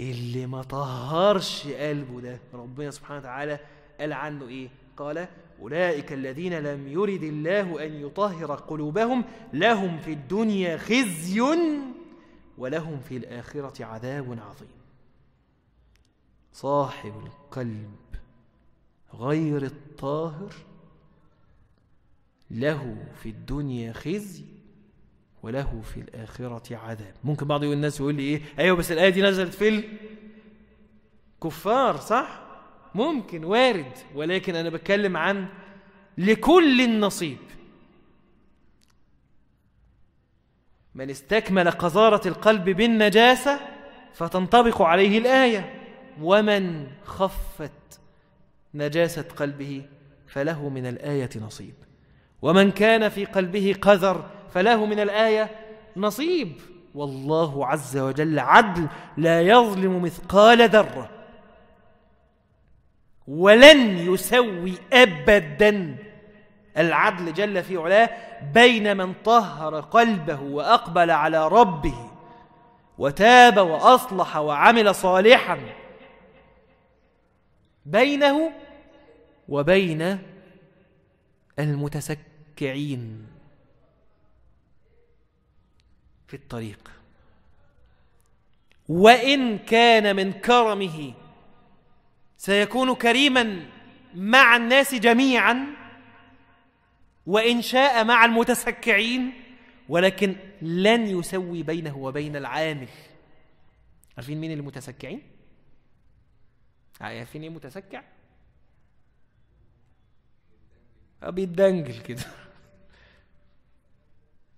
اللي 0.00 0.46
ما 0.46 0.62
طهرش 0.62 1.66
قلبه 1.66 2.20
ده 2.20 2.38
ربنا 2.54 2.90
سبحانه 2.90 3.20
وتعالى 3.20 3.60
قال 4.00 4.12
عنه 4.12 4.48
إيه؟ 4.48 4.68
قال 4.96 5.28
أولئك 5.60 6.12
الذين 6.12 6.58
لم 6.58 6.88
يرد 6.88 7.22
الله 7.22 7.86
أن 7.86 7.92
يطهر 7.92 8.54
قلوبهم 8.54 9.24
لهم 9.52 9.98
في 9.98 10.12
الدنيا 10.12 10.76
خزي 10.76 11.40
ولهم 12.58 13.00
في 13.00 13.16
الآخرة 13.16 13.84
عذاب 13.84 14.24
عظيم. 14.48 14.82
صاحب 16.52 17.12
القلب 17.26 17.94
غير 19.14 19.62
الطاهر 19.62 20.52
له 22.50 23.06
في 23.22 23.28
الدنيا 23.28 23.92
خزي 23.92 24.44
وله 25.42 25.80
في 25.94 26.00
الآخرة 26.00 26.76
عذاب. 26.76 27.14
ممكن 27.24 27.46
بعض 27.46 27.64
الناس 27.64 28.00
يقول 28.00 28.14
لي 28.14 28.22
إيه؟ 28.22 28.42
أيوة 28.58 28.76
بس 28.76 28.92
الآية 28.92 29.08
دي 29.10 29.22
نزلت 29.22 29.54
في 29.54 29.84
الكفار 31.42 31.96
صح؟ 31.96 32.42
ممكن 32.94 33.44
وارد 33.44 33.92
ولكن 34.14 34.56
أنا 34.56 34.68
بتكلم 34.70 35.16
عن 35.16 35.46
لكل 36.18 36.80
النصيب. 36.80 37.38
من 40.94 41.10
استكمل 41.10 41.70
قذارة 41.70 42.28
القلب 42.28 42.64
بالنجاسة 42.64 43.60
فتنطبق 44.14 44.82
عليه 44.82 45.18
الآية 45.18 45.74
ومن 46.20 46.86
خفت 47.04 48.00
نجاسة 48.74 49.24
قلبه 49.36 49.86
فله 50.26 50.68
من 50.68 50.86
الآية 50.86 51.30
نصيب. 51.40 51.74
ومن 52.42 52.70
كان 52.70 53.08
في 53.08 53.24
قلبه 53.24 53.76
قذر 53.82 54.30
فله 54.54 54.86
من 54.86 55.00
الآية 55.00 55.50
نصيب. 55.96 56.52
والله 56.94 57.66
عز 57.66 57.96
وجل 57.96 58.38
عدل 58.38 58.88
لا 59.16 59.42
يظلم 59.42 60.02
مثقال 60.02 60.68
ذرة. 60.68 61.21
ولن 63.28 63.98
يسوي 63.98 64.74
أبدا. 64.92 65.96
العدل 66.78 67.32
جل 67.32 67.62
في 67.62 67.76
علاه 67.76 68.10
بين 68.52 68.96
من 68.96 69.14
طهر 69.24 69.80
قلبه 69.80 70.40
وأقبل 70.40 71.10
على 71.10 71.48
ربه 71.48 72.10
وتاب 72.98 73.58
وأصلح 73.58 74.36
وعمل 74.36 74.94
صالحا. 74.94 75.58
بينه 77.86 78.52
وبين 79.48 80.18
المتسكعين 81.58 83.26
في 86.26 86.34
الطريق. 86.34 86.90
وإن 88.88 89.58
كان 89.58 90.16
من 90.16 90.32
كرمه 90.32 91.12
سيكون 92.42 92.94
كريما 92.94 93.66
مع 94.14 94.56
الناس 94.56 94.94
جميعا 94.94 95.66
وإن 97.26 97.62
شاء 97.62 98.04
مع 98.04 98.24
المتسكعين 98.24 99.32
ولكن 99.88 100.36
لن 100.62 101.06
يسوي 101.06 101.62
بينه 101.62 101.96
وبين 101.96 102.36
العامل 102.36 102.88
عارفين 104.16 104.40
مين 104.40 104.52
المتسكعين؟ 104.52 105.22
عارفين 107.00 107.42
إيه 107.42 107.50
متسكع؟ 107.50 108.02
بيتدنجل 111.22 112.02
كده 112.02 112.24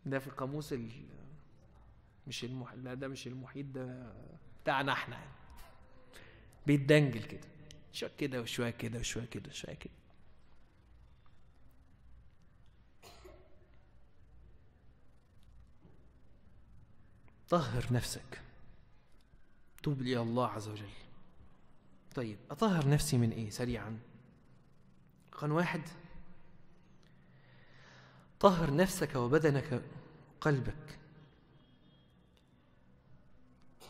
ده 0.07 0.19
في 0.19 0.31
قاموس 0.31 0.73
ال... 0.73 0.89
مش 2.27 2.45
المح... 2.45 2.75
لا 2.75 2.95
ده 2.95 3.09
مش 3.09 3.27
المحيط 3.27 3.67
ده 3.67 4.13
بتاعنا 4.63 4.93
إحنا 4.93 5.17
يعني 5.17 5.31
بيتدنجل 6.67 7.23
كده 7.23 7.54
شوية 7.95 8.11
كده 8.19 8.41
وشوية 8.41 8.71
كده 8.71 8.99
وشوية 8.99 9.25
كده 9.25 9.51
وشوية 9.51 9.75
كده. 9.75 9.93
طهر 17.49 17.93
نفسك. 17.93 18.41
توب 19.83 20.01
إلى 20.01 20.21
الله 20.21 20.47
عز 20.47 20.69
وجل. 20.69 20.91
طيب 22.15 22.39
أطهر 22.51 22.89
نفسي 22.89 23.19
من 23.19 23.31
إيه 23.31 23.51
سريعا؟ 23.51 23.99
رقم 25.35 25.53
واحد. 25.53 25.83
طهر 28.41 28.77
نفسك 28.77 29.15
وبدنك 29.15 29.83
قلبك 30.41 30.99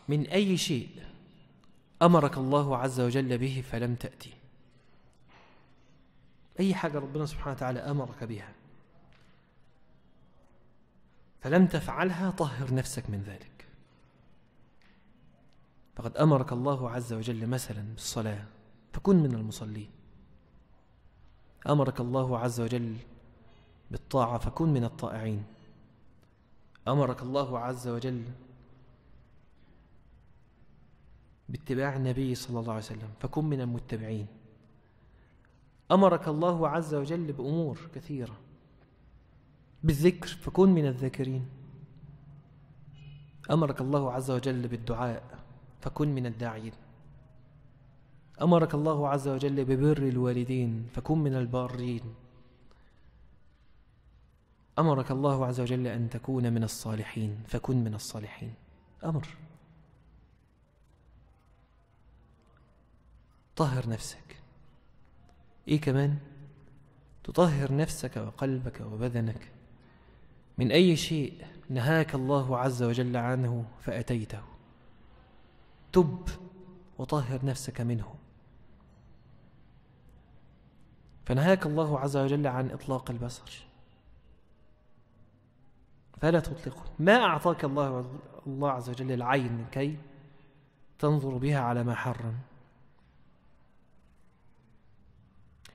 من 0.09 0.27
أي 0.27 0.57
شيء؟ 0.57 1.14
أمرك 2.05 2.39
الله 2.39 2.77
عز 2.77 3.01
وجل 3.01 3.39
به 3.39 3.65
فلم 3.71 3.95
تأتي. 3.95 4.33
أي 6.61 6.75
حاجة 6.75 6.99
ربنا 6.99 7.27
سبحانه 7.27 7.57
وتعالى 7.57 7.81
أمرك 7.81 8.25
بها. 8.25 8.53
فلم 11.41 11.67
تفعلها 11.67 12.31
طهر 12.31 12.75
نفسك 12.75 13.11
من 13.11 13.23
ذلك. 13.23 13.67
فقد 15.97 16.17
أمرك 16.17 16.53
الله 16.53 16.91
عز 16.91 17.13
وجل 17.13 17.47
مثلا 17.47 17.83
بالصلاة 17.83 18.45
فكن 18.93 19.17
من 19.17 19.35
المصلين. 19.35 19.91
أمرك 21.69 22.01
الله 22.01 22.39
عز 22.39 22.61
وجل 22.61 22.97
بالطاعة 23.91 24.39
فكن 24.39 24.69
من 24.69 24.85
الطائعين. 24.85 25.45
أمرك 26.89 27.23
الله 27.23 27.59
عز 27.59 27.89
وجل 27.89 28.25
باتباع 31.49 31.97
النبي 31.97 32.35
صلى 32.35 32.61
الله 32.61 32.73
عليه 32.73 32.83
وسلم 32.83 33.09
فكن 33.21 33.45
من 33.45 33.61
المتبعين. 33.61 34.27
أمرك 35.93 36.29
الله 36.29 36.69
عز 36.69 36.95
وجل 36.95 37.33
بأمور 37.33 37.79
كثيرة. 37.95 38.37
بالذكر 39.83 40.29
فكن 40.29 40.69
من 40.69 40.87
الذاكرين. 40.87 41.47
أمرك 43.51 43.81
الله 43.81 44.13
عز 44.13 44.31
وجل 44.31 44.69
بالدعاء 44.69 45.23
فكن 45.81 46.15
من 46.15 46.27
الداعين. 46.27 46.73
أمرك 48.43 48.75
الله 48.75 49.09
عز 49.09 49.29
وجل 49.29 49.65
ببر 49.65 49.99
الوالدين 49.99 50.87
فكن 50.95 51.19
من 51.19 51.35
البارين. 51.35 52.15
أمرك 54.79 55.11
الله 55.11 55.47
عز 55.47 55.61
وجل 55.61 55.87
أن 55.87 56.11
تكون 56.11 56.53
من 56.53 56.65
الصالحين 56.65 57.43
فكن 57.49 57.85
من 57.85 57.95
الصالحين. 57.95 58.55
أمر. 59.05 59.29
طهر 63.57 63.89
نفسك. 63.89 64.37
إيه 65.69 65.81
كمان؟ 65.81 66.19
تطهر 67.25 67.77
نفسك 67.77 68.17
وقلبك 68.17 68.81
وبدنك. 68.81 69.49
من 70.59 70.73
أي 70.73 70.97
شيء 70.97 71.47
نهاك 71.69 72.15
الله 72.15 72.59
عز 72.59 72.83
وجل 72.83 73.17
عنه 73.17 73.65
فأتيته. 73.81 74.43
تب 75.93 76.29
وطهر 76.99 77.45
نفسك 77.47 77.81
منه. 77.81 78.15
فنهاك 81.27 81.67
الله 81.67 82.01
عز 82.01 82.17
وجل 82.17 82.47
عن 82.47 82.71
إطلاق 82.71 83.11
البصر. 83.11 83.67
فلا 86.21 86.41
تطلقه. 86.41 86.85
ما 86.99 87.17
أعطاك 87.17 87.65
الله 87.65 88.19
الله 88.47 88.71
عز 88.71 88.91
وجل 88.91 89.13
العين 89.13 89.67
كي 89.73 89.99
تنظر 90.99 91.37
بها 91.37 91.61
على 91.61 91.85
ما 91.85 91.95
حرم؟ 91.95 92.39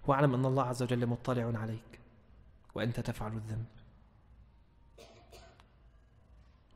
واعلم 0.07 0.33
أن 0.33 0.45
الله 0.45 0.63
عز 0.63 0.83
وجل 0.83 1.05
مطلع 1.05 1.59
عليك 1.59 1.99
وأنت 2.75 2.99
تفعل 2.99 3.33
الذنب. 3.33 3.65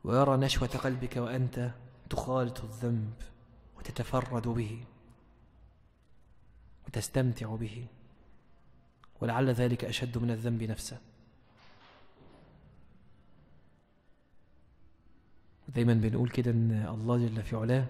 ويرى 0.04 0.36
نشوة 0.36 0.68
قلبك 0.68 1.16
وأنت 1.16 1.70
تخالط 2.10 2.64
الذنب 2.64 3.14
وتتفرد 3.78 4.48
به 4.48 4.84
وتستمتع 6.86 7.54
به 7.54 7.86
ولعل 9.20 9.50
ذلك 9.50 9.84
أشد 9.84 10.18
من 10.18 10.30
الذنب 10.30 10.62
نفسه. 10.62 10.98
دايما 15.68 15.94
بنقول 15.94 16.28
كده 16.28 16.50
إن 16.50 16.86
الله 16.88 17.18
جل 17.18 17.42
في 17.42 17.56
علاه 17.56 17.86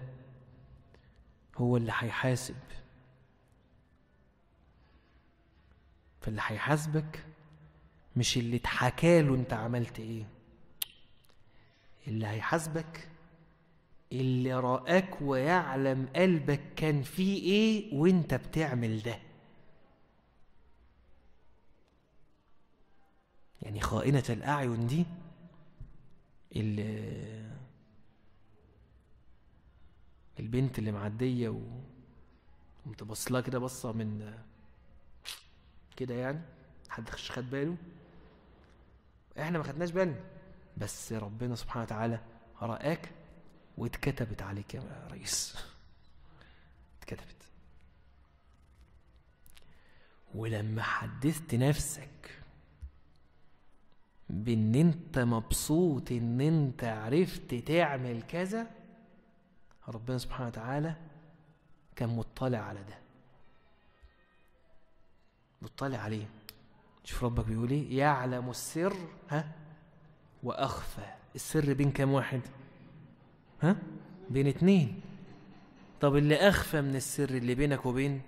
هو 1.57 1.77
اللي 1.77 1.93
هيحاسب 1.95 2.55
فاللي 6.25 6.41
هيحاسبك 6.45 7.25
مش 8.17 8.37
اللي 8.37 8.57
اتحكى 8.57 9.23
له 9.23 9.35
انت 9.35 9.53
عملت 9.53 10.01
إيه. 10.01 10.27
اللي 12.09 12.27
هيحاسبك 12.27 13.09
اللي 14.13 14.55
رآك 14.55 15.23
ويعلم 15.23 16.09
قلبك 16.17 16.61
كان 16.77 17.03
فيه 17.03 17.43
إيه 17.43 17.95
وانت 17.95 18.35
بتعمل 18.35 19.03
ده. 19.03 19.19
يعني 23.63 23.81
خائنة 23.81 24.25
الأعين 24.31 24.87
دي 24.87 25.05
اللي 26.57 27.51
البنت 30.41 30.79
اللي 30.79 30.93
معدية 30.93 31.49
و 31.49 31.61
قمت 32.87 33.03
بص 33.03 33.33
لها 33.33 33.41
كده 33.41 33.59
بصة 33.59 33.93
من 33.93 34.35
كده 35.97 36.15
يعني 36.15 36.41
حد 36.89 37.11
خد 37.11 37.51
باله؟ 37.51 37.77
إحنا 39.39 39.59
ما 39.59 39.65
خدناش 39.65 39.91
بالنا 39.91 40.21
بس 40.77 41.13
ربنا 41.13 41.55
سبحانه 41.55 41.85
وتعالى 41.85 42.21
رآك 42.63 43.11
واتكتبت 43.79 44.43
عليك 44.43 44.75
يا 44.75 45.09
رئيس. 45.11 45.57
اتكتبت. 47.03 47.37
ولما 50.35 50.83
حدثت 50.83 51.55
نفسك 51.55 52.39
بإن 54.31 54.75
أنت 54.75 55.19
مبسوط 55.19 56.13
إن 56.13 56.41
أنت 56.41 56.85
عرفت 56.85 57.55
تعمل 57.55 58.23
كذا 58.23 58.71
ربنا 59.89 60.19
سبحانه 60.19 60.49
وتعالى 60.49 60.97
كان 61.97 62.09
مطلع 62.09 62.59
على 62.59 62.83
ده. 62.85 63.04
مطلع 65.65 65.99
عليه. 65.99 66.29
شوف 67.05 67.25
ربك 67.25 67.45
بيقول 67.45 67.71
إيه؟ 67.71 67.99
يعلم 67.99 68.51
السر 68.51 68.97
ها؟ 69.31 69.53
وأخفى. 70.43 71.15
السر 71.35 71.73
بين 71.73 71.91
كام 71.93 72.13
واحد؟ 72.13 72.41
ها؟ 73.63 73.77
بين 74.31 74.47
اتنين. 74.47 75.01
طب 76.01 76.17
اللي 76.17 76.37
أخفى 76.37 76.81
من 76.81 76.97
السر 76.97 77.31
اللي 77.31 77.55
بينك 77.55 77.87
وبين 77.87 78.23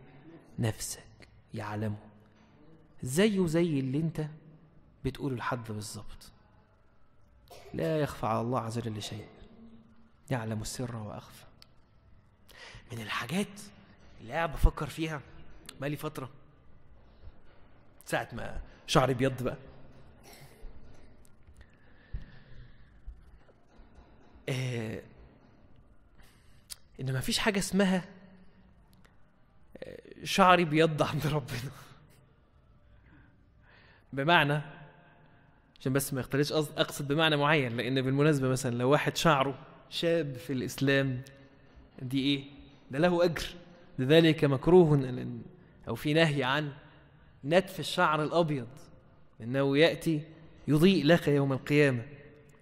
نفسك 0.59 1.28
يعلمه. 1.55 1.97
زيه 3.03 3.47
زي 3.47 3.80
اللي 3.80 3.99
أنت 3.99 4.26
بتقوله 5.05 5.37
لحد 5.37 5.72
بالظبط. 5.72 6.32
لا 7.74 8.01
يخفى 8.01 8.26
على 8.26 8.41
الله 8.41 8.61
عز 8.61 8.78
وجل 8.78 9.03
شيء. 9.03 9.26
يعلم 10.30 10.62
السر 10.62 10.97
وأخفى. 10.97 11.45
من 12.93 13.01
الحاجات 13.01 13.61
اللي 14.20 14.49
بفكر 14.49 14.87
فيها 14.87 15.20
بقالي 15.80 15.97
فترة 15.97 16.30
ساعة 18.07 18.29
ما 18.33 18.61
شعري 18.87 19.15
بيض 19.15 19.43
بقى. 19.43 19.57
آه 24.49 25.03
إن 27.01 27.13
ما 27.13 27.21
فيش 27.21 27.39
حاجة 27.39 27.59
اسمها 27.59 28.05
آه، 29.85 29.99
شعري 30.25 30.65
بيض 30.65 31.03
عند 31.03 31.27
ربنا. 31.27 31.71
بمعنى 34.13 34.61
عشان 35.81 35.93
بس 35.93 36.15
ما 36.15 36.21
يختلفش 36.21 36.53
أقصد 36.53 37.09
بمعنى 37.09 37.37
معين 37.37 37.77
لأن 37.77 38.03
بالمناسبة 38.03 38.49
مثلا 38.49 38.75
لو 38.77 38.91
واحد 38.91 39.17
شعره 39.17 39.59
شاب 39.91 40.35
في 40.37 40.53
الإسلام 40.53 41.23
دي 42.03 42.21
إيه؟ 42.21 42.45
ده 42.91 42.99
له 42.99 43.25
أجر. 43.25 43.47
لذلك 43.99 44.45
مكروه 44.45 45.17
أو 45.89 45.95
في 45.95 46.15
نهي 46.15 46.45
عن 46.45 46.73
نتف 47.45 47.80
الشعر 47.80 48.22
الأبيض 48.22 48.66
إنه 49.41 49.78
يأتي 49.78 50.22
يضيء 50.68 51.05
لك 51.05 51.28
يوم 51.28 51.53
القيامة. 51.53 52.03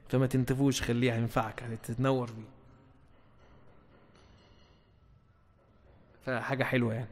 فما 0.09 0.27
تنتفوش 0.27 0.83
خليه 0.83 1.13
ينفعك 1.13 1.79
تتنور 1.83 2.31
بيه 2.31 2.55
فحاجة 6.27 6.65
حلوة 6.65 6.95
يعني. 6.95 7.09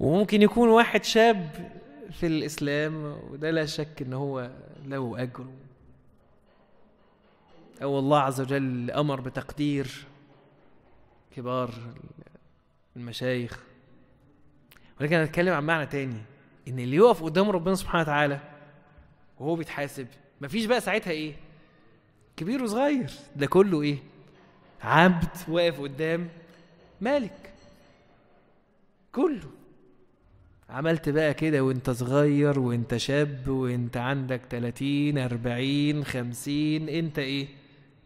وممكن 0.00 0.42
يكون 0.42 0.68
واحد 0.68 1.04
شاب 1.04 1.72
في 2.10 2.26
الإسلام 2.26 3.04
وده 3.04 3.50
لا 3.50 3.66
شك 3.66 4.02
إن 4.02 4.12
هو 4.12 4.50
له 4.84 5.22
أجر. 5.22 5.46
أو 7.82 7.98
الله 7.98 8.18
عز 8.18 8.40
وجل 8.40 8.90
أمر 8.90 9.20
بتقدير 9.20 10.06
كبار 11.36 11.74
المشايخ. 12.96 13.62
ولكن 15.00 15.14
أنا 15.14 15.24
أتكلم 15.24 15.54
عن 15.54 15.64
معنى 15.64 15.86
تاني 15.86 16.18
إن 16.68 16.78
اللي 16.78 16.96
يقف 16.96 17.22
قدام 17.22 17.50
ربنا 17.50 17.74
سبحانه 17.74 18.02
وتعالى 18.02 18.40
وهو 19.40 19.56
بيتحاسب 19.56 20.06
مفيش 20.40 20.64
بقى 20.64 20.80
ساعتها 20.80 21.10
إيه؟ 21.10 21.34
كبير 22.36 22.62
وصغير. 22.62 23.10
ده 23.36 23.46
كله 23.46 23.82
إيه؟ 23.82 23.98
عبد 24.82 25.28
واقف 25.48 25.80
قدام 25.80 26.28
مالك. 27.00 27.52
كله. 29.12 29.50
عملت 30.70 31.08
بقى 31.08 31.34
كده 31.34 31.64
وأنت 31.64 31.90
صغير 31.90 32.58
وأنت 32.60 32.96
شاب 32.96 33.48
وأنت 33.48 33.96
عندك 33.96 34.40
30 34.50 35.18
40 35.18 36.04
50 36.04 36.88
أنت 36.88 37.18
إيه؟ 37.18 37.48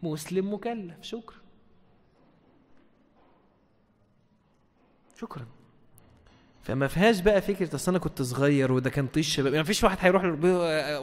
مسلم 0.03 0.53
مكلف. 0.53 0.95
شكرا. 1.01 1.37
شكرا. 5.19 5.45
فما 6.63 6.87
فيهاش 6.87 7.19
بقى 7.19 7.41
فكرة 7.41 7.75
أصل 7.75 7.91
أنا 7.91 7.99
كنت 7.99 8.21
صغير 8.21 8.71
وده 8.71 8.89
كان 8.89 9.07
طيش 9.07 9.35
شباب 9.35 9.47
يعني 9.53 9.57
ما 9.57 9.63
فيش 9.63 9.83
واحد 9.83 9.97
هيروح 10.01 10.23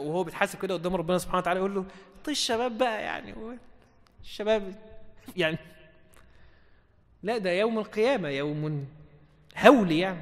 وهو 0.01 0.23
بيتحاسب 0.23 0.59
كده 0.59 0.73
قدام 0.73 0.95
ربنا 0.95 1.17
سبحانه 1.17 1.37
وتعالى 1.37 1.59
يقول 1.59 1.75
له 1.75 1.85
طيش 2.23 2.39
شباب 2.39 2.77
بقى 2.77 3.01
يعني 3.03 3.33
الشباب 4.23 4.75
يعني 5.37 5.57
لا 7.23 7.37
ده 7.37 7.51
يوم 7.51 7.77
القيامة 7.77 8.29
يوم 8.29 8.85
هول 9.57 9.91
يعني 9.91 10.19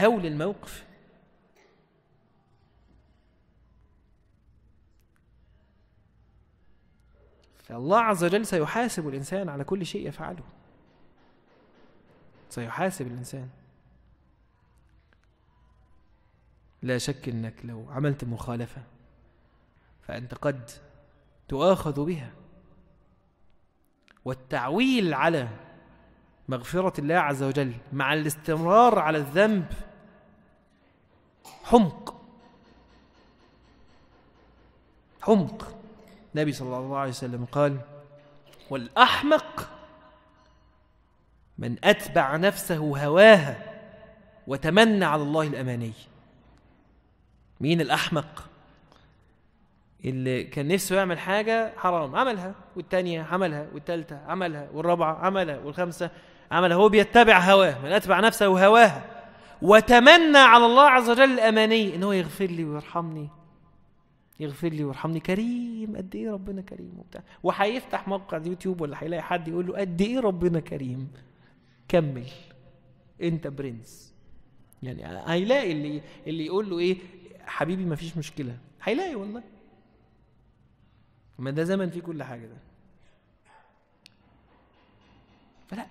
هول 0.00 0.26
الموقف. 0.26 0.84
فالله 7.64 7.98
عز 7.98 8.24
وجل 8.24 8.46
سيحاسب 8.46 9.08
الإنسان 9.08 9.48
على 9.48 9.64
كل 9.64 9.86
شيء 9.86 10.08
يفعله. 10.08 10.42
سيحاسب 12.50 13.06
الإنسان. 13.06 13.48
لا 16.86 16.98
شك 16.98 17.28
أنك 17.28 17.54
لو 17.64 17.86
عملت 17.90 18.24
مخالفة 18.24 18.82
فأنت 20.02 20.34
قد 20.34 20.70
تؤاخذ 21.48 22.04
بها. 22.04 22.30
والتعويل 24.24 25.14
على 25.14 25.48
مغفرة 26.48 27.00
الله 27.00 27.14
عز 27.14 27.42
وجل 27.42 27.72
مع 27.92 28.12
الاستمرار 28.12 28.98
على 28.98 29.18
الذنب 29.18 29.66
حمق. 31.64 32.22
حمق. 35.22 35.74
النبي 36.34 36.52
صلى 36.52 36.76
الله 36.76 36.98
عليه 36.98 37.10
وسلم 37.10 37.44
قال 37.44 37.80
والأحمق 38.70 39.70
من 41.58 41.76
أتبع 41.84 42.36
نفسه 42.36 43.04
هواها 43.04 43.74
وتمنى 44.46 45.04
على 45.04 45.22
الله 45.22 45.42
الأماني. 45.42 45.92
مين 47.60 47.80
الأحمق 47.80 48.48
اللي 50.04 50.44
كان 50.44 50.68
نفسه 50.68 50.96
يعمل 50.96 51.18
حاجة 51.18 51.72
حرام؟ 51.76 52.16
عملها 52.16 52.54
والتانية 52.76 53.22
عملها 53.22 53.66
والتالتة 53.74 54.18
عملها 54.26 54.68
والرابعة 54.72 55.14
عملها 55.14 55.58
والخامسة 55.58 56.10
عملها. 56.50 56.76
هو 56.76 56.88
بيتبع 56.88 57.38
هواه 57.38 57.82
من 57.82 57.92
أتبع 57.92 58.20
نفسه 58.20 58.66
هواها 58.66 59.04
وتمنى 59.62 60.38
على 60.38 60.66
الله 60.66 60.82
عز 60.82 61.10
وجل 61.10 61.32
الأماني 61.32 61.94
إن 61.94 62.02
هو 62.02 62.12
يغفر 62.12 62.46
لي 62.46 62.64
ويرحمني. 62.64 63.28
يغفر 64.40 64.68
لي 64.68 64.84
ويرحمني. 64.84 65.20
كريم 65.20 65.96
قد 65.96 66.16
إيه 66.16 66.30
ربنا 66.30 66.62
كريم 66.62 66.92
وبتاع. 66.98 67.22
وهيفتح 67.42 68.08
موقع 68.08 68.42
يوتيوب 68.46 68.80
ولا 68.80 69.02
هيلاقي 69.02 69.22
حد 69.22 69.48
يقول 69.48 69.66
له 69.66 69.78
قد 69.78 70.02
إيه 70.02 70.20
ربنا 70.20 70.60
كريم. 70.60 71.08
كمل. 71.88 72.26
أنت 73.22 73.46
برنس. 73.46 74.14
يعني 74.82 75.22
هيلاقي 75.26 75.72
اللي 75.72 76.00
اللي 76.26 76.46
يقول 76.46 76.70
له 76.70 76.78
إيه؟ 76.78 76.96
حبيبي 77.46 77.84
ما 77.84 77.96
فيش 77.96 78.16
مشكلة. 78.16 78.58
هيلاقي 78.82 79.14
والله. 79.14 79.42
ما 81.38 81.50
ده 81.50 81.64
زمن 81.64 81.90
فيه 81.90 82.00
كل 82.00 82.22
حاجة 82.22 82.46
ده. 82.46 82.56
فلا. 85.68 85.86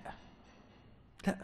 لا. 1.26 1.36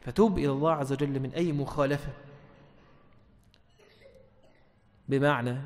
فتوب 0.00 0.38
إلى 0.38 0.50
الله 0.50 0.72
عز 0.72 0.92
وجل 0.92 1.20
من 1.20 1.32
أي 1.32 1.52
مخالفة. 1.52 2.12
بمعنى 5.08 5.60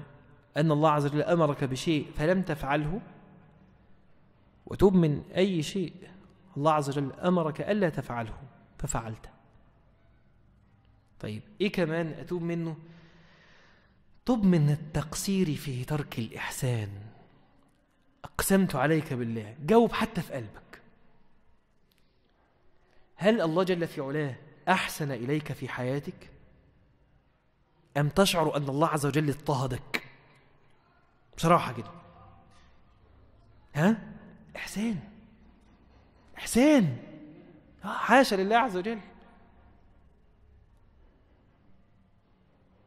أن 0.57 0.73
الله 0.73 0.91
عز 0.91 1.07
وجل 1.07 1.23
أمرك 1.23 1.65
بشيء 1.65 2.11
فلم 2.13 2.43
تفعله. 2.43 3.01
وتوب 4.67 4.95
من 4.95 5.23
أي 5.37 5.63
شيء. 5.63 5.95
الله 6.57 6.73
عز 6.73 6.89
وجل 6.89 7.13
أمرك 7.13 7.61
ألا 7.61 7.89
تفعله. 7.89 8.39
ففعلته. 8.79 9.40
طيب 11.21 11.43
إيه 11.61 11.73
كمان 11.73 12.07
أتوب 12.07 12.43
منه؟ 12.43 12.77
تب 14.27 14.45
من 14.45 14.71
التقصير 14.71 15.55
في 15.55 15.85
ترك 15.85 16.19
الإحسان. 16.19 16.89
أقسمت 18.25 18.75
عليك 18.75 19.13
بالله 19.13 19.57
جاوب 19.61 19.93
حتى 19.93 20.23
في 20.23 20.33
قلبك. 20.33 20.81
هل 23.17 23.41
الله 23.41 23.63
جل 23.63 23.87
في 23.87 24.01
علاه 24.01 24.35
أحسن 24.69 25.11
إليك 25.13 25.53
في 25.53 25.69
حياتك؟ 25.69 26.31
أم 27.97 28.09
تشعر 28.09 28.57
أن 28.57 28.69
الله 28.69 28.89
عز 28.89 29.07
وجل 29.07 29.29
اضطهدك؟ 29.29 30.05
بصراحة 31.37 31.73
كده. 31.73 31.91
ها؟ 33.75 33.97
إحسان. 34.57 35.01
إحسان. 36.39 36.97
آه، 37.85 37.89
حاشا 37.89 38.35
لله 38.35 38.57
عز 38.57 38.77
وجل. 38.77 38.99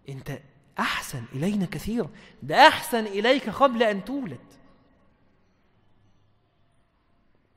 أنت 0.09 0.39
أحسن 0.79 1.23
إلينا 1.33 1.65
كثيرا. 1.65 2.09
ده 2.43 2.67
أحسن 2.67 3.05
إليك 3.05 3.49
قبل 3.49 3.83
أن 3.83 4.05
تولد. 4.05 4.39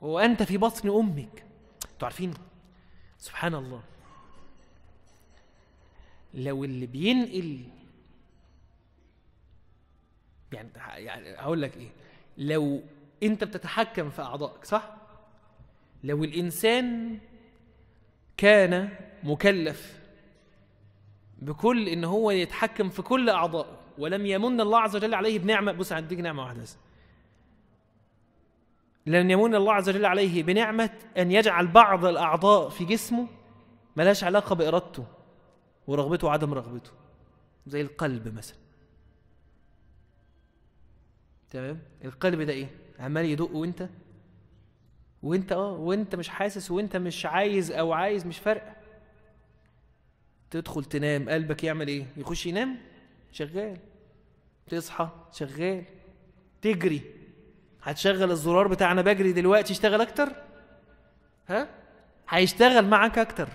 وأنت 0.01 0.43
في 0.43 0.57
بطن 0.57 0.89
أمك. 0.89 1.45
أنتوا 1.93 2.09
عارفين؟ 2.09 2.35
سبحان 3.19 3.55
الله 3.55 3.83
لو 6.35 6.65
اللي 6.65 6.87
بينقل 6.87 7.61
يعني 10.53 10.71
يعني 11.05 11.31
هقول 11.37 11.63
لك 11.63 11.77
إيه. 11.77 11.91
لو 12.39 12.83
أنت 13.23 13.45
بتتحكم 13.45 14.11
في 14.11 14.23
أعضائك 14.23 14.65
صح؟ 14.65 14.97
لو 16.05 16.25
الإنسان 16.25 17.19
كان 18.37 18.89
مكلف 19.23 19.99
بكل 21.39 21.89
إن 21.89 22.05
هو 22.05 22.31
يتحكم 22.31 22.89
في 22.89 23.03
كل 23.03 23.31
اعضائه 23.31 23.79
ولم 23.99 24.27
يمن 24.27 24.61
الله 24.61 24.79
عز 24.79 24.97
وجل 24.97 25.15
عليه 25.15 25.39
بنعمة. 25.39 25.73
بص 25.73 25.93
هديك 25.93 26.21
نعمة 26.21 26.43
واحدة 26.43 26.63
بس. 26.63 26.77
لن 29.07 29.31
يمن 29.31 29.55
الله 29.55 29.73
عز 29.73 29.89
وجل 29.89 30.05
عليه 30.07 30.43
بنعمة 30.43 30.91
أن 31.19 31.31
يجعل 31.31 31.67
بعض 31.67 32.05
الأعضاء 32.05 32.69
في 32.69 32.85
جسمه 32.85 33.27
ملاش 33.97 34.25
علاقة 34.25 34.55
بإرادته 34.55 35.07
ورغبته 35.87 36.27
وعدم 36.27 36.55
رغبته. 36.55 36.91
زي 37.67 37.81
القلب 37.81 38.35
مثلا. 38.35 38.57
تمام؟ 41.51 41.79
القلب 42.05 42.41
ده 42.43 42.53
إيه؟ 42.53 42.71
عمال 42.99 43.25
يدق 43.25 43.51
وأنت؟ 43.55 43.89
وأنت 45.23 45.53
آه 45.53 45.73
وأنت 45.73 46.15
مش 46.15 46.29
حاسس 46.29 46.71
وأنت 46.71 46.97
مش 46.97 47.27
عايز 47.27 47.73
أو 47.73 47.93
عايز 47.93 48.27
مش 48.27 48.39
فارقة. 48.39 48.77
تدخل 50.61 50.85
تنام 50.85 51.29
قلبك 51.29 51.65
يعمل 51.65 51.89
إيه؟ 51.89 52.07
يخش 52.17 52.47
ينام؟ 52.47 52.77
شغال. 53.33 53.79
تصحى؟ 54.69 55.09
شغال. 55.33 55.85
تجري. 56.63 57.03
هتشغل 57.83 58.31
الزرار 58.31 58.69
بتاع 58.69 58.93
أنا 58.93 59.03
بجري 59.03 59.33
دلوقتي 59.33 59.73
يشتغل 59.73 60.01
أكتر؟ 60.01 60.29
ها؟ 61.49 61.69
هيشتغل 62.29 62.87
معاك 62.87 63.19
أكتر. 63.19 63.49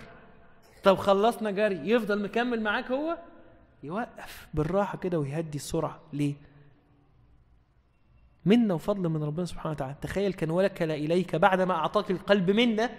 طب 0.82 0.94
خلصنا 0.94 1.50
جري. 1.50 1.90
يفضل 1.90 2.22
مكمل 2.22 2.60
معاك 2.60 2.90
هو؟ 2.90 3.18
يوقف 3.82 4.48
بالراحة 4.54 4.98
كده 4.98 5.18
ويهدي 5.18 5.58
السرعة. 5.58 6.00
ليه؟ 6.12 6.34
منا 8.44 8.74
وفضل 8.74 9.08
من 9.08 9.22
ربنا 9.22 9.46
سبحانه 9.46 9.70
وتعالى. 9.70 9.96
تخيل 10.02 10.32
كان 10.32 10.50
ولك 10.50 10.82
إليك 10.82 11.36
بعد 11.36 11.60
ما 11.60 11.74
أعطاك 11.74 12.10
القلب 12.10 12.50
منا 12.50 12.90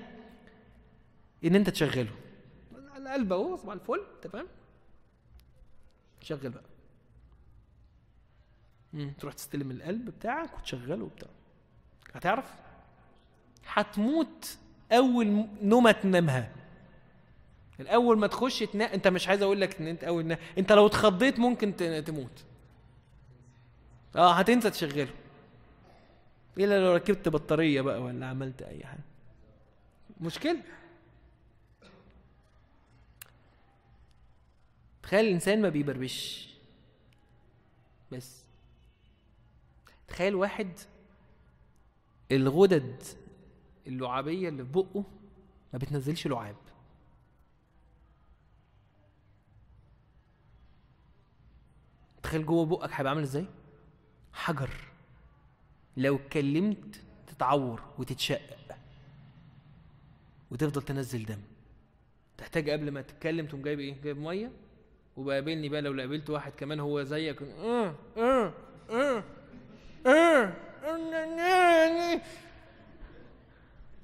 إن 1.45 1.55
أنت 1.55 1.69
تشغله. 1.69 2.11
القلب 3.07 3.33
اهو 3.33 3.55
صباح 3.55 3.73
الفل 3.73 4.01
تمام؟ 4.21 4.47
شغل 6.21 6.49
بقى. 6.49 6.63
مم. 8.93 9.13
تروح 9.19 9.33
تستلم 9.33 9.71
القلب 9.71 10.09
بتاعك 10.09 10.57
وتشغله 10.59 11.03
وبتاع. 11.03 11.29
هتعرف؟ 12.13 12.53
هتموت 13.67 14.57
أول 14.91 15.47
نومه 15.61 15.91
تنامها. 15.91 16.51
الأول 17.79 18.17
ما 18.17 18.27
تخش 18.27 18.59
تنام 18.59 18.89
أنت 18.93 19.07
مش 19.07 19.27
عايز 19.27 19.41
أقول 19.41 19.61
لك 19.61 19.81
إن 19.81 19.87
أنت 19.87 20.03
أول 20.03 20.25
نام. 20.25 20.37
أنت 20.57 20.71
لو 20.71 20.85
اتخضيت 20.85 21.39
ممكن 21.39 21.75
تموت. 22.05 22.43
آه 24.15 24.33
هتنسى 24.33 24.69
تشغله. 24.69 25.13
إلا 26.57 26.85
لو 26.85 26.95
ركبت 26.95 27.29
بطارية 27.29 27.81
بقى 27.81 28.01
ولا 28.01 28.25
عملت 28.25 28.61
أي 28.61 28.85
حاجة. 28.85 29.03
مشكلة؟ 30.21 30.61
تخيل 35.03 35.25
الإنسان 35.25 35.61
ما 35.61 35.69
بيبربش. 35.69 36.49
بس. 38.11 38.43
تخيل 40.07 40.35
واحد 40.35 40.71
الغدد 42.31 43.03
اللعابية 43.87 44.49
اللي 44.49 44.63
في 44.65 44.71
بقه 44.71 45.03
ما 45.73 45.79
بتنزلش 45.79 46.27
لعاب. 46.27 46.55
تخيل 52.23 52.45
جوه 52.45 52.65
بقك 52.65 52.89
هيبقى 52.93 53.09
عامل 53.11 53.23
إزاي؟ 53.23 53.45
حجر. 54.33 54.69
لو 55.97 56.15
اتكلمت 56.15 57.01
تتعور 57.27 57.81
وتتشقق 57.97 58.77
وتفضل 60.51 60.81
تنزل 60.81 61.25
دم. 61.25 61.41
تحتاج 62.37 62.69
قبل 62.69 62.91
ما 62.91 63.01
تتكلم 63.01 63.47
تقوم 63.47 63.61
جايب 63.61 63.79
إيه؟ 63.79 64.01
جايب 64.01 64.17
مية؟ 64.17 64.51
وبقابلني 65.18 65.70
بقى 65.70 65.82
لو 65.82 65.99
قابلت 65.99 66.30
واحد 66.30 66.51
كمان 66.51 66.80
هو 66.80 67.03
زيك. 67.03 67.39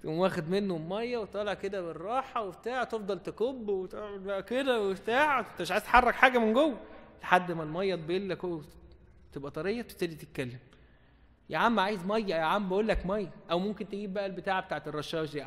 تقوم 0.03 0.18
واخد 0.20 0.49
منه 0.49 0.76
الميه 0.76 1.18
وطالع 1.18 1.53
كده 1.53 1.82
بالراحة 1.82 2.43
وبتاع 2.43 2.84
تفضل 2.84 3.20
تكب 3.20 3.70
وتقعد 3.70 4.43
كده 4.43 4.82
وبتاع. 4.82 5.39
انت 5.39 5.62
مش 5.62 5.72
عايز 5.72 5.84
تحرك 5.84 6.14
حاجة 6.16 6.38
من 6.39 6.53
جوه. 6.53 6.78
لحد 7.22 7.51
ما 7.51 7.64
المية 7.64 7.95
تبل 7.95 8.30
لك 8.30 8.41
تبقى 9.34 9.51
طرية 9.51 9.82
تبتدي 9.82 10.16
تتكلم. 10.16 10.60
يا 11.49 11.57
عم 11.57 11.80
عايز 11.80 12.05
مية 12.05 12.36
يا 12.36 12.41
عم 12.41 12.70
بقول 12.70 12.88
لك 12.88 13.05
مية. 13.05 13.32
أو 13.51 13.60
ممكن 13.60 13.88
تجيب 13.88 14.14
بقى 14.14 14.26
البتاعة 14.26 14.62
بتاعت 14.62 14.88
الرشاش 14.88 15.32
دي. 15.32 15.45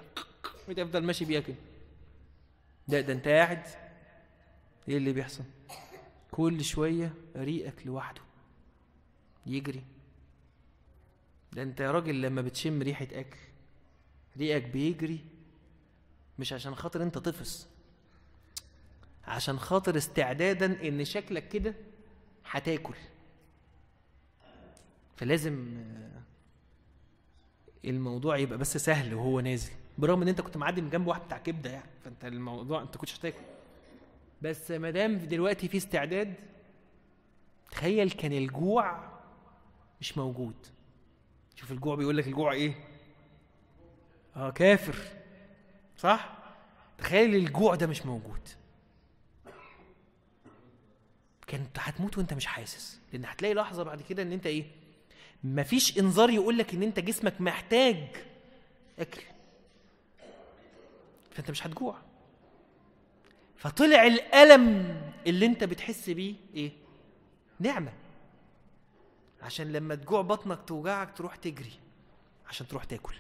وتفضل 0.69 1.03
ماشي 1.05 1.25
بيها 1.25 1.41
كده. 1.41 1.57
ده 2.89 3.01
ده 3.01 3.13
انت 3.13 3.29
قاعد 3.29 3.63
إيه 4.89 4.97
اللي 4.97 5.12
بيحصل؟ 5.12 5.45
كل 6.30 6.64
شوية 6.64 7.12
ريقك 7.37 7.87
لوحده 7.87 8.20
يجري. 9.47 9.83
ده 11.53 11.62
أنت 11.62 11.80
يا 11.80 11.91
راجل 11.91 12.22
لما 12.22 12.43
بتشم 12.43 12.83
ريحة 12.83 13.07
أكل 13.12 13.39
ريقك 14.37 14.62
بيجري 14.62 15.20
مش 16.39 16.53
عشان 16.53 16.74
خاطر 16.74 17.03
أنت 17.03 17.18
طفس 17.18 17.68
عشان 19.24 19.59
خاطر 19.59 19.97
استعدادا 19.97 20.89
إن 20.89 21.05
شكلك 21.05 21.49
كده 21.49 21.74
هتاكل. 22.51 22.95
فلازم 25.16 25.76
آه، 25.78 26.22
الموضوع 27.85 28.37
يبقى 28.37 28.59
بس 28.59 28.76
سهل 28.76 29.14
وهو 29.14 29.41
نازل 29.41 29.72
برغم 29.99 30.22
إن 30.22 30.28
أنت 30.28 30.41
كنت 30.41 30.57
معدي 30.57 30.80
من 30.83 30.91
جنب 30.91 31.07
واحد 31.07 31.20
بتاع 31.20 31.39
كبدة 31.39 31.70
يعني 31.70 31.91
فأنت 32.05 32.24
الموضوع 32.24 32.83
أنت 32.83 32.97
كنتش 32.97 33.18
هتاكل. 33.18 33.41
بس 34.43 34.70
ما 34.70 34.90
دام 34.90 35.18
دلوقتي 35.18 35.68
في 35.68 35.76
استعداد 35.76 36.34
تخيل 37.70 38.11
كان 38.11 38.32
الجوع 38.32 39.09
مش 40.01 40.18
موجود. 40.18 40.55
شوف 41.55 41.72
الجوع 41.72 41.95
بيقول 41.95 42.16
لك 42.16 42.26
الجوع 42.26 42.53
إيه؟ 42.53 42.74
آه 44.36 44.51
كافر. 44.51 44.97
صح؟ 45.99 46.38
تخيل 46.99 47.34
الجوع 47.34 47.74
ده 47.74 47.86
مش 47.86 48.07
موجود. 48.07 48.49
كنت 51.49 51.78
هتموت 51.78 52.18
وأنت 52.18 52.34
مش 52.34 52.47
حاسس. 52.47 53.01
لأن 53.12 53.24
هتلاقي 53.24 53.55
لحظة 53.55 53.82
بعد 53.82 54.03
كده 54.03 54.22
إن 54.22 54.32
أنت 54.32 54.47
إيه؟ 54.47 54.64
مفيش 55.45 55.99
إنذار 55.99 56.30
يقول 56.30 56.59
لك 56.59 56.74
إن 56.74 56.82
أنت 56.82 57.01
جسمك 57.01 57.40
محتاج 57.40 57.97
أكل. 58.99 59.22
فأنت 61.30 61.51
مش 61.51 61.66
هتجوع. 61.66 61.99
فطلع 63.63 64.07
الألم 64.07 64.97
اللي 65.27 65.47
انت 65.47 65.65
بتحس 65.65 66.11
بيه 66.11 66.35
إيه؟ 66.55 66.73
نعمة. 67.61 67.93
عشان 69.43 69.73
لما 69.73 69.95
تجوع 69.95 70.23
بطنك 70.23 70.59
توجعك 70.67 71.17
تروح 71.17 71.37
تجري 71.37 71.73
عشان 72.47 72.69
تروح 72.69 72.85
تاكل. 72.85 73.15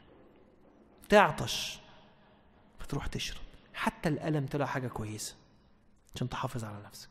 تعطش 1.08 1.78
فتروح 2.78 3.06
تشرب. 3.06 3.42
حتى 3.74 4.08
الألم 4.08 4.46
طلع 4.46 4.66
حاجة 4.66 4.88
كويسة 4.88 5.36
عشان 6.14 6.28
تحافظ 6.28 6.64
على 6.64 6.82
نفسك. 6.84 7.10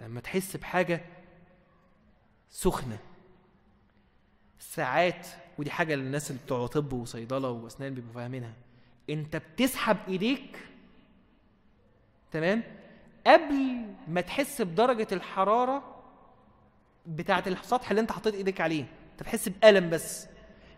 لما 0.00 0.20
تحس 0.20 0.56
بحاجة 0.56 1.04
سخنة. 2.50 2.98
ساعات 4.58 5.26
ودي 5.58 5.70
حاجة 5.70 5.94
للناس 5.94 6.30
اللي 6.30 6.42
بتوع 6.42 6.66
طب 6.66 6.92
وصيدلة 6.92 7.50
وأسنان 7.50 7.94
بيبقوا 7.94 8.14
فاهمينها. 8.14 8.63
انت 9.10 9.36
بتسحب 9.36 9.96
ايديك 10.08 10.58
تمام؟ 12.32 12.62
قبل 13.26 13.84
ما 14.08 14.20
تحس 14.20 14.62
بدرجة 14.62 15.06
الحرارة 15.12 15.94
بتاعة 17.06 17.44
السطح 17.46 17.90
اللي 17.90 18.00
انت 18.00 18.12
حطيت 18.12 18.34
ايديك 18.34 18.60
عليه 18.60 18.80
انت 19.12 19.20
بتحس 19.22 19.48
بألم 19.48 19.90
بس. 19.90 20.26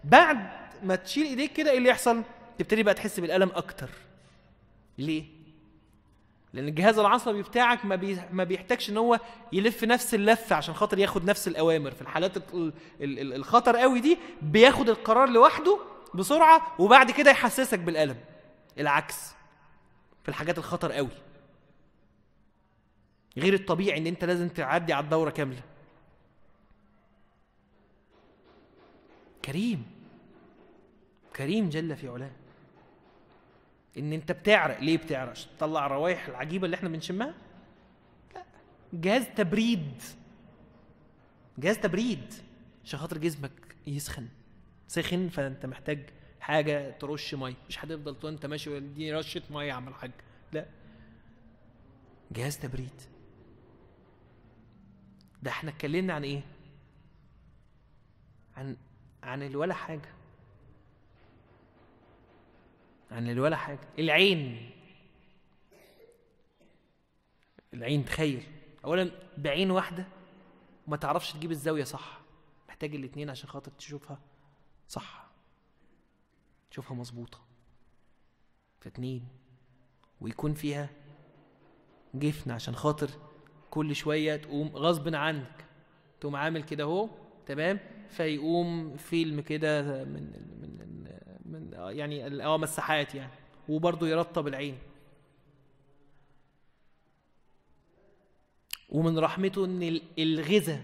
بعد 0.04 0.48
ما 0.82 0.96
تشيل 0.96 1.26
ايديك 1.26 1.52
كده 1.52 1.70
إيه 1.70 1.78
اللي 1.78 1.88
يحصل؟ 1.88 2.22
تبتدي 2.58 2.82
بقى 2.82 2.94
تحس 2.94 3.20
بالألم 3.20 3.50
أكتر. 3.54 3.90
ليه؟ 4.98 5.24
لأن 6.52 6.68
الجهاز 6.68 6.98
العصبي 6.98 7.42
بتاعك 7.42 7.84
ما 7.84 7.96
بي... 7.96 8.18
ما 8.32 8.44
بيحتاجش 8.44 8.90
إن 8.90 8.96
هو 8.96 9.20
يلف 9.52 9.84
نفس 9.84 10.14
اللفة 10.14 10.56
عشان 10.56 10.74
خاطر 10.74 10.98
ياخد 10.98 11.24
نفس 11.24 11.48
الأوامر. 11.48 11.90
في 11.90 12.02
الحالات 12.02 12.36
ال... 12.36 12.42
ال... 13.00 13.18
ال... 13.18 13.34
الخطر 13.34 13.76
قوي 13.76 14.00
دي 14.00 14.18
بياخد 14.42 14.88
القرار 14.88 15.28
لوحده 15.28 15.78
بسرعة 16.14 16.80
وبعد 16.80 17.10
كده 17.10 17.30
يحسسك 17.30 17.78
بالألم. 17.78 18.16
العكس. 18.78 19.34
في 20.22 20.28
الحاجات 20.28 20.58
الخطر 20.58 20.92
قوي. 20.92 21.08
غير 23.36 23.54
الطبيعي 23.54 23.98
إن 23.98 24.06
أنت 24.06 24.24
لازم 24.24 24.48
تعدي 24.48 24.92
على 24.92 25.04
الدورة 25.04 25.30
كاملة. 25.30 25.62
كريم. 29.44 29.86
كريم 31.36 31.68
جل 31.68 31.96
في 31.96 32.08
علاه. 32.08 32.30
إن 33.98 34.12
أنت 34.12 34.32
بتعرق. 34.32 34.80
ليه 34.80 34.96
بتعرق؟ 34.96 35.30
عشان 35.30 35.50
تطلع 35.58 35.86
الروائح 35.86 36.28
العجيبة 36.28 36.64
اللي 36.64 36.74
إحنا 36.74 36.88
بنشمها؟ 36.88 37.34
لا. 38.34 38.44
جهاز 38.92 39.24
تبريد. 39.36 40.02
جهاز 41.58 41.78
تبريد. 41.78 42.34
عشان 42.84 42.98
خاطر 42.98 43.18
جسمك 43.18 43.52
يسخن. 43.86 44.28
سخن 44.86 45.28
فأنت 45.28 45.66
محتاج 45.66 46.10
حاجة 46.40 46.90
ترش 46.90 47.34
مية. 47.34 47.54
مش 47.68 47.84
هتفضل 47.84 48.14
طول 48.14 48.32
أنت 48.32 48.46
ماشي 48.46 48.80
دي 48.80 49.12
رشة 49.12 49.42
مية 49.50 49.64
يا 49.68 49.72
عم 49.72 49.88
الحاج. 49.88 50.10
لا. 50.52 50.66
جهاز 52.30 52.58
تبريد. 52.58 53.02
ده 55.42 55.50
إحنا 55.50 55.70
اتكلمنا 55.70 56.12
عن 56.12 56.24
إيه؟ 56.24 56.40
عن 58.56 58.76
عن 59.22 59.42
الولا 59.42 59.74
حاجة. 59.74 60.08
عن 63.10 63.30
الولا 63.30 63.56
حاجة. 63.56 63.88
العين. 63.98 64.70
العين 67.74 68.04
تخيل. 68.04 68.42
اولا 68.84 69.10
بعين 69.38 69.70
واحدة 69.70 70.06
ما 70.86 70.96
تعرفش 70.96 71.32
تجيب 71.32 71.50
الزاوية 71.50 71.84
صح. 71.84 72.20
محتاج 72.68 72.94
الاتنين 72.94 73.30
عشان 73.30 73.48
خاطر 73.48 73.72
تشوفها. 73.78 74.18
صح. 74.88 75.26
تشوفها 76.70 76.96
مظبوطة. 76.96 77.40
فاتنين 78.80 79.28
ويكون 80.20 80.54
فيها 80.54 80.88
جفن 82.14 82.50
عشان 82.50 82.74
خاطر 82.76 83.10
كل 83.70 83.94
شوية 83.96 84.36
تقوم 84.36 84.68
غصب 84.68 85.14
عنك. 85.14 85.64
تقوم 86.20 86.36
عامل 86.36 86.62
كده 86.62 86.84
اهو 86.84 87.08
تمام؟ 87.46 87.80
فيقوم 88.08 88.96
فيلم 88.96 89.40
كده 89.40 90.04
من 90.04 90.22
من 90.60 91.06
من 91.44 91.72
يعني 91.72 92.44
آه 92.44 92.58
مساحات 92.58 93.14
يعني 93.14 93.32
وبرضه 93.68 94.08
يرطب 94.08 94.48
العين. 94.48 94.78
ومن 98.88 99.18
رحمته 99.18 99.64
إن 99.64 100.00
الغذاء 100.18 100.82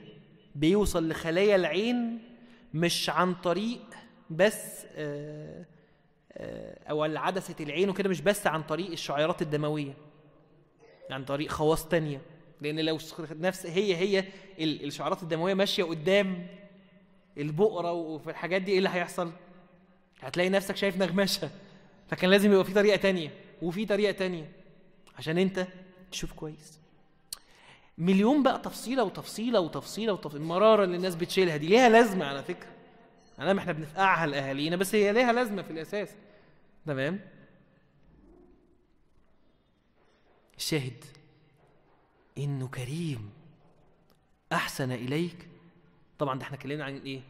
بيوصل 0.55 1.09
لخلايا 1.09 1.57
العين 1.57 2.19
مش 2.75 3.11
عن 3.11 3.35
طريق 3.35 3.81
بس 4.31 4.87
آه، 4.97 5.65
آه، 6.33 6.91
أو 6.91 7.03
عدسه 7.03 7.55
العين 7.61 7.89
وكده 7.89 8.09
مش 8.09 8.21
بس 8.21 8.47
عن 8.47 8.63
طريق 8.63 8.91
الشعيرات 8.91 9.43
الدموية 9.43 9.95
عن 11.11 11.25
طريق 11.25 11.51
خواص 11.51 11.89
تانية. 11.89 12.21
لأن 12.61 12.81
لو 12.81 12.99
نفس 13.31 13.67
هي 13.67 13.97
هي 13.97 14.25
الشعيرات 14.61 15.23
الدموية 15.23 15.55
ماشية 15.55 15.85
قدام 15.85 16.47
البقره 17.39 17.93
وفي 17.93 18.31
الحاجات 18.31 18.63
دي 18.63 18.73
إيه 18.73 18.79
اللي 18.79 18.89
هيحصل؟ 18.89 19.33
هتلاقي 20.21 20.49
نفسك 20.49 20.77
شايف 20.77 20.97
نغمشة. 20.97 21.51
فكان 22.09 22.31
لازم 22.31 22.53
يبقى 22.53 22.65
في 22.65 22.73
طريقة 22.75 22.97
تانية 22.97 23.31
وفي 23.63 23.87
طريقة 23.87 24.13
تانية 24.13 24.53
عشان 25.19 25.39
أنت 25.39 25.67
تشوف 26.13 26.33
كويس. 26.33 26.82
مليون 27.99 28.43
بقى 28.43 28.59
تفصيلة 28.59 29.05
وتفصيلة 29.05 29.61
وتفصيلة 29.61 30.13
وتفصيلة. 30.13 30.43
المرارة 30.43 30.85
اللي 30.85 30.97
الناس 30.97 31.15
بتشيلها 31.15 31.57
دي 31.57 31.67
ليها 31.67 31.89
لازمة 31.89 32.25
على 32.25 32.43
فكرة. 32.43 32.73
أنا 33.39 33.53
ما 33.53 33.61
إحنا 33.61 33.73
بنفقعها 33.73 34.27
لأهالينا 34.27 34.77
بس 34.77 34.95
هي 34.95 35.13
ليها 35.13 35.33
لازمة 35.33 35.63
في 35.63 35.71
الأساس. 35.71 36.09
تمام؟ 36.87 37.21
الشاهد 40.57 41.05
إنه 42.39 42.69
كريم. 42.69 43.31
أحسن 44.53 44.93
إليك. 44.93 45.49
طبعا 46.19 46.39
ده 46.39 46.45
إحنا 46.45 46.57
اتكلمنا 46.57 46.85
عن 46.85 46.97
إيه؟ 46.97 47.21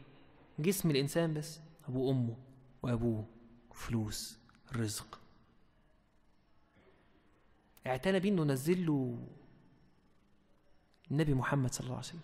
جسم 0.59 0.91
الإنسان 0.91 1.33
بس. 1.33 1.59
ابو 1.89 2.11
امه 2.11 2.35
وأبوه. 2.83 3.25
فلوس 3.73 4.37
رزق. 4.75 5.19
اعتنى 7.87 8.19
بيه 8.19 8.29
إنه 8.29 8.43
نزل 8.43 8.85
له 8.85 9.17
النبي 11.11 11.33
محمد 11.33 11.73
صلى 11.73 11.85
الله 11.85 11.95
عليه 11.95 12.07
وسلم. 12.07 12.19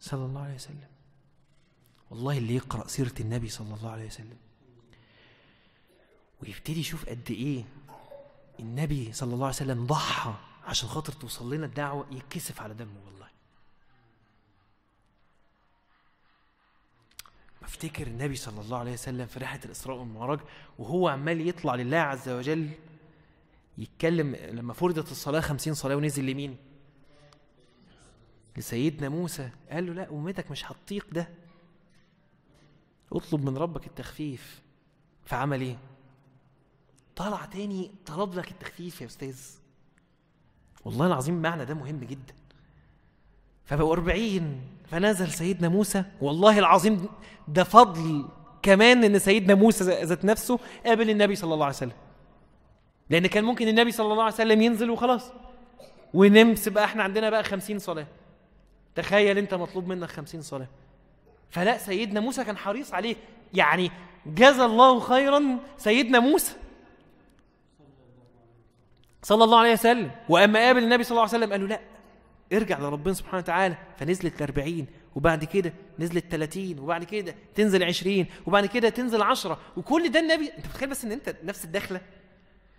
صلى 0.00 0.24
الله 0.24 0.42
عليه 0.42 0.54
وسلم. 0.54 0.88
والله 2.10 2.38
اللي 2.38 2.54
يقرأ 2.54 2.86
سيرة 2.86 3.14
النبي 3.20 3.48
صلى 3.48 3.74
الله 3.74 3.90
عليه 3.90 4.06
وسلم. 4.06 4.36
ويبتدي 6.42 6.80
يشوف 6.80 7.08
قد 7.08 7.30
إيه 7.30 7.64
النبي 8.60 9.12
صلى 9.12 9.34
الله 9.34 9.46
عليه 9.46 9.56
وسلم 9.56 9.86
ضحى 9.86 10.34
عشان 10.64 10.88
خاطر 10.88 11.12
توصل 11.12 11.54
لنا 11.54 11.66
الدعوة 11.66 12.06
يتكسف 12.10 12.60
على 12.60 12.74
دمه 12.74 13.04
والله. 13.06 13.28
بفتكر 17.62 18.06
النبي 18.06 18.36
صلى 18.36 18.60
الله 18.60 18.78
عليه 18.78 18.92
وسلم 18.92 19.26
في 19.26 19.38
رحلة 19.38 19.64
الإسراء 19.64 19.96
والمعراج 19.98 20.40
وهو 20.78 21.08
عمال 21.08 21.48
يطلع 21.48 21.74
لله 21.74 21.96
عز 21.96 22.28
وجل 22.28 22.70
يتكلم 23.78 24.36
لما 24.36 24.72
فرضت 24.72 25.12
الصلاة 25.12 25.40
خمسين 25.40 25.74
صلاة 25.74 25.96
ونزل 25.96 26.26
لمين؟ 26.26 26.56
لسيدنا 28.60 29.08
موسى 29.08 29.48
قال 29.70 29.86
له 29.86 29.92
لا 29.92 30.10
أمتك 30.10 30.50
مش 30.50 30.72
هتطيق 30.72 31.06
ده. 31.12 31.28
اطلب 33.12 33.44
من 33.44 33.56
ربك 33.56 33.86
التخفيف. 33.86 34.60
فعمل 35.24 35.60
إيه؟ 35.60 35.76
طلع 37.16 37.44
تاني 37.44 37.90
طلب 38.06 38.34
لك 38.34 38.50
التخفيف 38.50 39.00
يا 39.00 39.06
أستاذ. 39.06 39.38
والله 40.84 41.06
العظيم 41.06 41.42
معنى 41.42 41.64
ده 41.64 41.74
مهم 41.74 42.00
جدا. 42.00 42.34
فبقوا 43.64 43.92
أربعين 43.92 44.60
فنزل 44.90 45.30
سيدنا 45.30 45.68
موسى. 45.68 46.04
والله 46.20 46.58
العظيم 46.58 47.08
ده 47.48 47.64
فضل 47.64 48.28
كمان 48.62 49.04
إن 49.04 49.18
سيدنا 49.18 49.54
موسى 49.54 49.84
ذات 49.84 50.24
نفسه 50.24 50.58
قابل 50.86 51.10
النبي 51.10 51.34
صلى 51.34 51.54
الله 51.54 51.66
عليه 51.66 51.76
وسلم. 51.76 51.96
لأن 53.10 53.26
كان 53.26 53.44
ممكن 53.44 53.68
النبي 53.68 53.92
صلى 53.92 54.12
الله 54.12 54.24
عليه 54.24 54.34
وسلم 54.34 54.62
ينزل 54.62 54.90
وخلاص. 54.90 55.32
ونمس 56.14 56.68
بقى 56.68 56.84
إحنا 56.84 57.02
عندنا 57.02 57.30
بقى 57.30 57.44
خمسين 57.44 57.78
صلاة. 57.78 58.06
تخيل 59.00 59.38
انت 59.38 59.54
مطلوب 59.54 59.86
منك 59.88 60.08
خمسين 60.08 60.42
صلاة. 60.42 60.68
فلا 61.50 61.78
سيدنا 61.78 62.20
موسى 62.20 62.44
كان 62.44 62.56
حريص 62.56 62.94
عليه. 62.94 63.16
يعني 63.54 63.90
جزى 64.26 64.64
الله 64.64 65.00
خيرا 65.00 65.58
سيدنا 65.78 66.20
موسى. 66.20 66.56
صلى 69.22 69.44
الله 69.44 69.58
عليه 69.58 69.72
وسلم. 69.72 70.10
وأما 70.28 70.58
قابل 70.58 70.82
النبي 70.82 71.04
صلى 71.04 71.10
الله 71.10 71.22
عليه 71.22 71.38
وسلم 71.38 71.52
قال 71.52 71.60
له 71.60 71.66
لا 71.66 71.80
ارجع 72.52 72.78
لربنا 72.78 73.14
سبحانه 73.14 73.38
وتعالى. 73.38 73.76
فنزلت 73.98 74.42
ل 74.42 74.44
40 74.44 74.86
وبعد 75.14 75.44
كده 75.44 75.72
نزلت 75.98 76.24
30 76.30 76.78
وبعد 76.78 77.04
كده 77.04 77.34
تنزل 77.54 77.84
20 77.84 78.26
وبعد 78.46 78.66
كده 78.66 78.88
تنزل 78.88 79.22
10 79.22 79.58
وكل 79.76 80.08
ده 80.12 80.20
النبي 80.20 80.52
انت 80.56 80.66
متخيل 80.66 80.88
بس 80.90 81.04
إن 81.04 81.12
أنت 81.12 81.36
نفس 81.44 81.64
الدخلة؟ 81.64 82.00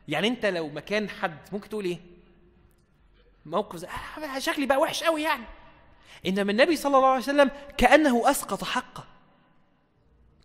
يعني 0.08 0.28
أنت 0.28 0.46
لو 0.46 0.68
مكان 0.70 1.10
حد 1.10 1.38
ممكن 1.52 1.70
تقول 1.70 1.86
إيه؟ 1.86 2.00
موقف 3.46 3.76
زي 3.76 3.88
شكلي 4.38 4.66
بقى 4.66 4.78
وحش 4.78 5.04
قوي 5.04 5.22
يعني. 5.22 5.44
انما 6.26 6.52
النبي 6.52 6.76
صلى 6.76 6.98
الله 6.98 7.08
عليه 7.08 7.24
وسلم 7.24 7.52
كأنه 7.78 8.32
أسقط 8.32 8.64
حقه. 8.64 9.04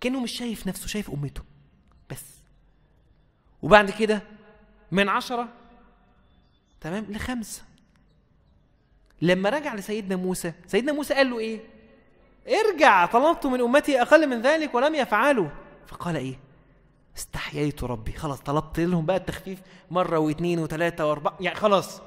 كأنه 0.00 0.20
مش 0.20 0.32
شايف 0.32 0.66
نفسه 0.66 0.86
شايف 0.86 1.10
أمته. 1.10 1.42
بس. 2.10 2.24
وبعد 3.62 3.90
كده 3.90 4.22
من 4.92 5.08
عشرة 5.08 5.48
تمام 6.80 7.06
لخمسة 7.08 7.62
لما 9.22 9.48
رجع 9.50 9.74
لسيدنا 9.74 10.16
موسى 10.16 10.52
سيدنا 10.66 10.92
موسى 10.92 11.14
قال 11.14 11.30
له 11.30 11.38
إيه؟ 11.38 11.60
ارجع 12.48 13.06
طلبت 13.06 13.46
من 13.46 13.60
أمتي 13.60 14.02
أقل 14.02 14.26
من 14.28 14.42
ذلك 14.42 14.74
ولم 14.74 14.94
يفعلوا. 14.94 15.48
فقال 15.86 16.16
إيه؟ 16.16 16.38
استحييت 17.16 17.84
ربي. 17.84 18.12
خلاص 18.12 18.40
طلبت 18.40 18.80
لهم 18.80 19.06
بقى 19.06 19.16
التخفيف 19.16 19.58
مرة 19.90 20.18
واثنين 20.18 20.58
وثلاثة 20.58 21.06
وأربعة 21.06 21.36
يعني 21.40 21.56
خلاص. 21.56 22.00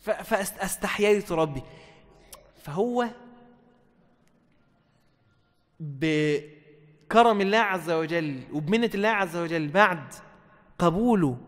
فاستحييت 0.00 1.32
ربي. 1.32 1.62
فهو 2.62 3.08
بكرم 5.80 7.40
الله 7.40 7.58
عز 7.58 7.90
وجل 7.90 8.42
وبمنة 8.52 8.90
الله 8.94 9.08
عز 9.08 9.36
وجل 9.36 9.68
بعد 9.68 10.14
قبوله 10.78 11.38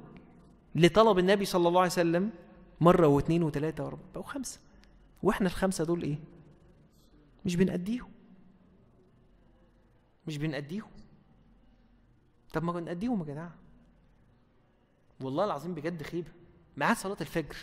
لطلب 0.75 1.19
النبي 1.19 1.45
صلى 1.45 1.69
الله 1.69 1.81
عليه 1.81 1.91
وسلم 1.91 2.31
مرة 2.81 3.07
واثنين 3.07 3.43
وثلاثة 3.43 3.85
وأربعة 3.85 4.09
بقوا 4.15 4.27
خمسة 4.27 4.61
وإحنا 5.23 5.47
الخمسة 5.47 5.85
دول 5.85 6.03
إيه؟ 6.03 6.19
مش 7.45 7.57
بنأديهم. 7.57 8.11
مش 10.27 10.39
بنأديهم. 10.39 10.91
طب 12.53 12.65
ما 12.65 12.81
نأديهم 12.81 13.21
يا 13.21 13.25
جماعة 13.25 13.55
والله 15.21 15.45
العظيم 15.45 15.75
بجد 15.75 16.03
خيبة. 16.03 16.31
معاه 16.77 16.95
صلاة 16.95 17.17
الفجر. 17.21 17.57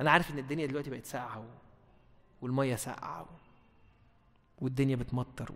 أنا 0.00 0.10
عارف 0.10 0.30
إن 0.30 0.38
الدنيا 0.38 0.66
دلوقتي 0.66 0.90
بقت 0.90 1.06
ساقعة. 1.06 1.44
والمية 2.42 2.76
ساقعة. 2.76 3.28
والدنيا 4.58 4.96
بتمطر 4.96 5.54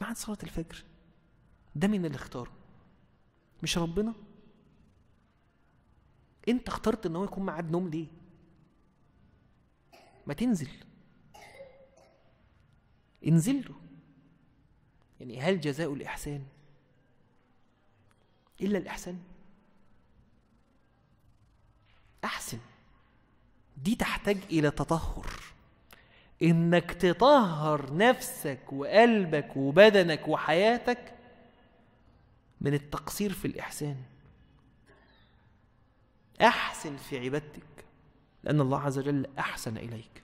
معاه 0.00 0.14
صلاة 0.14 0.38
الفجر. 0.42 0.84
ده 1.74 1.88
مين 1.88 2.04
اللي 2.04 2.16
اختاره؟ 2.16 2.52
مش 3.62 3.78
ربنا؟ 3.78 4.14
انت 6.48 6.68
اخترت 6.68 7.06
ان 7.06 7.16
هو 7.16 7.24
يكون 7.24 7.46
معاد 7.46 7.70
نوم 7.70 7.88
ليه؟ 7.88 8.06
ما 10.26 10.34
تنزل. 10.34 10.70
انزل 13.26 13.64
له. 13.68 13.74
يعني 15.20 15.40
هل 15.40 15.60
جزاء 15.60 15.92
الإحسان؟ 15.92 16.46
إلا 18.60 18.78
الإحسان. 18.78 19.22
أحسن. 22.24 22.58
دي 23.76 23.94
تحتاج 23.94 24.36
إلى 24.50 24.70
تطهر. 24.70 25.53
إنك 26.42 26.92
تطهر 26.92 27.96
نفسك 27.96 28.72
وقلبك 28.72 29.56
وبدنك 29.56 30.28
وحياتك 30.28 31.14
من 32.60 32.74
التقصير 32.74 33.32
في 33.32 33.44
الإحسان. 33.44 33.96
أحسن 36.40 36.96
في 36.96 37.18
عبادتك 37.18 37.84
لأن 38.44 38.60
الله 38.60 38.80
عز 38.80 38.98
وجل 38.98 39.26
أحسن 39.38 39.76
إليك. 39.76 40.22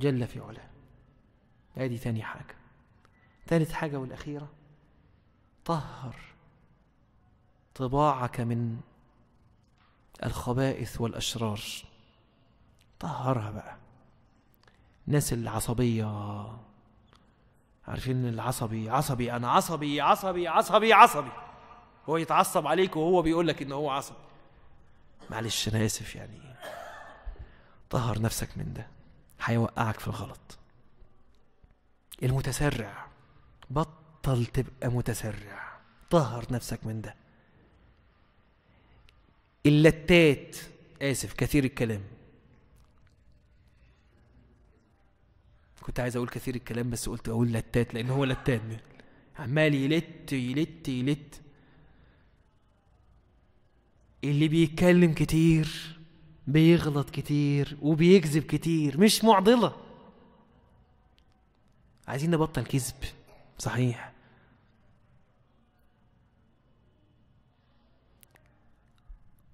جل 0.00 0.26
في 0.26 0.40
علاه. 0.40 0.68
ادي 1.76 1.96
ثاني 1.96 2.22
حاجة. 2.22 2.54
ثالث 3.46 3.72
حاجة 3.72 3.96
والأخيرة 3.96 4.48
طهر 5.64 6.16
طباعك 7.74 8.40
من 8.40 8.80
الخبائث 10.24 11.00
والأشرار. 11.00 11.60
طهرها 12.98 13.50
بقى. 13.50 13.85
الناس 15.08 15.32
العصبية. 15.32 16.46
عارفين 17.88 18.28
العصبي 18.28 18.90
عصبي 18.90 19.32
أنا 19.32 19.50
عصبي 19.50 20.00
عصبي 20.00 20.48
عصبي 20.48 20.92
عصبي. 20.92 21.30
هو 22.08 22.16
يتعصب 22.16 22.66
عليك 22.66 22.96
وهو 22.96 23.22
بيقول 23.22 23.48
لك 23.48 23.62
إن 23.62 23.72
هو 23.72 23.90
عصبي. 23.90 24.16
معلش 25.30 25.68
أنا 25.68 25.84
آسف 25.84 26.14
يعني. 26.16 26.40
طهر 27.90 28.20
نفسك 28.22 28.48
من 28.58 28.72
ده. 28.72 28.86
هيوقعك 29.44 30.00
في 30.00 30.08
الغلط. 30.08 30.58
المتسرع. 32.22 33.06
بطل 33.70 34.46
تبقى 34.46 34.88
متسرع. 34.88 35.78
طهر 36.10 36.46
نفسك 36.50 36.86
من 36.86 37.00
ده. 37.00 37.14
اللتات. 39.66 40.56
آسف 41.02 41.32
كثير 41.32 41.64
الكلام. 41.64 42.02
كنت 45.86 46.00
عايز 46.00 46.16
أقول 46.16 46.28
كثير 46.28 46.54
الكلام 46.54 46.90
بس 46.90 47.08
قلت 47.08 47.28
أقول 47.28 47.52
لتات 47.52 47.94
لأن 47.94 48.10
هو 48.10 48.24
لتات. 48.24 48.60
عمال 49.38 49.74
يلت 49.74 50.32
يلت 50.32 50.88
يلت. 50.88 51.40
اللي 54.24 54.48
بيتكلم 54.48 55.12
كتير 55.12 55.98
بيغلط 56.46 57.10
كتير 57.10 57.78
وبيكذب 57.82 58.42
كتير 58.42 59.00
مش 59.00 59.24
معضلة. 59.24 59.76
عايزين 62.08 62.30
نبطل 62.30 62.64
كذب. 62.64 62.94
صحيح. 63.58 64.12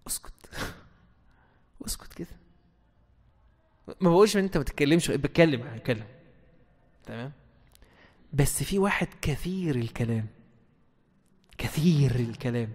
اسكت. 0.07 0.33
اسكت 1.87 2.13
كده. 2.13 2.37
ما 4.01 4.11
بقولش 4.11 4.37
إن 4.37 4.43
أنت 4.45 4.57
ما 4.57 4.65
تتكلمش 4.65 5.11
بتكلم 5.11 5.77
بتكلم 5.77 6.22
تمام؟ 7.07 7.33
بس 8.33 8.63
في 8.63 8.79
واحد 8.79 9.09
كثير 9.23 9.77
الكلام 9.77 10.27
كثير 11.59 12.15
الكلام 12.15 12.73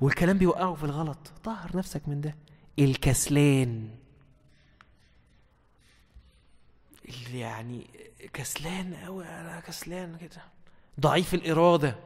والكلام 0.00 0.38
بيوقعه 0.38 0.74
في 0.74 0.84
الغلط. 0.84 1.32
طهر 1.44 1.76
نفسك 1.76 2.08
من 2.08 2.20
ده. 2.20 2.36
الكسلان. 2.78 3.88
اللي 7.08 7.38
يعني 7.38 7.86
كسلان 8.32 8.94
قوي 8.94 9.24
أنا 9.24 9.60
كسلان 9.60 10.16
كده. 10.16 10.42
ضعيف 11.00 11.34
الإرادة. 11.34 11.96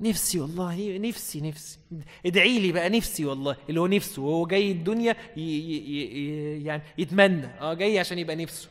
نفسي 0.00 0.40
والله 0.40 0.98
نفسي 0.98 1.40
نفسي. 1.40 1.78
ادعي 2.26 2.58
لي 2.58 2.72
بقى 2.72 2.88
نفسي 2.88 3.24
والله. 3.24 3.56
اللي 3.68 3.80
هو 3.80 3.86
نفسه 3.86 4.22
وهو 4.22 4.46
جاي 4.46 4.72
الدنيا 4.72 5.16
ي 5.36 5.40
ي 5.40 5.76
ي 5.76 6.64
يعني 6.64 6.82
يتمنى. 6.98 7.46
آه 7.46 7.74
جاي 7.74 7.98
عشان 7.98 8.18
يبقى 8.18 8.36
نفسه. 8.36 8.68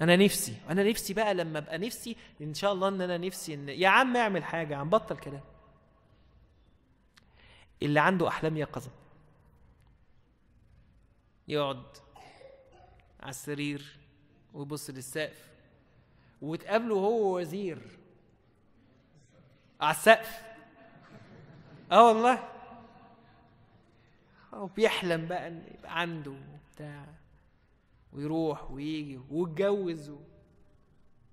أنا 0.00 0.16
نفسي 0.16 0.56
أنا 0.70 0.82
نفسي 0.82 1.14
بقى 1.14 1.34
لما 1.34 1.58
أبقى 1.58 1.78
نفسي 1.78 2.16
إن 2.40 2.54
شاء 2.54 2.72
الله 2.72 2.88
إن 2.88 3.00
أنا 3.00 3.18
نفسي 3.18 3.54
إن 3.54 3.68
يا 3.68 3.88
عم 3.88 4.16
اعمل 4.16 4.44
حاجة 4.44 4.76
عم 4.76 4.90
بطل 4.90 5.16
كلام. 5.16 5.40
اللي 7.82 8.00
عنده 8.00 8.28
أحلام 8.28 8.56
يقظة. 8.56 8.90
يقعد 11.48 11.82
على 13.20 13.30
السرير 13.30 13.98
ويبص 14.54 14.90
للسقف 14.90 15.50
وتقابله 16.42 16.94
هو 16.94 17.38
وزير 17.38 17.98
على 19.80 19.90
السقف. 19.90 20.42
آه 21.92 22.08
والله. 22.08 22.48
وبيحلم 24.52 25.26
بقى 25.26 25.48
إن 25.48 25.62
يبقى 25.78 26.00
عنده 26.00 26.34
بتاع 26.74 27.06
ويروح 28.12 28.70
ويجي 28.70 29.20
واتجوز 29.30 30.10
و... 30.10 30.18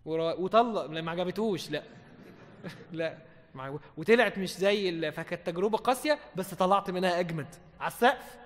وطلق. 0.05 0.85
ما 0.85 1.11
عجبتوش 1.11 1.71
لا. 1.71 1.83
لا. 2.91 3.17
وطلعت 3.97 4.37
مش 4.37 4.57
زي. 4.57 5.11
فكانت 5.11 5.47
تجربة 5.47 5.77
قاسية 5.77 6.19
بس 6.35 6.53
طلعت 6.53 6.89
منها 6.91 7.19
أجمد. 7.19 7.55
على 7.79 7.91
السقف. 7.91 8.37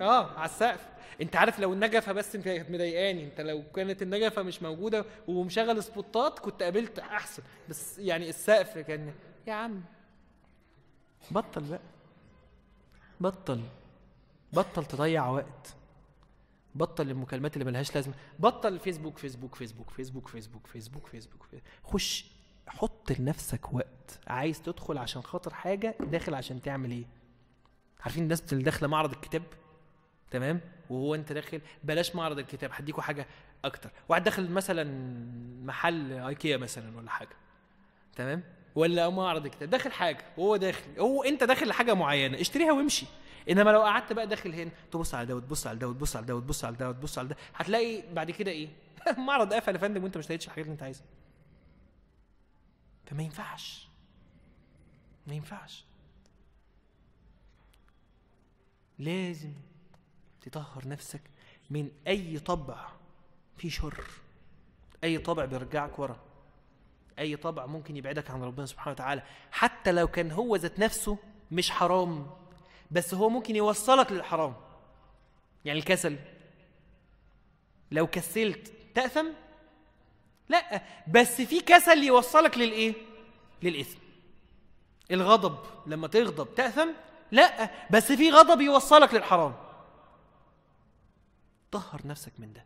آه 0.00 0.30
على 0.38 0.44
السقف. 0.44 0.88
أنت 1.22 1.36
عارف 1.36 1.60
لو 1.60 1.72
النجفة 1.72 2.12
بس 2.12 2.36
كانت 2.36 2.70
مضايقاني. 2.70 3.24
أنت 3.24 3.40
لو 3.40 3.62
كانت 3.74 4.02
النجفة 4.02 4.42
مش 4.42 4.62
موجودة 4.62 5.04
ومشغل 5.28 5.82
سبوتات 5.82 6.38
كنت 6.38 6.62
قابلت 6.62 6.98
أحسن. 6.98 7.42
بس 7.68 7.98
يعني 7.98 8.28
السقف 8.28 8.78
كان 8.78 9.12
يا 9.46 9.52
عم. 9.52 9.82
بطل 11.30 11.62
بقى. 11.62 11.80
بطل. 13.20 13.60
بطل 14.52 14.84
تضيع 14.84 15.28
وقت. 15.28 15.74
بطل 16.74 17.10
المكالمات 17.10 17.54
اللي 17.54 17.64
ملهاش 17.64 17.94
لازمة. 17.94 18.14
بطل 18.38 18.78
فيسبوك 18.78 19.18
فيسبوك 19.18 19.54
فيسبوك 19.54 19.90
فيسبوك 19.90 20.28
فيسبوك 20.28 20.66
فيسبوك 20.66 21.06
فيسبوك, 21.06 21.42
فيسبوك. 21.42 21.62
خش 21.84 22.24
حط 22.66 23.12
لنفسك 23.12 23.72
وقت. 23.72 24.20
عايز 24.26 24.62
تدخل 24.62 24.98
عشان 24.98 25.22
خاطر 25.22 25.54
حاجة 25.54 25.94
داخل 26.00 26.34
عشان 26.34 26.62
تعمل 26.62 26.90
إيه؟ 26.90 27.04
عارفين 28.00 28.22
الناس 28.22 28.52
اللي 28.52 28.64
داخلة 28.64 28.88
معرض 28.88 29.12
الكتاب؟ 29.12 29.42
تمام؟ 30.30 30.60
وهو 30.90 31.14
انت 31.14 31.32
داخل 31.32 31.60
بلاش 31.84 32.14
معرض 32.16 32.38
الكتاب 32.38 32.70
هديكوا 32.72 33.02
حاجة 33.02 33.26
أكتر. 33.64 33.90
واحد 34.08 34.24
داخل 34.24 34.50
مثلا 34.50 34.84
محل 35.64 36.12
ايكيا 36.12 36.56
مثلا 36.56 36.96
ولا 36.96 37.10
حاجة. 37.10 37.36
تمام؟ 38.16 38.42
ولا 38.74 39.08
معرض 39.08 39.44
الكتاب 39.44 39.70
داخل 39.70 39.92
حاجة 39.92 40.24
وهو 40.36 40.56
داخل. 40.56 40.98
هو 40.98 41.22
انت 41.22 41.44
داخل 41.44 41.68
لحاجة 41.68 41.94
معينة 41.94 42.40
اشتريها 42.40 42.72
وامشي. 42.72 43.06
إنما 43.50 43.70
لو 43.70 43.82
قعدت 43.82 44.12
بقى 44.12 44.26
داخل 44.26 44.54
هنا 44.54 44.70
تبص 44.90 45.14
على 45.14 45.26
ده 45.26 45.36
وتبص 45.36 45.66
على 45.66 45.78
ده 45.78 45.88
وتبص 45.88 46.16
على 46.16 46.26
ده 46.26 46.36
وتبص 46.36 46.64
على 46.64 46.76
ده 46.76 46.88
وتبص 46.88 47.18
على 47.18 47.28
ده 47.28 47.36
هتلاقي 47.54 48.02
بعد 48.12 48.30
كده 48.30 48.50
إيه؟ 48.50 48.68
معرض 49.26 49.52
قفل 49.52 49.74
يا 49.74 49.78
فندم 49.78 50.04
وأنت 50.04 50.16
ما 50.16 50.20
اشتريتش 50.20 50.46
الحاجات 50.46 50.64
اللي 50.64 50.72
أنت 50.72 50.82
عايزها. 50.82 51.04
فما 53.06 53.22
ينفعش. 53.22 53.88
ما 55.26 55.34
ينفعش. 55.34 55.84
لازم 58.98 59.52
تطهر 60.40 60.88
نفسك 60.88 61.20
من 61.70 61.90
أي 62.06 62.38
طبع 62.38 62.88
فيه 63.56 63.70
شر 63.70 64.04
أي 65.04 65.18
طبع 65.18 65.44
بيرجعك 65.44 65.98
ورا 65.98 66.20
أي 67.18 67.36
طبع 67.36 67.66
ممكن 67.66 67.96
يبعدك 67.96 68.30
عن 68.30 68.42
ربنا 68.42 68.66
سبحانه 68.66 68.92
وتعالى. 68.92 69.22
حتى 69.50 69.92
لو 69.92 70.08
كان 70.08 70.30
هو 70.30 70.56
ذات 70.56 70.78
نفسه 70.78 71.18
مش 71.52 71.70
حرام. 71.70 72.30
بس 72.90 73.14
هو 73.14 73.28
ممكن 73.28 73.56
يوصلك 73.56 74.12
للحرام. 74.12 74.54
يعني 75.64 75.78
الكسل. 75.78 76.18
لو 77.90 78.06
كسلت 78.06 78.72
تأثم؟ 78.94 79.26
لا 80.48 80.82
بس 81.08 81.40
في 81.40 81.60
كسل 81.60 82.02
يوصلك 82.02 82.58
للإيه؟ 82.58 82.94
للإثم. 83.62 83.98
الغضب 85.10 85.58
لما 85.86 86.08
تغضب 86.08 86.54
تأثم؟ 86.54 86.88
لا 87.32 87.70
بس 87.90 88.12
في 88.12 88.30
غضب 88.30 88.60
يوصلك 88.60 89.14
للحرام. 89.14 89.54
طهر 91.70 92.00
نفسك 92.04 92.32
من 92.38 92.52
ده. 92.52 92.64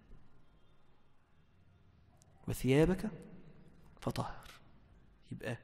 وثيابك 2.48 3.10
فطهر. 4.00 4.50
يبقى 5.32 5.56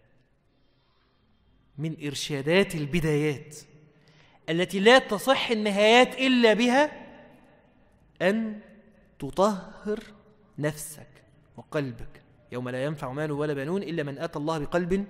من 1.78 2.06
إرشادات 2.06 2.74
البدايات. 2.74 3.56
التي 4.48 4.80
لا 4.80 4.98
تصح 4.98 5.50
النهايات 5.50 6.14
إلا 6.14 6.52
بها 6.54 6.90
أن 8.22 8.60
تطهر 9.18 10.00
نفسك 10.58 11.08
وقلبك. 11.56 12.22
يوم 12.52 12.68
لا 12.68 12.84
ينفع 12.84 13.12
مال 13.12 13.32
ولا 13.32 13.54
بنون 13.54 13.82
إلا 13.82 14.02
من 14.02 14.18
أتى 14.18 14.38
الله 14.38 14.58
بقلب 14.58 15.06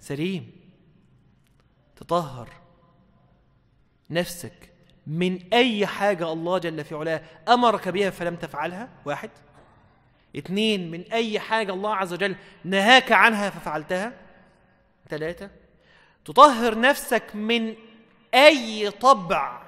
سليم. 0.00 0.52
تطهر 1.96 2.48
نفسك 4.10 4.72
من 5.06 5.38
أي 5.52 5.86
حاجة 5.86 6.32
الله 6.32 6.58
جل 6.58 6.84
في 6.84 6.94
علاه 6.94 7.22
أمرك 7.48 7.88
بها 7.88 8.10
فلم 8.10 8.36
تفعلها. 8.36 8.88
واحد. 9.04 9.30
اثنين 10.36 10.90
من 10.90 11.00
أي 11.12 11.40
حاجة 11.40 11.72
الله 11.72 11.96
عز 11.96 12.12
وجل 12.12 12.36
نهاك 12.64 13.12
عنها 13.12 13.50
ففعلتها. 13.50 14.12
ثلاثة. 15.08 15.50
تطهر 16.24 16.80
نفسك 16.80 17.34
من 17.34 17.74
أي 18.34 18.90
طبع 18.90 19.62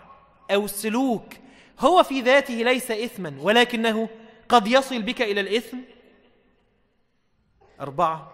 أو 0.50 0.66
سلوك 0.66 1.34
هو 1.80 2.02
في 2.02 2.20
ذاته 2.20 2.54
ليس 2.54 2.90
إثما 2.90 3.36
ولكنه 3.40 4.08
قد 4.48 4.66
يصل 4.66 5.02
بك 5.02 5.22
إلى 5.22 5.40
الإثم. 5.40 5.78
أربعة 7.80 8.32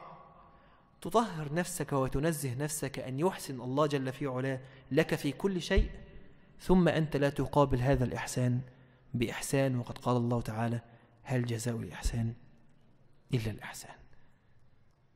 تطهر 1.00 1.54
نفسك 1.54 1.92
وتنزه 1.92 2.54
نفسك 2.54 2.98
أن 2.98 3.20
يحسن 3.20 3.60
الله 3.60 3.86
جل 3.86 4.12
في 4.12 4.26
علاه 4.26 4.60
لك 4.90 5.14
في 5.14 5.32
كل 5.32 5.62
شيء 5.62 5.90
ثم 6.60 6.88
أنت 6.88 7.16
لا 7.16 7.30
تقابل 7.30 7.78
هذا 7.78 8.04
الإحسان 8.04 8.60
بإحسان 9.14 9.78
وقد 9.78 9.98
قال 9.98 10.16
الله 10.16 10.40
تعالى 10.40 10.80
هل 11.22 11.46
جزاء 11.46 11.76
الإحسان 11.76 12.34
إلا 13.34 13.50
الإحسان؟ 13.50 13.94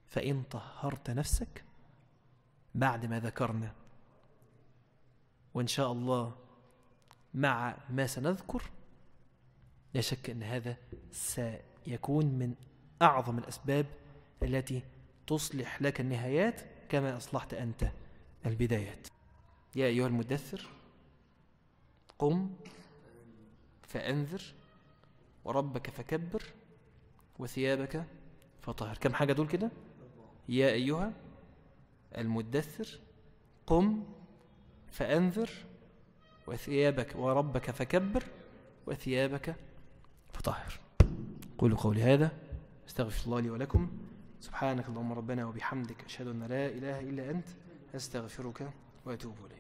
فإن 0.09 0.43
طهرت 0.43 1.11
نفسك 1.11 1.65
بعد 2.75 3.07
ما 3.07 3.21
ذكرنا 3.21 3.73
وإن 5.55 5.67
شاء 5.67 5.93
الله 5.93 6.37
مع 7.35 7.77
ما 7.91 8.07
سنذكر 8.07 8.63
لا 9.95 10.01
شك 10.01 10.31
أن 10.31 10.43
هذا 10.43 10.77
سيكون 11.13 12.27
من 12.27 12.55
أعظم 13.03 13.39
الأسباب 13.39 13.87
التي 14.43 14.83
تصلح 15.27 15.83
لك 15.83 16.01
النهايات 16.01 16.61
كما 16.89 17.17
أصلحت 17.17 17.55
أنت 17.55 17.91
البدايات. 18.47 19.07
يا 19.77 19.87
أيها 19.87 20.07
المدثر 20.07 20.67
قم 22.19 22.51
فأنذر 23.83 24.43
وربك 25.45 25.91
فكبر 25.91 26.43
وثيابك 27.39 28.05
فطهر. 28.61 28.99
كم 28.99 29.15
حاجة 29.15 29.33
دول 29.33 29.49
كده؟ 29.49 29.71
يا 30.49 30.69
أيها 30.69 31.13
المدثر 32.19 32.99
قم 33.67 34.05
فأنذر 34.91 35.51
وثيابك 36.47 37.17
وربك 37.17 37.71
فكبر 37.71 38.23
وثيابك 38.87 39.55
فطهر. 40.33 40.81
قولوا 41.59 41.79
قولي 41.79 42.03
هذا. 42.03 42.31
استغفر 42.89 43.27
الله 43.27 43.41
لي 43.41 43.51
ولكم. 43.51 43.91
سبحانك 44.41 44.89
اللهم 44.89 45.13
ربنا 45.13 45.47
وبحمدك 45.47 46.05
أشهد 46.05 46.27
أن 46.27 46.43
لا 46.43 46.67
إله 46.67 47.01
إلا 47.01 47.31
أنت. 47.31 47.49
أستغفرك 47.95 48.71
وأتوب 49.05 49.35
إليك. 49.47 49.60